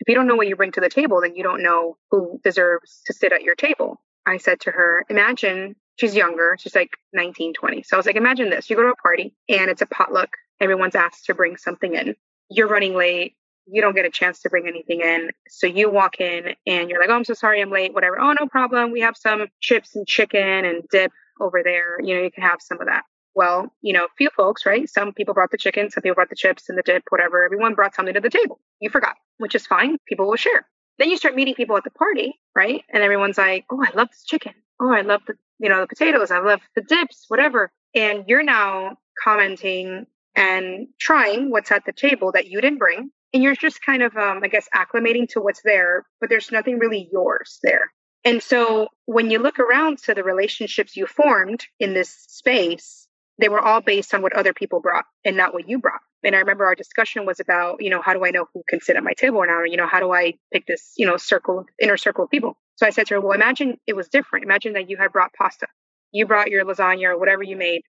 If 0.00 0.08
you 0.08 0.14
don't 0.14 0.28
know 0.28 0.36
what 0.36 0.46
you 0.46 0.56
bring 0.56 0.72
to 0.72 0.80
the 0.80 0.88
table, 0.88 1.20
then 1.20 1.34
you 1.34 1.42
don't 1.42 1.62
know 1.62 1.96
who 2.10 2.40
deserves 2.42 3.02
to 3.06 3.12
sit 3.12 3.32
at 3.32 3.42
your 3.42 3.56
table. 3.56 4.00
I 4.26 4.38
said 4.38 4.60
to 4.60 4.70
her, 4.70 5.04
imagine 5.10 5.74
she's 5.96 6.14
younger, 6.14 6.56
she's 6.58 6.74
like 6.74 6.90
19, 7.12 7.54
20. 7.54 7.82
So 7.82 7.96
I 7.96 7.98
was 7.98 8.06
like, 8.06 8.16
imagine 8.16 8.48
this 8.48 8.70
you 8.70 8.76
go 8.76 8.82
to 8.82 8.88
a 8.88 8.96
party 8.96 9.34
and 9.48 9.70
it's 9.70 9.82
a 9.82 9.86
potluck, 9.86 10.30
everyone's 10.60 10.94
asked 10.94 11.26
to 11.26 11.34
bring 11.34 11.56
something 11.56 11.94
in. 11.94 12.14
You're 12.48 12.68
running 12.68 12.94
late, 12.94 13.34
you 13.66 13.82
don't 13.82 13.96
get 13.96 14.04
a 14.04 14.10
chance 14.10 14.40
to 14.42 14.50
bring 14.50 14.68
anything 14.68 15.00
in. 15.00 15.30
So 15.48 15.66
you 15.66 15.90
walk 15.90 16.20
in 16.20 16.54
and 16.66 16.90
you're 16.90 17.00
like, 17.00 17.10
oh, 17.10 17.14
I'm 17.14 17.24
so 17.24 17.34
sorry 17.34 17.60
I'm 17.60 17.70
late, 17.70 17.92
whatever. 17.92 18.20
Oh, 18.20 18.32
no 18.38 18.46
problem. 18.46 18.92
We 18.92 19.00
have 19.00 19.16
some 19.16 19.46
chips 19.60 19.96
and 19.96 20.06
chicken 20.06 20.64
and 20.64 20.84
dip 20.90 21.10
over 21.40 21.62
there. 21.64 22.00
You 22.00 22.14
know, 22.14 22.22
you 22.22 22.30
can 22.30 22.44
have 22.44 22.58
some 22.60 22.80
of 22.80 22.86
that. 22.86 23.02
Well, 23.34 23.72
you 23.82 23.92
know, 23.92 24.06
few 24.16 24.30
folks, 24.36 24.64
right? 24.64 24.88
Some 24.88 25.12
people 25.12 25.34
brought 25.34 25.50
the 25.50 25.58
chicken, 25.58 25.90
some 25.90 26.02
people 26.02 26.14
brought 26.14 26.30
the 26.30 26.36
chips 26.36 26.68
and 26.68 26.78
the 26.78 26.82
dip, 26.82 27.02
whatever. 27.08 27.44
Everyone 27.44 27.74
brought 27.74 27.94
something 27.94 28.14
to 28.14 28.20
the 28.20 28.30
table. 28.30 28.60
You 28.80 28.90
forgot, 28.90 29.16
which 29.38 29.54
is 29.54 29.66
fine. 29.66 29.98
People 30.06 30.26
will 30.26 30.36
share. 30.36 30.66
Then 30.98 31.10
you 31.10 31.16
start 31.16 31.34
meeting 31.34 31.54
people 31.54 31.76
at 31.76 31.84
the 31.84 31.90
party, 31.90 32.38
right? 32.54 32.82
And 32.92 33.02
everyone's 33.02 33.38
like, 33.38 33.64
"Oh, 33.70 33.82
I 33.84 33.90
love 33.96 34.08
this 34.10 34.24
chicken. 34.24 34.54
Oh, 34.80 34.92
I 34.92 35.00
love 35.00 35.22
the, 35.26 35.34
you 35.58 35.68
know, 35.68 35.80
the 35.80 35.88
potatoes. 35.88 36.30
I 36.30 36.38
love 36.38 36.60
the 36.76 36.82
dips, 36.82 37.24
whatever." 37.28 37.72
And 37.94 38.24
you're 38.28 38.44
now 38.44 38.98
commenting 39.22 40.06
and 40.36 40.88
trying 41.00 41.50
what's 41.50 41.72
at 41.72 41.84
the 41.84 41.92
table 41.92 42.32
that 42.32 42.46
you 42.46 42.60
didn't 42.60 42.78
bring, 42.78 43.10
and 43.32 43.42
you're 43.42 43.56
just 43.56 43.84
kind 43.84 44.02
of, 44.02 44.16
um, 44.16 44.40
I 44.42 44.48
guess, 44.48 44.68
acclimating 44.74 45.28
to 45.30 45.40
what's 45.40 45.62
there, 45.62 46.06
but 46.20 46.28
there's 46.28 46.52
nothing 46.52 46.78
really 46.78 47.08
yours 47.12 47.58
there. 47.62 47.92
And 48.24 48.42
so 48.42 48.88
when 49.06 49.30
you 49.30 49.38
look 49.38 49.58
around 49.58 49.98
to 50.04 50.14
the 50.14 50.24
relationships 50.24 50.96
you 50.96 51.06
formed 51.06 51.66
in 51.78 51.94
this 51.94 52.10
space, 52.28 53.06
they 53.38 53.48
were 53.48 53.60
all 53.60 53.80
based 53.80 54.14
on 54.14 54.22
what 54.22 54.34
other 54.34 54.52
people 54.52 54.80
brought 54.80 55.04
and 55.24 55.36
not 55.36 55.54
what 55.54 55.68
you 55.68 55.78
brought. 55.78 56.00
And 56.22 56.34
I 56.34 56.38
remember 56.38 56.64
our 56.64 56.74
discussion 56.74 57.26
was 57.26 57.40
about, 57.40 57.82
you 57.82 57.90
know, 57.90 58.00
how 58.00 58.14
do 58.14 58.24
I 58.24 58.30
know 58.30 58.46
who 58.54 58.62
can 58.68 58.80
sit 58.80 58.96
at 58.96 59.04
my 59.04 59.12
table 59.12 59.38
or 59.38 59.46
not? 59.46 59.54
Or, 59.60 59.66
you 59.66 59.76
know, 59.76 59.86
how 59.86 60.00
do 60.00 60.12
I 60.12 60.34
pick 60.52 60.66
this, 60.66 60.92
you 60.96 61.06
know, 61.06 61.16
circle, 61.16 61.66
inner 61.80 61.96
circle 61.96 62.24
of 62.24 62.30
people? 62.30 62.56
So 62.76 62.86
I 62.86 62.90
said 62.90 63.06
to 63.08 63.14
her, 63.14 63.20
well, 63.20 63.32
imagine 63.32 63.76
it 63.86 63.94
was 63.94 64.08
different. 64.08 64.44
Imagine 64.44 64.74
that 64.74 64.88
you 64.88 64.96
had 64.96 65.12
brought 65.12 65.32
pasta. 65.34 65.66
You 66.12 66.26
brought 66.26 66.48
your 66.50 66.64
lasagna 66.64 67.08
or 67.08 67.18
whatever 67.18 67.42
you 67.42 67.56
made. 67.56 67.82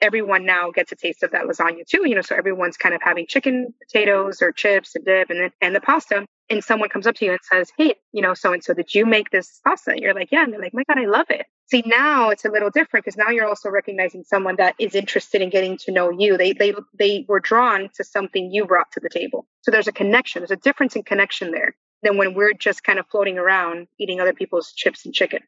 Everyone 0.00 0.44
now 0.46 0.70
gets 0.70 0.92
a 0.92 0.96
taste 0.96 1.22
of 1.22 1.32
that 1.32 1.44
lasagna 1.44 1.86
too, 1.86 2.08
you 2.08 2.14
know, 2.14 2.20
so 2.20 2.34
everyone's 2.36 2.76
kind 2.76 2.94
of 2.94 3.02
having 3.02 3.26
chicken, 3.28 3.74
potatoes 3.86 4.42
or 4.42 4.52
chips 4.52 4.96
and 4.96 5.04
dip 5.04 5.30
and 5.30 5.40
then, 5.40 5.50
and 5.60 5.74
the 5.74 5.80
pasta. 5.80 6.26
And 6.50 6.62
someone 6.64 6.88
comes 6.88 7.06
up 7.06 7.14
to 7.16 7.24
you 7.24 7.32
and 7.32 7.40
says, 7.42 7.70
Hey, 7.78 7.94
you 8.12 8.22
know, 8.22 8.34
so 8.34 8.52
and 8.52 8.62
so, 8.62 8.74
did 8.74 8.94
you 8.94 9.06
make 9.06 9.30
this 9.30 9.60
pasta? 9.66 9.92
And 9.92 10.00
you're 10.00 10.14
like, 10.14 10.30
Yeah. 10.32 10.44
And 10.44 10.52
they're 10.52 10.60
like, 10.60 10.74
My 10.74 10.84
God, 10.88 10.98
I 10.98 11.06
love 11.06 11.26
it. 11.30 11.46
See, 11.66 11.82
now 11.86 12.28
it's 12.30 12.44
a 12.44 12.50
little 12.50 12.70
different 12.70 13.04
because 13.04 13.16
now 13.16 13.30
you're 13.30 13.48
also 13.48 13.70
recognizing 13.70 14.22
someone 14.24 14.56
that 14.56 14.74
is 14.78 14.94
interested 14.94 15.40
in 15.40 15.48
getting 15.48 15.78
to 15.78 15.92
know 15.92 16.10
you. 16.10 16.36
They 16.36 16.52
they 16.52 16.74
they 16.98 17.24
were 17.26 17.40
drawn 17.40 17.88
to 17.94 18.04
something 18.04 18.50
you 18.52 18.66
brought 18.66 18.92
to 18.92 19.00
the 19.00 19.08
table. 19.08 19.46
So 19.62 19.70
there's 19.70 19.88
a 19.88 19.92
connection. 19.92 20.40
There's 20.40 20.50
a 20.50 20.56
difference 20.56 20.94
in 20.94 21.04
connection 21.04 21.52
there 21.52 21.74
than 22.02 22.18
when 22.18 22.34
we're 22.34 22.52
just 22.52 22.84
kind 22.84 22.98
of 22.98 23.06
floating 23.08 23.38
around 23.38 23.88
eating 23.98 24.20
other 24.20 24.34
people's 24.34 24.72
chips 24.72 25.06
and 25.06 25.14
chicken. 25.14 25.40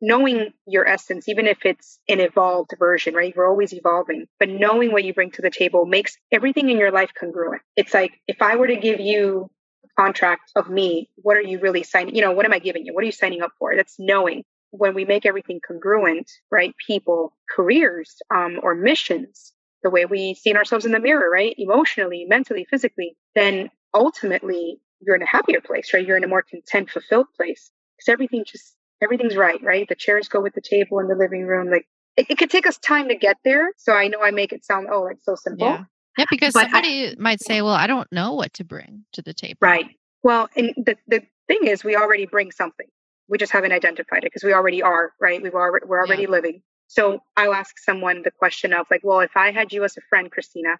Knowing 0.00 0.52
your 0.66 0.86
essence, 0.86 1.28
even 1.28 1.46
if 1.46 1.58
it's 1.66 1.98
an 2.08 2.20
evolved 2.20 2.70
version, 2.78 3.14
right? 3.14 3.36
We're 3.36 3.48
always 3.48 3.74
evolving, 3.74 4.26
but 4.38 4.48
knowing 4.48 4.92
what 4.92 5.04
you 5.04 5.12
bring 5.12 5.32
to 5.32 5.42
the 5.42 5.50
table 5.50 5.86
makes 5.86 6.16
everything 6.32 6.70
in 6.70 6.78
your 6.78 6.92
life 6.92 7.10
congruent. 7.18 7.62
It's 7.76 7.92
like 7.92 8.12
if 8.26 8.40
I 8.40 8.56
were 8.56 8.68
to 8.68 8.76
give 8.76 9.00
you 9.00 9.50
a 9.84 10.00
contract 10.00 10.52
of 10.56 10.70
me, 10.70 11.10
what 11.16 11.36
are 11.36 11.42
you 11.42 11.58
really 11.58 11.82
signing? 11.82 12.14
You 12.14 12.22
know, 12.22 12.32
what 12.32 12.46
am 12.46 12.52
I 12.52 12.60
giving 12.60 12.86
you? 12.86 12.94
What 12.94 13.02
are 13.02 13.06
you 13.06 13.12
signing 13.12 13.42
up 13.42 13.50
for? 13.58 13.74
That's 13.76 13.96
knowing 13.98 14.44
when 14.70 14.94
we 14.94 15.04
make 15.04 15.26
everything 15.26 15.60
congruent, 15.66 16.30
right? 16.50 16.74
People, 16.86 17.34
careers, 17.54 18.16
um, 18.34 18.60
or 18.62 18.74
missions, 18.74 19.52
the 19.82 19.90
way 19.90 20.04
we 20.04 20.34
see 20.34 20.54
ourselves 20.54 20.84
in 20.84 20.92
the 20.92 21.00
mirror, 21.00 21.30
right? 21.30 21.54
Emotionally, 21.58 22.26
mentally, 22.28 22.66
physically, 22.68 23.16
then 23.34 23.70
ultimately 23.94 24.78
you're 25.00 25.16
in 25.16 25.22
a 25.22 25.28
happier 25.28 25.60
place, 25.60 25.92
right? 25.94 26.06
You're 26.06 26.16
in 26.16 26.24
a 26.24 26.28
more 26.28 26.42
content, 26.42 26.90
fulfilled 26.90 27.26
place 27.36 27.70
because 27.96 28.12
everything 28.12 28.44
just, 28.46 28.74
everything's 29.02 29.36
right, 29.36 29.62
right? 29.62 29.88
The 29.88 29.94
chairs 29.94 30.28
go 30.28 30.40
with 30.40 30.54
the 30.54 30.60
table 30.60 30.98
in 30.98 31.08
the 31.08 31.14
living 31.14 31.44
room. 31.44 31.70
Like 31.70 31.86
it, 32.16 32.26
it 32.28 32.38
could 32.38 32.50
take 32.50 32.66
us 32.66 32.78
time 32.78 33.08
to 33.08 33.14
get 33.14 33.36
there. 33.44 33.72
So 33.76 33.92
I 33.92 34.08
know 34.08 34.20
I 34.20 34.32
make 34.32 34.52
it 34.52 34.64
sound, 34.64 34.88
oh, 34.90 35.02
like 35.02 35.18
so 35.22 35.34
simple. 35.34 35.66
Yeah. 35.66 35.84
Yeah, 36.18 36.24
because 36.30 36.52
but 36.52 36.64
somebody 36.64 37.10
I, 37.10 37.14
might 37.16 37.40
say, 37.40 37.62
well, 37.62 37.74
I 37.74 37.86
don't 37.86 38.10
know 38.10 38.32
what 38.32 38.52
to 38.54 38.64
bring 38.64 39.04
to 39.12 39.22
the 39.22 39.32
table. 39.32 39.58
Right. 39.60 39.86
Well, 40.24 40.48
and 40.56 40.74
the, 40.76 40.96
the 41.06 41.22
thing 41.46 41.60
is, 41.68 41.84
we 41.84 41.94
already 41.94 42.26
bring 42.26 42.50
something 42.50 42.88
we 43.28 43.38
just 43.38 43.52
haven't 43.52 43.72
identified 43.72 44.24
it 44.24 44.26
because 44.26 44.44
we 44.44 44.52
already 44.52 44.82
are 44.82 45.12
right? 45.20 45.42
We've 45.42 45.54
already 45.54 45.86
we're 45.86 46.04
already 46.04 46.22
yeah. 46.22 46.30
living. 46.30 46.62
So 46.88 47.20
i'll 47.36 47.54
ask 47.54 47.78
someone 47.78 48.22
the 48.22 48.30
question 48.30 48.72
of 48.72 48.86
like 48.90 49.02
well 49.04 49.20
if 49.20 49.36
i 49.36 49.50
had 49.50 49.72
you 49.72 49.84
as 49.84 49.96
a 49.96 50.00
friend 50.08 50.30
christina 50.30 50.78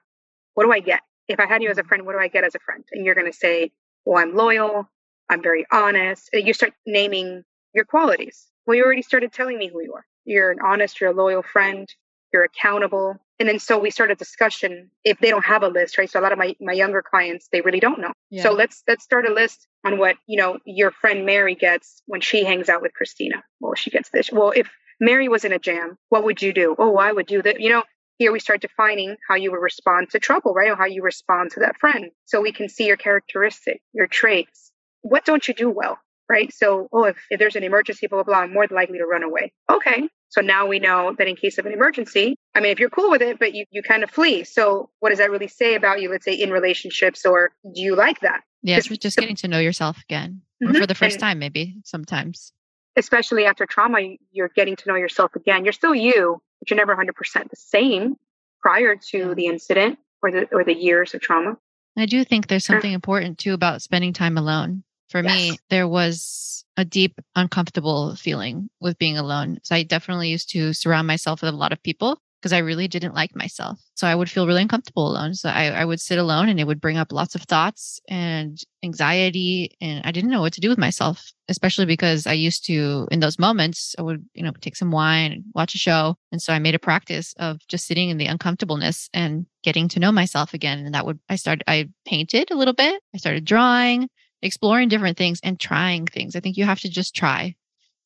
what 0.54 0.64
do 0.64 0.72
i 0.72 0.80
get? 0.80 1.00
If 1.28 1.38
i 1.38 1.46
had 1.46 1.62
you 1.62 1.70
as 1.70 1.78
a 1.78 1.82
mm-hmm. 1.82 1.88
friend 1.88 2.06
what 2.06 2.12
do 2.12 2.18
i 2.18 2.28
get 2.28 2.44
as 2.44 2.54
a 2.54 2.60
friend? 2.60 2.84
And 2.92 3.04
you're 3.04 3.14
going 3.14 3.30
to 3.30 3.36
say 3.36 3.70
well 4.04 4.18
i'm 4.18 4.34
loyal 4.34 4.88
i'm 5.28 5.42
very 5.42 5.66
honest. 5.72 6.30
You 6.32 6.54
start 6.54 6.72
naming 6.86 7.44
your 7.74 7.84
qualities. 7.84 8.46
Well 8.66 8.76
you 8.76 8.84
already 8.84 9.02
started 9.02 9.32
telling 9.32 9.58
me 9.58 9.68
who 9.68 9.82
you 9.82 9.94
are. 9.94 10.06
You're 10.24 10.50
an 10.50 10.58
honest 10.64 11.00
you're 11.00 11.10
a 11.10 11.14
loyal 11.14 11.42
friend 11.42 11.88
you're 12.32 12.44
accountable 12.44 13.16
and 13.38 13.48
then 13.48 13.58
so 13.58 13.78
we 13.78 13.90
start 13.90 14.10
a 14.10 14.14
discussion 14.14 14.90
if 15.04 15.18
they 15.20 15.30
don't 15.30 15.44
have 15.44 15.62
a 15.62 15.68
list 15.68 15.98
right 15.98 16.10
so 16.10 16.20
a 16.20 16.22
lot 16.22 16.32
of 16.32 16.38
my, 16.38 16.54
my 16.60 16.72
younger 16.72 17.02
clients 17.02 17.48
they 17.52 17.60
really 17.60 17.80
don't 17.80 18.00
know 18.00 18.12
yeah. 18.30 18.42
so 18.42 18.52
let's 18.52 18.82
let's 18.88 19.04
start 19.04 19.26
a 19.26 19.32
list 19.32 19.66
on 19.84 19.98
what 19.98 20.16
you 20.26 20.36
know 20.36 20.58
your 20.64 20.90
friend 20.90 21.24
mary 21.24 21.54
gets 21.54 22.02
when 22.06 22.20
she 22.20 22.44
hangs 22.44 22.68
out 22.68 22.82
with 22.82 22.92
christina 22.94 23.42
well 23.60 23.74
she 23.74 23.90
gets 23.90 24.10
this 24.10 24.30
well 24.32 24.52
if 24.54 24.70
mary 25.00 25.28
was 25.28 25.44
in 25.44 25.52
a 25.52 25.58
jam 25.58 25.96
what 26.08 26.24
would 26.24 26.42
you 26.42 26.52
do 26.52 26.74
oh 26.78 26.96
i 26.96 27.12
would 27.12 27.26
do 27.26 27.40
that 27.42 27.60
you 27.60 27.70
know 27.70 27.82
here 28.18 28.32
we 28.32 28.40
start 28.40 28.60
defining 28.60 29.16
how 29.28 29.36
you 29.36 29.52
would 29.52 29.60
respond 29.60 30.10
to 30.10 30.18
trouble, 30.18 30.52
right? 30.52 30.70
Or 30.70 30.76
how 30.76 30.86
you 30.86 31.02
respond 31.02 31.52
to 31.52 31.60
that 31.60 31.76
friend. 31.78 32.10
So 32.26 32.40
we 32.40 32.52
can 32.52 32.68
see 32.68 32.86
your 32.86 32.96
characteristic, 32.96 33.80
your 33.92 34.08
traits. 34.08 34.72
What 35.02 35.24
don't 35.24 35.46
you 35.46 35.54
do 35.54 35.70
well? 35.70 35.98
Right. 36.28 36.52
So, 36.52 36.88
oh, 36.92 37.04
if, 37.04 37.16
if 37.30 37.38
there's 37.38 37.56
an 37.56 37.62
emergency, 37.62 38.06
blah, 38.06 38.22
blah, 38.22 38.34
blah, 38.34 38.42
I'm 38.42 38.52
more 38.52 38.66
likely 38.70 38.98
to 38.98 39.06
run 39.06 39.22
away. 39.22 39.52
Okay. 39.70 40.08
So 40.30 40.40
now 40.40 40.66
we 40.66 40.78
know 40.78 41.14
that 41.16 41.26
in 41.26 41.36
case 41.36 41.58
of 41.58 41.66
an 41.66 41.72
emergency, 41.72 42.36
I 42.54 42.60
mean, 42.60 42.70
if 42.70 42.78
you're 42.78 42.90
cool 42.90 43.10
with 43.10 43.22
it, 43.22 43.38
but 43.38 43.54
you, 43.54 43.64
you 43.70 43.82
kind 43.82 44.02
of 44.02 44.10
flee. 44.10 44.44
So 44.44 44.90
what 45.00 45.08
does 45.10 45.18
that 45.18 45.30
really 45.30 45.48
say 45.48 45.74
about 45.74 46.00
you, 46.00 46.10
let's 46.10 46.24
say 46.24 46.34
in 46.34 46.50
relationships, 46.50 47.24
or 47.24 47.52
do 47.62 47.80
you 47.80 47.94
like 47.94 48.20
that? 48.20 48.42
Yes, 48.62 48.86
just 48.88 49.16
getting 49.16 49.36
to 49.36 49.48
know 49.48 49.58
yourself 49.58 49.98
again 50.02 50.42
mm-hmm. 50.62 50.76
for 50.76 50.86
the 50.86 50.94
first 50.94 51.14
and 51.14 51.20
time, 51.20 51.38
maybe 51.38 51.76
sometimes. 51.84 52.52
Especially 52.96 53.46
after 53.46 53.64
trauma, 53.64 54.16
you're 54.32 54.50
getting 54.54 54.76
to 54.76 54.88
know 54.88 54.96
yourself 54.96 55.34
again. 55.36 55.64
You're 55.64 55.72
still 55.72 55.94
you, 55.94 56.42
but 56.58 56.70
you're 56.70 56.76
never 56.76 56.94
100% 56.94 57.14
the 57.50 57.56
same 57.56 58.16
prior 58.60 58.96
to 59.10 59.34
the 59.34 59.46
incident 59.46 59.98
or 60.20 60.32
the 60.32 60.48
or 60.52 60.64
the 60.64 60.74
years 60.74 61.14
of 61.14 61.20
trauma. 61.20 61.56
I 61.96 62.06
do 62.06 62.24
think 62.24 62.46
there's 62.46 62.64
something 62.64 62.92
important 62.92 63.38
too 63.38 63.54
about 63.54 63.82
spending 63.82 64.12
time 64.12 64.36
alone. 64.36 64.84
For 65.08 65.22
yes. 65.22 65.34
me, 65.34 65.58
there 65.70 65.88
was 65.88 66.64
a 66.76 66.84
deep 66.84 67.18
uncomfortable 67.34 68.14
feeling 68.16 68.70
with 68.80 68.98
being 68.98 69.18
alone. 69.18 69.58
So 69.62 69.74
I 69.74 69.82
definitely 69.82 70.28
used 70.28 70.50
to 70.50 70.72
surround 70.72 71.06
myself 71.06 71.42
with 71.42 71.52
a 71.52 71.56
lot 71.56 71.72
of 71.72 71.82
people 71.82 72.20
because 72.40 72.52
I 72.52 72.58
really 72.58 72.86
didn't 72.86 73.14
like 73.14 73.34
myself. 73.34 73.80
So 73.94 74.06
I 74.06 74.14
would 74.14 74.30
feel 74.30 74.46
really 74.46 74.62
uncomfortable 74.62 75.10
alone. 75.10 75.34
So 75.34 75.48
I, 75.48 75.70
I 75.70 75.84
would 75.84 76.00
sit 76.00 76.18
alone 76.18 76.48
and 76.48 76.60
it 76.60 76.66
would 76.68 76.80
bring 76.80 76.96
up 76.96 77.10
lots 77.10 77.34
of 77.34 77.42
thoughts 77.42 78.00
and 78.08 78.56
anxiety. 78.84 79.76
And 79.80 80.02
I 80.04 80.12
didn't 80.12 80.30
know 80.30 80.40
what 80.40 80.52
to 80.52 80.60
do 80.60 80.68
with 80.68 80.78
myself, 80.78 81.32
especially 81.48 81.86
because 81.86 82.26
I 82.26 82.34
used 82.34 82.64
to, 82.66 83.08
in 83.10 83.18
those 83.18 83.40
moments, 83.40 83.96
I 83.98 84.02
would, 84.02 84.24
you 84.34 84.44
know, 84.44 84.52
take 84.60 84.76
some 84.76 84.92
wine 84.92 85.32
and 85.32 85.44
watch 85.52 85.74
a 85.74 85.78
show. 85.78 86.16
And 86.30 86.40
so 86.40 86.52
I 86.52 86.60
made 86.60 86.76
a 86.76 86.78
practice 86.78 87.34
of 87.38 87.58
just 87.66 87.86
sitting 87.86 88.08
in 88.08 88.18
the 88.18 88.26
uncomfortableness 88.26 89.10
and 89.12 89.46
getting 89.64 89.88
to 89.88 90.00
know 90.00 90.12
myself 90.12 90.54
again. 90.54 90.78
And 90.78 90.94
that 90.94 91.06
would, 91.06 91.18
I 91.28 91.34
started, 91.34 91.64
I 91.66 91.88
painted 92.06 92.52
a 92.52 92.56
little 92.56 92.74
bit. 92.74 93.02
I 93.12 93.18
started 93.18 93.44
drawing, 93.44 94.08
exploring 94.42 94.88
different 94.88 95.16
things 95.16 95.40
and 95.42 95.58
trying 95.58 96.06
things. 96.06 96.36
I 96.36 96.40
think 96.40 96.56
you 96.56 96.64
have 96.64 96.80
to 96.80 96.88
just 96.88 97.14
try, 97.14 97.54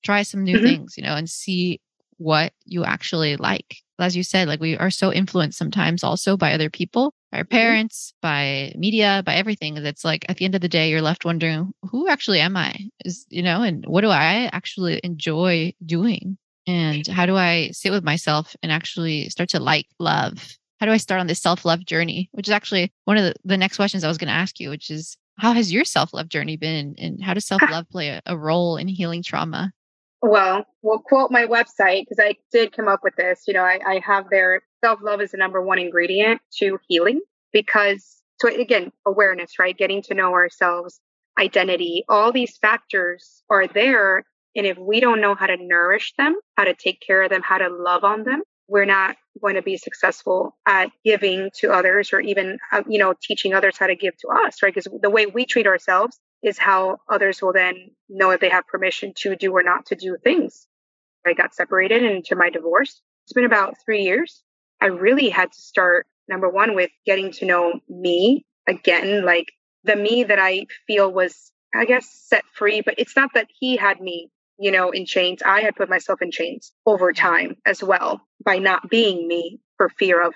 try 0.02 0.22
some 0.22 0.44
new 0.44 0.56
mm-hmm. 0.56 0.66
things, 0.66 0.94
you 0.96 1.02
know, 1.02 1.14
and 1.14 1.28
see 1.28 1.80
what 2.18 2.52
you 2.64 2.84
actually 2.84 3.36
like 3.36 3.82
as 4.02 4.16
you 4.16 4.22
said, 4.22 4.48
like 4.48 4.60
we 4.60 4.76
are 4.76 4.90
so 4.90 5.12
influenced 5.12 5.58
sometimes 5.58 6.04
also 6.04 6.36
by 6.36 6.52
other 6.52 6.68
people, 6.68 7.14
by 7.30 7.38
our 7.38 7.44
mm-hmm. 7.44 7.56
parents, 7.56 8.12
by 8.20 8.72
media, 8.76 9.22
by 9.24 9.34
everything. 9.34 9.74
That's 9.74 10.04
like 10.04 10.26
at 10.28 10.36
the 10.36 10.44
end 10.44 10.54
of 10.54 10.60
the 10.60 10.68
day, 10.68 10.90
you're 10.90 11.02
left 11.02 11.24
wondering, 11.24 11.72
who 11.90 12.08
actually 12.08 12.40
am 12.40 12.56
I? 12.56 12.74
Is, 13.04 13.26
you 13.30 13.42
know, 13.42 13.62
and 13.62 13.84
what 13.86 14.02
do 14.02 14.08
I 14.08 14.50
actually 14.52 15.00
enjoy 15.02 15.72
doing? 15.84 16.36
And 16.66 17.06
how 17.06 17.26
do 17.26 17.36
I 17.36 17.70
sit 17.72 17.90
with 17.90 18.04
myself 18.04 18.54
and 18.62 18.70
actually 18.70 19.28
start 19.30 19.48
to 19.50 19.60
like 19.60 19.86
love? 19.98 20.56
How 20.78 20.86
do 20.86 20.92
I 20.92 20.96
start 20.96 21.20
on 21.20 21.26
this 21.26 21.40
self 21.40 21.64
love 21.64 21.84
journey? 21.84 22.28
Which 22.32 22.48
is 22.48 22.52
actually 22.52 22.92
one 23.04 23.16
of 23.16 23.24
the, 23.24 23.34
the 23.44 23.56
next 23.56 23.76
questions 23.76 24.04
I 24.04 24.08
was 24.08 24.18
going 24.18 24.28
to 24.28 24.34
ask 24.34 24.60
you, 24.60 24.70
which 24.70 24.90
is 24.90 25.16
how 25.42 25.52
has 25.52 25.72
your 25.72 25.84
self 25.84 26.14
love 26.14 26.28
journey 26.28 26.56
been? 26.56 26.94
And 26.98 27.22
how 27.22 27.34
does 27.34 27.44
ah. 27.50 27.58
self 27.58 27.70
love 27.70 27.88
play 27.90 28.08
a, 28.08 28.22
a 28.26 28.38
role 28.38 28.76
in 28.76 28.88
healing 28.88 29.22
trauma? 29.22 29.72
well, 30.22 30.64
we'll 30.82 31.00
quote 31.00 31.32
my 31.32 31.46
website 31.46 32.04
because 32.08 32.20
I 32.20 32.36
did 32.52 32.74
come 32.74 32.86
up 32.86 33.00
with 33.02 33.16
this. 33.16 33.42
You 33.48 33.54
know, 33.54 33.64
I, 33.64 33.80
I 33.84 34.00
have 34.06 34.30
their 34.30 34.62
self 34.82 35.00
love 35.02 35.20
is 35.20 35.32
the 35.32 35.36
number 35.36 35.60
one 35.60 35.80
ingredient 35.80 36.40
to 36.58 36.78
healing 36.88 37.20
because, 37.52 38.22
so 38.40 38.48
again, 38.48 38.92
awareness, 39.04 39.58
right? 39.58 39.76
Getting 39.76 40.00
to 40.02 40.14
know 40.14 40.32
ourselves, 40.32 41.00
identity, 41.40 42.04
all 42.08 42.32
these 42.32 42.56
factors 42.58 43.42
are 43.50 43.66
there. 43.66 44.24
And 44.54 44.64
if 44.64 44.78
we 44.78 45.00
don't 45.00 45.20
know 45.20 45.34
how 45.34 45.46
to 45.46 45.56
nourish 45.56 46.14
them, 46.16 46.36
how 46.56 46.64
to 46.64 46.74
take 46.74 47.00
care 47.00 47.22
of 47.22 47.30
them, 47.30 47.42
how 47.42 47.58
to 47.58 47.68
love 47.68 48.04
on 48.04 48.22
them, 48.22 48.42
we're 48.68 48.84
not 48.84 49.16
going 49.40 49.54
to 49.54 49.62
be 49.62 49.76
successful 49.76 50.56
at 50.66 50.90
giving 51.04 51.50
to 51.58 51.72
others 51.72 52.12
or 52.12 52.20
even, 52.20 52.58
uh, 52.70 52.82
you 52.88 52.98
know, 52.98 53.14
teaching 53.22 53.54
others 53.54 53.76
how 53.78 53.86
to 53.86 53.96
give 53.96 54.16
to 54.18 54.28
us, 54.28 54.62
right? 54.62 54.74
Because 54.74 54.88
the 55.00 55.10
way 55.10 55.26
we 55.26 55.46
treat 55.46 55.66
ourselves 55.66 56.18
is 56.42 56.58
how 56.58 56.98
others 57.08 57.40
will 57.40 57.52
then 57.52 57.90
know 58.08 58.30
that 58.30 58.40
they 58.40 58.50
have 58.50 58.66
permission 58.66 59.12
to 59.16 59.36
do 59.36 59.52
or 59.52 59.62
not 59.62 59.86
to 59.86 59.94
do 59.94 60.16
things. 60.22 60.66
I 61.26 61.34
got 61.34 61.54
separated 61.54 62.02
into 62.02 62.34
my 62.34 62.50
divorce. 62.50 63.00
It's 63.24 63.32
been 63.32 63.44
about 63.44 63.76
three 63.84 64.02
years. 64.02 64.42
I 64.80 64.86
really 64.86 65.28
had 65.28 65.52
to 65.52 65.60
start, 65.60 66.06
number 66.28 66.48
one, 66.48 66.74
with 66.74 66.90
getting 67.06 67.30
to 67.32 67.46
know 67.46 67.80
me 67.88 68.44
again, 68.68 69.24
like 69.24 69.46
the 69.84 69.94
me 69.94 70.24
that 70.24 70.40
I 70.40 70.66
feel 70.88 71.12
was, 71.12 71.52
I 71.72 71.84
guess, 71.84 72.08
set 72.26 72.42
free, 72.52 72.80
but 72.80 72.96
it's 72.98 73.14
not 73.14 73.30
that 73.34 73.46
he 73.60 73.76
had 73.76 74.00
me, 74.00 74.30
you 74.58 74.70
know, 74.70 74.90
in 74.90 75.06
chains. 75.06 75.42
I 75.44 75.60
had 75.60 75.76
put 75.76 75.88
myself 75.88 76.22
in 76.22 76.30
chains 76.30 76.72
over 76.86 77.12
mm-hmm. 77.12 77.26
time 77.26 77.56
as 77.66 77.82
well 77.82 78.20
by 78.44 78.58
not 78.58 78.88
being 78.88 79.26
me 79.26 79.60
for 79.76 79.88
fear 79.88 80.22
of 80.22 80.34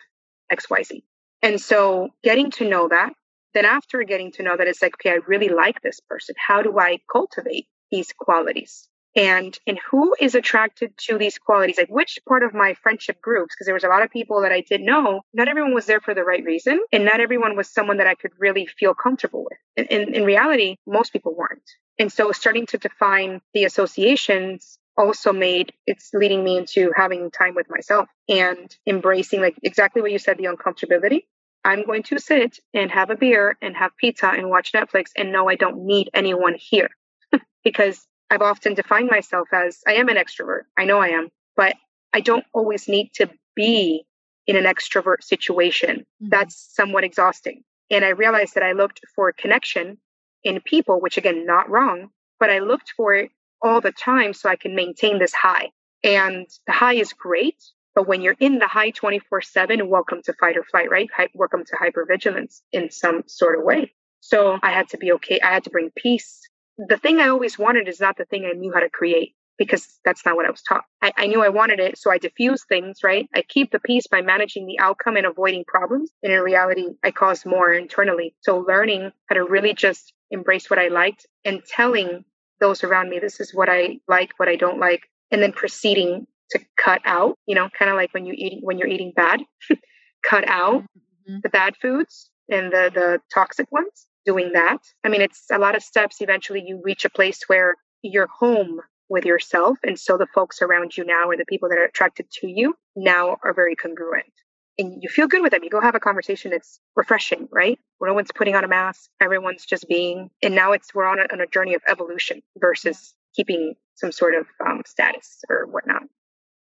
XYZ. 0.52 1.02
And 1.42 1.60
so 1.60 2.10
getting 2.22 2.50
to 2.52 2.68
know 2.68 2.88
that, 2.88 3.12
then 3.56 3.64
after 3.64 4.02
getting 4.02 4.32
to 4.32 4.42
know 4.42 4.54
that 4.54 4.68
it's 4.68 4.82
like 4.82 4.94
okay 4.96 5.10
i 5.10 5.18
really 5.26 5.48
like 5.48 5.80
this 5.80 5.98
person 6.00 6.34
how 6.36 6.60
do 6.62 6.78
i 6.78 6.98
cultivate 7.10 7.66
these 7.90 8.12
qualities 8.12 8.86
and 9.16 9.58
and 9.66 9.78
who 9.90 10.14
is 10.20 10.34
attracted 10.34 10.96
to 10.98 11.18
these 11.18 11.38
qualities? 11.38 11.78
Like 11.78 11.88
which 11.88 12.18
part 12.28 12.42
of 12.42 12.54
my 12.54 12.74
friendship 12.74 13.20
groups 13.20 13.54
because 13.54 13.66
there 13.66 13.74
was 13.74 13.84
a 13.84 13.88
lot 13.88 14.02
of 14.02 14.10
people 14.10 14.42
that 14.42 14.52
i 14.52 14.60
did 14.60 14.82
know 14.82 15.22
not 15.32 15.48
everyone 15.48 15.74
was 15.74 15.86
there 15.86 16.00
for 16.00 16.14
the 16.14 16.22
right 16.22 16.44
reason 16.44 16.78
and 16.92 17.04
not 17.04 17.20
everyone 17.20 17.56
was 17.56 17.68
someone 17.68 17.96
that 17.96 18.06
i 18.06 18.14
could 18.14 18.32
really 18.38 18.66
feel 18.66 18.94
comfortable 18.94 19.44
with. 19.44 19.58
In, 19.76 19.86
in, 19.86 20.14
in 20.14 20.24
reality 20.24 20.76
most 20.86 21.12
people 21.12 21.34
weren't. 21.34 21.68
And 21.98 22.12
so 22.12 22.30
starting 22.32 22.66
to 22.66 22.78
define 22.78 23.40
the 23.54 23.64
associations 23.64 24.78
also 24.96 25.32
made 25.32 25.72
it's 25.86 26.10
leading 26.14 26.42
me 26.44 26.56
into 26.56 26.90
having 26.94 27.30
time 27.30 27.54
with 27.54 27.68
myself 27.68 28.08
and 28.28 28.74
embracing 28.86 29.40
like 29.40 29.56
exactly 29.62 30.02
what 30.02 30.12
you 30.12 30.18
said 30.18 30.38
the 30.38 30.44
uncomfortability. 30.44 31.22
I'm 31.64 31.84
going 31.84 32.04
to 32.04 32.18
sit 32.18 32.60
and 32.74 32.90
have 32.92 33.10
a 33.10 33.16
beer 33.16 33.56
and 33.60 33.76
have 33.76 33.96
pizza 33.96 34.28
and 34.28 34.48
watch 34.48 34.72
Netflix 34.72 35.10
and 35.16 35.32
know 35.32 35.48
I 35.48 35.56
don't 35.56 35.84
need 35.84 36.10
anyone 36.14 36.54
here 36.56 36.90
because 37.64 38.06
I've 38.30 38.42
often 38.42 38.74
defined 38.74 39.08
myself 39.10 39.48
as 39.52 39.80
I 39.86 39.94
am 39.94 40.08
an 40.08 40.16
extrovert. 40.16 40.62
I 40.76 40.84
know 40.84 40.98
I 40.98 41.08
am, 41.08 41.28
but 41.56 41.74
I 42.12 42.20
don't 42.20 42.44
always 42.52 42.88
need 42.88 43.10
to 43.14 43.30
be 43.54 44.04
in 44.46 44.56
an 44.56 44.64
extrovert 44.64 45.22
situation. 45.22 46.00
Mm-hmm. 46.00 46.28
That's 46.30 46.70
somewhat 46.74 47.04
exhausting. 47.04 47.62
And 47.90 48.04
I 48.04 48.10
realized 48.10 48.54
that 48.54 48.62
I 48.62 48.72
looked 48.72 49.00
for 49.14 49.32
connection 49.32 49.98
in 50.42 50.60
people, 50.60 51.00
which 51.00 51.18
again, 51.18 51.46
not 51.46 51.70
wrong, 51.70 52.08
but 52.38 52.50
I 52.50 52.58
looked 52.58 52.92
for 52.96 53.14
it 53.14 53.30
all 53.62 53.80
the 53.80 53.92
time 53.92 54.32
so 54.34 54.48
I 54.48 54.56
can 54.56 54.74
maintain 54.74 55.18
this 55.18 55.32
high. 55.32 55.70
And 56.04 56.46
the 56.66 56.72
high 56.72 56.94
is 56.94 57.12
great, 57.12 57.56
but 57.94 58.06
when 58.06 58.20
you're 58.20 58.36
in 58.38 58.58
the 58.58 58.66
high 58.66 58.90
24 58.90 59.42
7, 59.42 59.88
welcome 59.88 60.20
to 60.24 60.32
fight 60.34 60.56
or 60.56 60.64
flight, 60.64 60.90
right? 60.90 61.08
Hi- 61.16 61.28
welcome 61.34 61.64
to 61.64 61.76
hypervigilance 61.76 62.60
in 62.72 62.90
some 62.90 63.22
sort 63.26 63.58
of 63.58 63.64
way. 63.64 63.92
So 64.20 64.58
I 64.62 64.70
had 64.70 64.88
to 64.90 64.98
be 64.98 65.12
okay. 65.12 65.40
I 65.40 65.52
had 65.52 65.64
to 65.64 65.70
bring 65.70 65.90
peace. 65.96 66.40
The 66.78 66.96
thing 66.96 67.20
I 67.20 67.28
always 67.28 67.58
wanted 67.58 67.88
is 67.88 68.00
not 68.00 68.16
the 68.16 68.24
thing 68.24 68.44
I 68.44 68.52
knew 68.52 68.72
how 68.72 68.80
to 68.80 68.90
create 68.90 69.34
because 69.58 69.98
that's 70.04 70.24
not 70.26 70.36
what 70.36 70.46
I 70.46 70.50
was 70.50 70.62
taught. 70.62 70.84
I, 71.02 71.12
I, 71.16 71.26
knew 71.26 71.42
I 71.42 71.48
wanted 71.48 71.80
it, 71.80 71.98
so 71.98 72.10
I 72.10 72.18
diffuse 72.18 72.64
things, 72.64 72.98
right? 73.02 73.28
I 73.34 73.42
keep 73.42 73.70
the 73.70 73.78
peace 73.78 74.06
by 74.06 74.20
managing 74.20 74.66
the 74.66 74.78
outcome 74.78 75.16
and 75.16 75.26
avoiding 75.26 75.64
problems. 75.66 76.10
And 76.22 76.32
in 76.32 76.40
reality, 76.40 76.88
I 77.02 77.10
cause 77.10 77.46
more 77.46 77.72
internally. 77.72 78.34
So 78.42 78.58
learning 78.58 79.12
how 79.28 79.36
to 79.36 79.44
really 79.44 79.72
just 79.72 80.12
embrace 80.30 80.68
what 80.68 80.78
I 80.78 80.88
liked 80.88 81.26
and 81.44 81.62
telling 81.64 82.24
those 82.60 82.84
around 82.84 83.10
me, 83.10 83.18
this 83.18 83.40
is 83.40 83.54
what 83.54 83.68
I 83.68 83.98
like, 84.08 84.32
what 84.36 84.48
I 84.48 84.56
don't 84.56 84.78
like, 84.78 85.02
and 85.30 85.42
then 85.42 85.52
proceeding 85.52 86.26
to 86.50 86.60
cut 86.76 87.00
out, 87.04 87.38
you 87.46 87.54
know, 87.54 87.68
kind 87.76 87.90
of 87.90 87.96
like 87.96 88.14
when 88.14 88.26
you 88.26 88.34
eat 88.36 88.58
when 88.62 88.78
you're 88.78 88.88
eating 88.88 89.12
bad, 89.14 89.42
cut 90.24 90.48
out 90.48 90.82
mm-hmm. 90.82 91.38
the 91.42 91.48
bad 91.48 91.74
foods 91.80 92.30
and 92.48 92.72
the 92.72 92.90
the 92.94 93.20
toxic 93.34 93.70
ones. 93.72 94.06
Doing 94.26 94.52
that. 94.54 94.78
I 95.04 95.08
mean, 95.08 95.22
it's 95.22 95.46
a 95.50 95.58
lot 95.58 95.76
of 95.76 95.82
steps. 95.82 96.20
Eventually, 96.20 96.62
you 96.66 96.80
reach 96.84 97.04
a 97.04 97.10
place 97.10 97.44
where 97.46 97.76
you're 98.02 98.26
home 98.26 98.80
with 99.08 99.24
yourself, 99.24 99.78
and 99.84 99.98
so 99.98 100.18
the 100.18 100.26
folks 100.26 100.60
around 100.62 100.96
you 100.96 101.04
now, 101.04 101.28
or 101.28 101.36
the 101.36 101.44
people 101.46 101.68
that 101.68 101.78
are 101.78 101.84
attracted 101.84 102.28
to 102.40 102.48
you 102.48 102.74
now, 102.96 103.36
are 103.44 103.54
very 103.54 103.76
congruent. 103.76 104.32
And 104.78 105.02
you 105.02 105.08
feel 105.08 105.26
good 105.26 105.42
with 105.42 105.52
them. 105.52 105.62
You 105.64 105.70
go 105.70 105.80
have 105.80 105.94
a 105.94 106.00
conversation. 106.00 106.52
It's 106.52 106.80
refreshing, 106.96 107.48
right? 107.50 107.78
no 108.00 108.12
one's 108.12 108.30
putting 108.34 108.54
on 108.54 108.64
a 108.64 108.68
mask. 108.68 109.08
Everyone's 109.20 109.64
just 109.64 109.88
being. 109.88 110.28
And 110.42 110.54
now 110.54 110.72
it's 110.72 110.94
we're 110.94 111.06
on 111.06 111.18
a, 111.18 111.26
on 111.32 111.40
a 111.40 111.46
journey 111.46 111.74
of 111.74 111.82
evolution 111.88 112.42
versus 112.58 113.14
keeping 113.34 113.74
some 113.94 114.12
sort 114.12 114.34
of 114.34 114.46
um, 114.64 114.82
status 114.86 115.42
or 115.48 115.66
whatnot. 115.66 116.02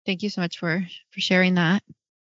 Thank 0.05 0.23
you 0.23 0.29
so 0.29 0.41
much 0.41 0.59
for 0.59 0.85
for 1.11 1.19
sharing 1.19 1.55
that. 1.55 1.83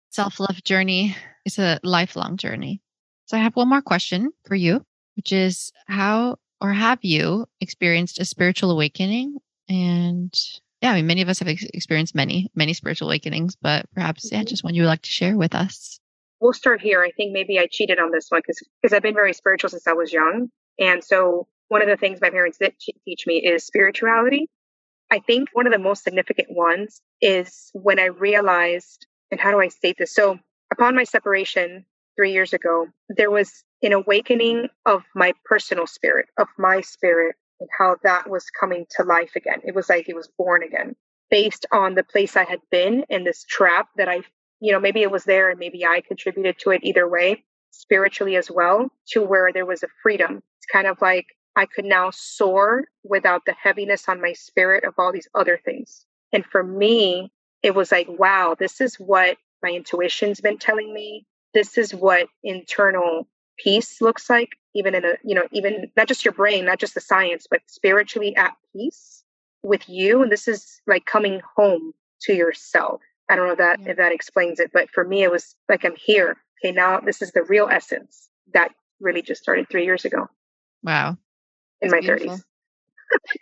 Self-love 0.10 0.64
journey 0.64 1.16
is 1.46 1.60
a 1.60 1.80
lifelong 1.84 2.38
journey. 2.38 2.82
So 3.26 3.38
I 3.38 3.42
have 3.42 3.56
one 3.56 3.70
more 3.70 3.82
question 3.82 4.32
for 4.48 4.56
you, 4.56 4.84
which 5.20 5.34
is 5.34 5.74
how 5.86 6.38
or 6.62 6.72
have 6.72 7.00
you 7.02 7.46
experienced 7.60 8.20
a 8.20 8.26
spiritual 8.26 8.72
awakening? 8.72 9.36
And 9.68 10.34
yeah, 10.82 10.92
I 10.92 10.96
mean, 10.96 11.08
many 11.08 11.22
of 11.22 11.28
us 11.28 11.40
have 11.40 11.50
ex- 11.50 11.66
experienced 11.74 12.16
many, 12.16 12.50
many 12.56 12.72
spiritual 12.72 13.10
awakenings, 13.10 13.58
but 13.58 13.86
perhaps, 13.94 14.32
yeah, 14.32 14.38
mm-hmm. 14.38 14.46
just 14.46 14.64
one 14.64 14.76
you 14.76 14.84
would 14.84 14.88
like 14.88 15.02
to 15.02 15.10
share 15.10 15.36
with 15.36 15.54
us. 15.54 16.00
We'll 16.40 16.54
start 16.54 16.80
here. 16.80 17.04
I 17.04 17.12
think 17.12 17.34
maybe 17.34 17.60
I 17.60 17.68
cheated 17.70 18.00
on 18.00 18.12
this 18.12 18.28
one 18.30 18.40
because 18.40 18.64
because 18.82 18.96
I've 18.96 19.02
been 19.02 19.14
very 19.14 19.34
spiritual 19.34 19.72
since 19.72 19.88
I 19.88 19.92
was 19.92 20.14
young, 20.14 20.48
and 20.80 21.04
so 21.04 21.50
one 21.68 21.82
of 21.82 21.90
the 21.90 21.98
things 21.98 22.22
my 22.22 22.30
parents 22.30 22.60
did 22.60 22.76
teach 23.04 23.28
me 23.28 23.40
is 23.46 23.66
spirituality. 23.66 24.50
I 25.12 25.20
think 25.20 25.50
one 25.52 25.68
of 25.68 25.74
the 25.74 25.80
most 25.80 26.06
significant 26.06 26.48
ones 26.50 27.02
is 27.20 27.72
when 27.74 28.00
I 28.00 28.06
realized, 28.06 29.06
and 29.32 29.40
how 29.42 29.52
do 29.52 29.60
I 29.60 29.68
state 29.68 29.98
this? 30.00 30.16
So 30.16 30.40
upon 30.72 30.96
my 30.96 31.04
separation 31.04 31.86
three 32.20 32.34
years 32.34 32.52
ago, 32.52 32.86
there 33.08 33.32
was 33.32 33.64
an 33.82 33.94
awakening 33.94 34.68
of 34.86 35.04
my 35.16 35.32
personal 35.46 35.88
spirit, 35.88 36.26
of 36.38 36.50
my 36.58 36.82
spirit, 36.82 37.34
and 37.62 37.70
how 37.78 37.96
that 38.04 38.30
was 38.30 38.46
coming 38.60 38.86
to 38.90 39.04
life 39.04 39.38
again. 39.38 39.62
It 39.64 39.74
was 39.74 39.88
like 39.88 40.10
it 40.10 40.18
was 40.18 40.30
born 40.38 40.62
again 40.62 40.98
based 41.30 41.66
on 41.72 41.96
the 41.96 42.04
place 42.04 42.36
I 42.36 42.44
had 42.44 42.60
been 42.72 43.06
in 43.10 43.24
this 43.24 43.46
trap 43.46 43.88
that 43.96 44.10
I, 44.10 44.24
you 44.60 44.74
know, 44.74 44.82
maybe 44.82 45.02
it 45.02 45.12
was 45.12 45.24
there 45.24 45.50
and 45.50 45.58
maybe 45.58 45.86
I 45.86 46.02
contributed 46.06 46.60
to 46.60 46.72
it 46.72 46.84
either 46.84 47.08
way, 47.08 47.46
spiritually 47.72 48.36
as 48.36 48.52
well, 48.52 48.90
to 49.12 49.22
where 49.22 49.54
there 49.54 49.66
was 49.66 49.82
a 49.84 49.88
freedom. 50.04 50.42
It's 50.58 50.66
kind 50.70 50.88
of 50.88 51.02
like 51.02 51.28
I 51.56 51.68
could 51.68 51.86
now 51.86 52.10
soar 52.12 52.84
without 53.06 53.44
the 53.46 53.54
heaviness 53.54 54.10
on 54.10 54.22
my 54.22 54.34
spirit 54.34 54.84
of 54.84 54.96
all 54.98 55.14
these 55.14 55.30
other 55.36 55.58
things. 55.64 56.06
And 56.34 56.46
for 56.46 56.64
me, 56.64 57.32
it 57.64 57.76
was 57.76 57.94
like, 57.94 58.08
wow, 58.10 58.58
this 58.60 58.82
is 58.82 58.96
what 58.96 59.38
my 59.64 59.70
intuition's 59.70 60.42
been 60.42 60.58
telling 60.58 60.94
me. 60.94 61.26
This 61.54 61.78
is 61.78 61.94
what 61.94 62.28
internal 62.44 63.28
peace 63.58 64.02
looks 64.02 64.30
like, 64.30 64.50
even 64.76 64.96
in 64.96 65.06
a, 65.06 65.14
you 65.24 65.36
know, 65.36 65.48
even 65.52 65.92
not 65.96 66.08
just 66.08 66.24
your 66.24 66.34
brain, 66.34 66.66
not 66.66 66.80
just 66.80 66.94
the 66.94 67.02
science, 67.02 67.48
but 67.50 67.62
spiritually 67.68 68.36
at 68.36 68.56
peace 68.74 69.24
with 69.64 69.88
you. 69.90 70.22
And 70.22 70.32
this 70.32 70.48
is 70.48 70.82
like 70.88 71.06
coming 71.06 71.42
home 71.56 71.94
to 72.22 72.34
yourself. 72.34 73.02
I 73.30 73.36
don't 73.36 73.48
know 73.48 73.56
that 73.56 73.80
yeah. 73.82 73.92
if 73.92 73.98
that 73.98 74.12
explains 74.12 74.60
it, 74.60 74.72
but 74.74 74.90
for 74.90 75.04
me, 75.04 75.24
it 75.24 75.32
was 75.32 75.56
like 75.68 75.86
I'm 75.86 75.96
here. 75.96 76.38
Okay, 76.64 76.74
now 76.74 77.00
this 77.00 77.22
is 77.22 77.32
the 77.32 77.44
real 77.44 77.70
essence 77.70 78.30
that 78.54 78.72
really 79.00 79.22
just 79.22 79.42
started 79.42 79.70
three 79.70 79.86
years 79.86 80.06
ago. 80.06 80.28
Wow. 80.84 81.18
In 81.82 81.90
That's 81.90 81.94
my 81.94 82.16
beautiful. 82.16 82.40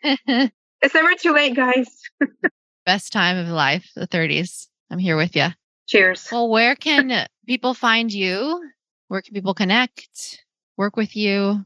30s. 0.03 0.51
it's 0.81 0.93
never 0.93 1.15
too 1.15 1.33
late, 1.33 1.55
guys. 1.55 1.87
Best 2.85 3.11
time 3.11 3.37
of 3.37 3.47
life, 3.47 3.89
the 3.95 4.07
30s. 4.07 4.67
I'm 4.89 4.99
here 4.99 5.17
with 5.17 5.35
you. 5.35 5.47
Cheers. 5.87 6.27
Well, 6.31 6.49
where 6.49 6.75
can 6.75 7.27
people 7.47 7.73
find 7.73 8.13
you? 8.13 8.61
Where 9.07 9.21
can 9.21 9.33
people 9.33 9.53
connect, 9.53 10.43
work 10.75 10.97
with 10.97 11.15
you? 11.15 11.65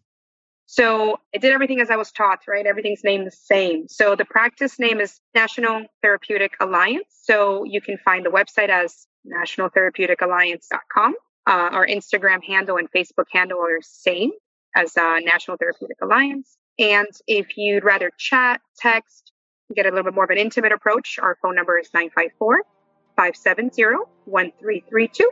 So 0.67 1.19
I 1.35 1.39
did 1.39 1.51
everything 1.51 1.81
as 1.81 1.89
I 1.89 1.97
was 1.97 2.13
taught, 2.13 2.39
right? 2.47 2.65
Everything's 2.65 3.03
named 3.03 3.27
the 3.27 3.31
same. 3.31 3.89
So 3.89 4.15
the 4.15 4.23
practice 4.23 4.79
name 4.79 5.01
is 5.01 5.19
National 5.35 5.83
Therapeutic 6.01 6.53
Alliance. 6.61 7.07
So 7.23 7.65
you 7.65 7.81
can 7.81 7.97
find 8.05 8.25
the 8.25 8.29
website 8.29 8.69
as 8.69 9.05
nationaltherapeuticalliance.com. 9.27 11.15
Uh, 11.45 11.51
our 11.51 11.85
Instagram 11.85 12.41
handle 12.41 12.77
and 12.77 12.89
Facebook 12.91 13.25
handle 13.33 13.59
are 13.59 13.81
same 13.81 14.31
as 14.75 14.95
uh, 14.95 15.19
National 15.19 15.57
Therapeutic 15.57 15.97
Alliance. 16.01 16.55
And 16.79 17.09
if 17.27 17.57
you'd 17.57 17.83
rather 17.83 18.11
chat, 18.17 18.61
text, 18.77 19.33
get 19.75 19.85
a 19.85 19.89
little 19.89 20.05
bit 20.05 20.13
more 20.13 20.23
of 20.23 20.29
an 20.29 20.37
intimate 20.37 20.71
approach, 20.71 21.19
our 21.21 21.37
phone 21.41 21.55
number 21.55 21.77
is 21.77 21.89
954 21.93 22.63
570 23.17 23.83
1332. 24.25 25.31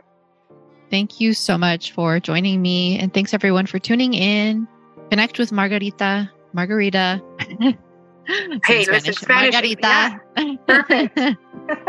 Thank 0.90 1.20
you 1.20 1.34
so 1.34 1.56
much 1.56 1.92
for 1.92 2.18
joining 2.18 2.60
me. 2.60 2.98
And 2.98 3.14
thanks 3.14 3.32
everyone 3.32 3.66
for 3.66 3.78
tuning 3.78 4.14
in. 4.14 4.66
Connect 5.10 5.38
with 5.38 5.52
Margarita. 5.52 6.30
Margarita. 6.52 7.22
hey, 8.66 8.86
listen, 8.86 9.12
Spanish. 9.12 9.52
Margarita. 9.52 10.20
Yeah. 10.36 11.34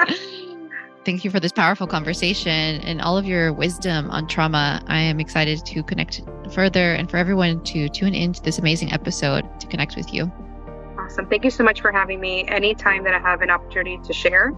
Thank 1.04 1.26
you 1.26 1.32
for 1.32 1.40
this 1.40 1.52
powerful 1.52 1.88
conversation 1.88 2.80
and 2.82 3.02
all 3.02 3.18
of 3.18 3.26
your 3.26 3.54
wisdom 3.54 4.12
on 4.12 4.28
trauma. 4.28 4.84
I 4.86 5.00
am 5.00 5.20
excited 5.20 5.66
to 5.66 5.82
connect 5.82 6.22
further 6.54 6.94
and 6.94 7.10
for 7.10 7.18
everyone 7.18 7.64
to 7.64 7.90
tune 7.90 8.14
into 8.14 8.40
this 8.44 8.60
amazing 8.60 8.94
episode 8.94 9.48
to 9.62 9.68
connect 9.68 9.96
with 9.96 10.14
you. 10.14 10.32
Awesome. 11.00 11.26
Thank 11.26 11.44
you 11.44 11.50
so 11.50 11.64
much 11.64 11.82
for 11.82 11.92
having 11.92 12.20
me. 12.20 12.48
Anytime 12.48 13.04
that 13.06 13.16
I 13.16 13.20
have 13.20 13.42
an 13.42 13.50
opportunity 13.50 14.00
to 14.04 14.14
share 14.14 14.54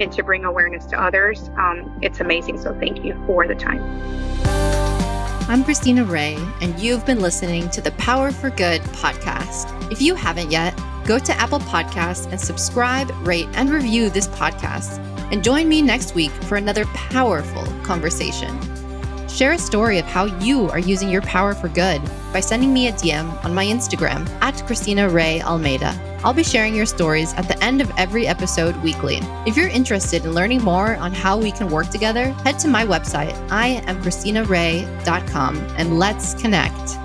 and 0.00 0.12
to 0.12 0.22
bring 0.22 0.44
awareness 0.44 0.84
to 0.86 1.00
others, 1.00 1.50
um, 1.56 1.98
it's 2.02 2.20
amazing. 2.20 2.58
So 2.58 2.74
thank 2.78 3.04
you 3.04 3.20
for 3.26 3.46
the 3.46 3.54
time. 3.54 3.82
I'm 5.50 5.64
Christina 5.64 6.04
Rae, 6.04 6.36
and 6.60 6.78
you've 6.78 7.06
been 7.06 7.20
listening 7.20 7.70
to 7.70 7.80
the 7.80 7.92
Power 7.92 8.30
for 8.30 8.50
Good 8.50 8.82
podcast. 8.82 9.90
If 9.90 10.02
you 10.02 10.14
haven't 10.14 10.50
yet, 10.50 10.78
go 11.06 11.18
to 11.18 11.32
Apple 11.34 11.60
Podcasts 11.60 12.30
and 12.30 12.38
subscribe, 12.38 13.10
rate, 13.26 13.48
and 13.54 13.70
review 13.70 14.10
this 14.10 14.28
podcast. 14.28 14.98
And 15.32 15.42
join 15.42 15.66
me 15.66 15.80
next 15.80 16.14
week 16.14 16.30
for 16.30 16.56
another 16.56 16.84
powerful 16.86 17.64
conversation. 17.82 18.58
Share 19.38 19.52
a 19.52 19.58
story 19.58 19.98
of 19.98 20.04
how 20.04 20.24
you 20.24 20.68
are 20.70 20.80
using 20.80 21.08
your 21.08 21.22
power 21.22 21.54
for 21.54 21.68
good 21.68 22.02
by 22.32 22.40
sending 22.40 22.74
me 22.74 22.88
a 22.88 22.92
DM 22.92 23.44
on 23.44 23.54
my 23.54 23.64
Instagram 23.64 24.28
at 24.40 24.60
Christina 24.66 25.08
Rae 25.08 25.40
Almeida. 25.42 25.94
I'll 26.24 26.34
be 26.34 26.42
sharing 26.42 26.74
your 26.74 26.86
stories 26.86 27.32
at 27.34 27.46
the 27.46 27.56
end 27.62 27.80
of 27.80 27.88
every 27.96 28.26
episode 28.26 28.76
weekly. 28.78 29.20
If 29.46 29.56
you're 29.56 29.68
interested 29.68 30.24
in 30.24 30.32
learning 30.32 30.64
more 30.64 30.96
on 30.96 31.12
how 31.12 31.38
we 31.38 31.52
can 31.52 31.68
work 31.68 31.88
together, 31.88 32.32
head 32.42 32.58
to 32.58 32.66
my 32.66 32.84
website, 32.84 33.32
iamchristinarae.com, 33.46 35.56
and 35.56 36.00
let's 36.00 36.34
connect. 36.34 36.98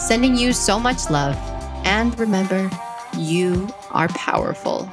Sending 0.00 0.34
you 0.34 0.52
so 0.52 0.80
much 0.80 1.08
love. 1.08 1.36
And 1.86 2.18
remember, 2.18 2.68
you 3.16 3.68
are 3.92 4.08
powerful. 4.08 4.90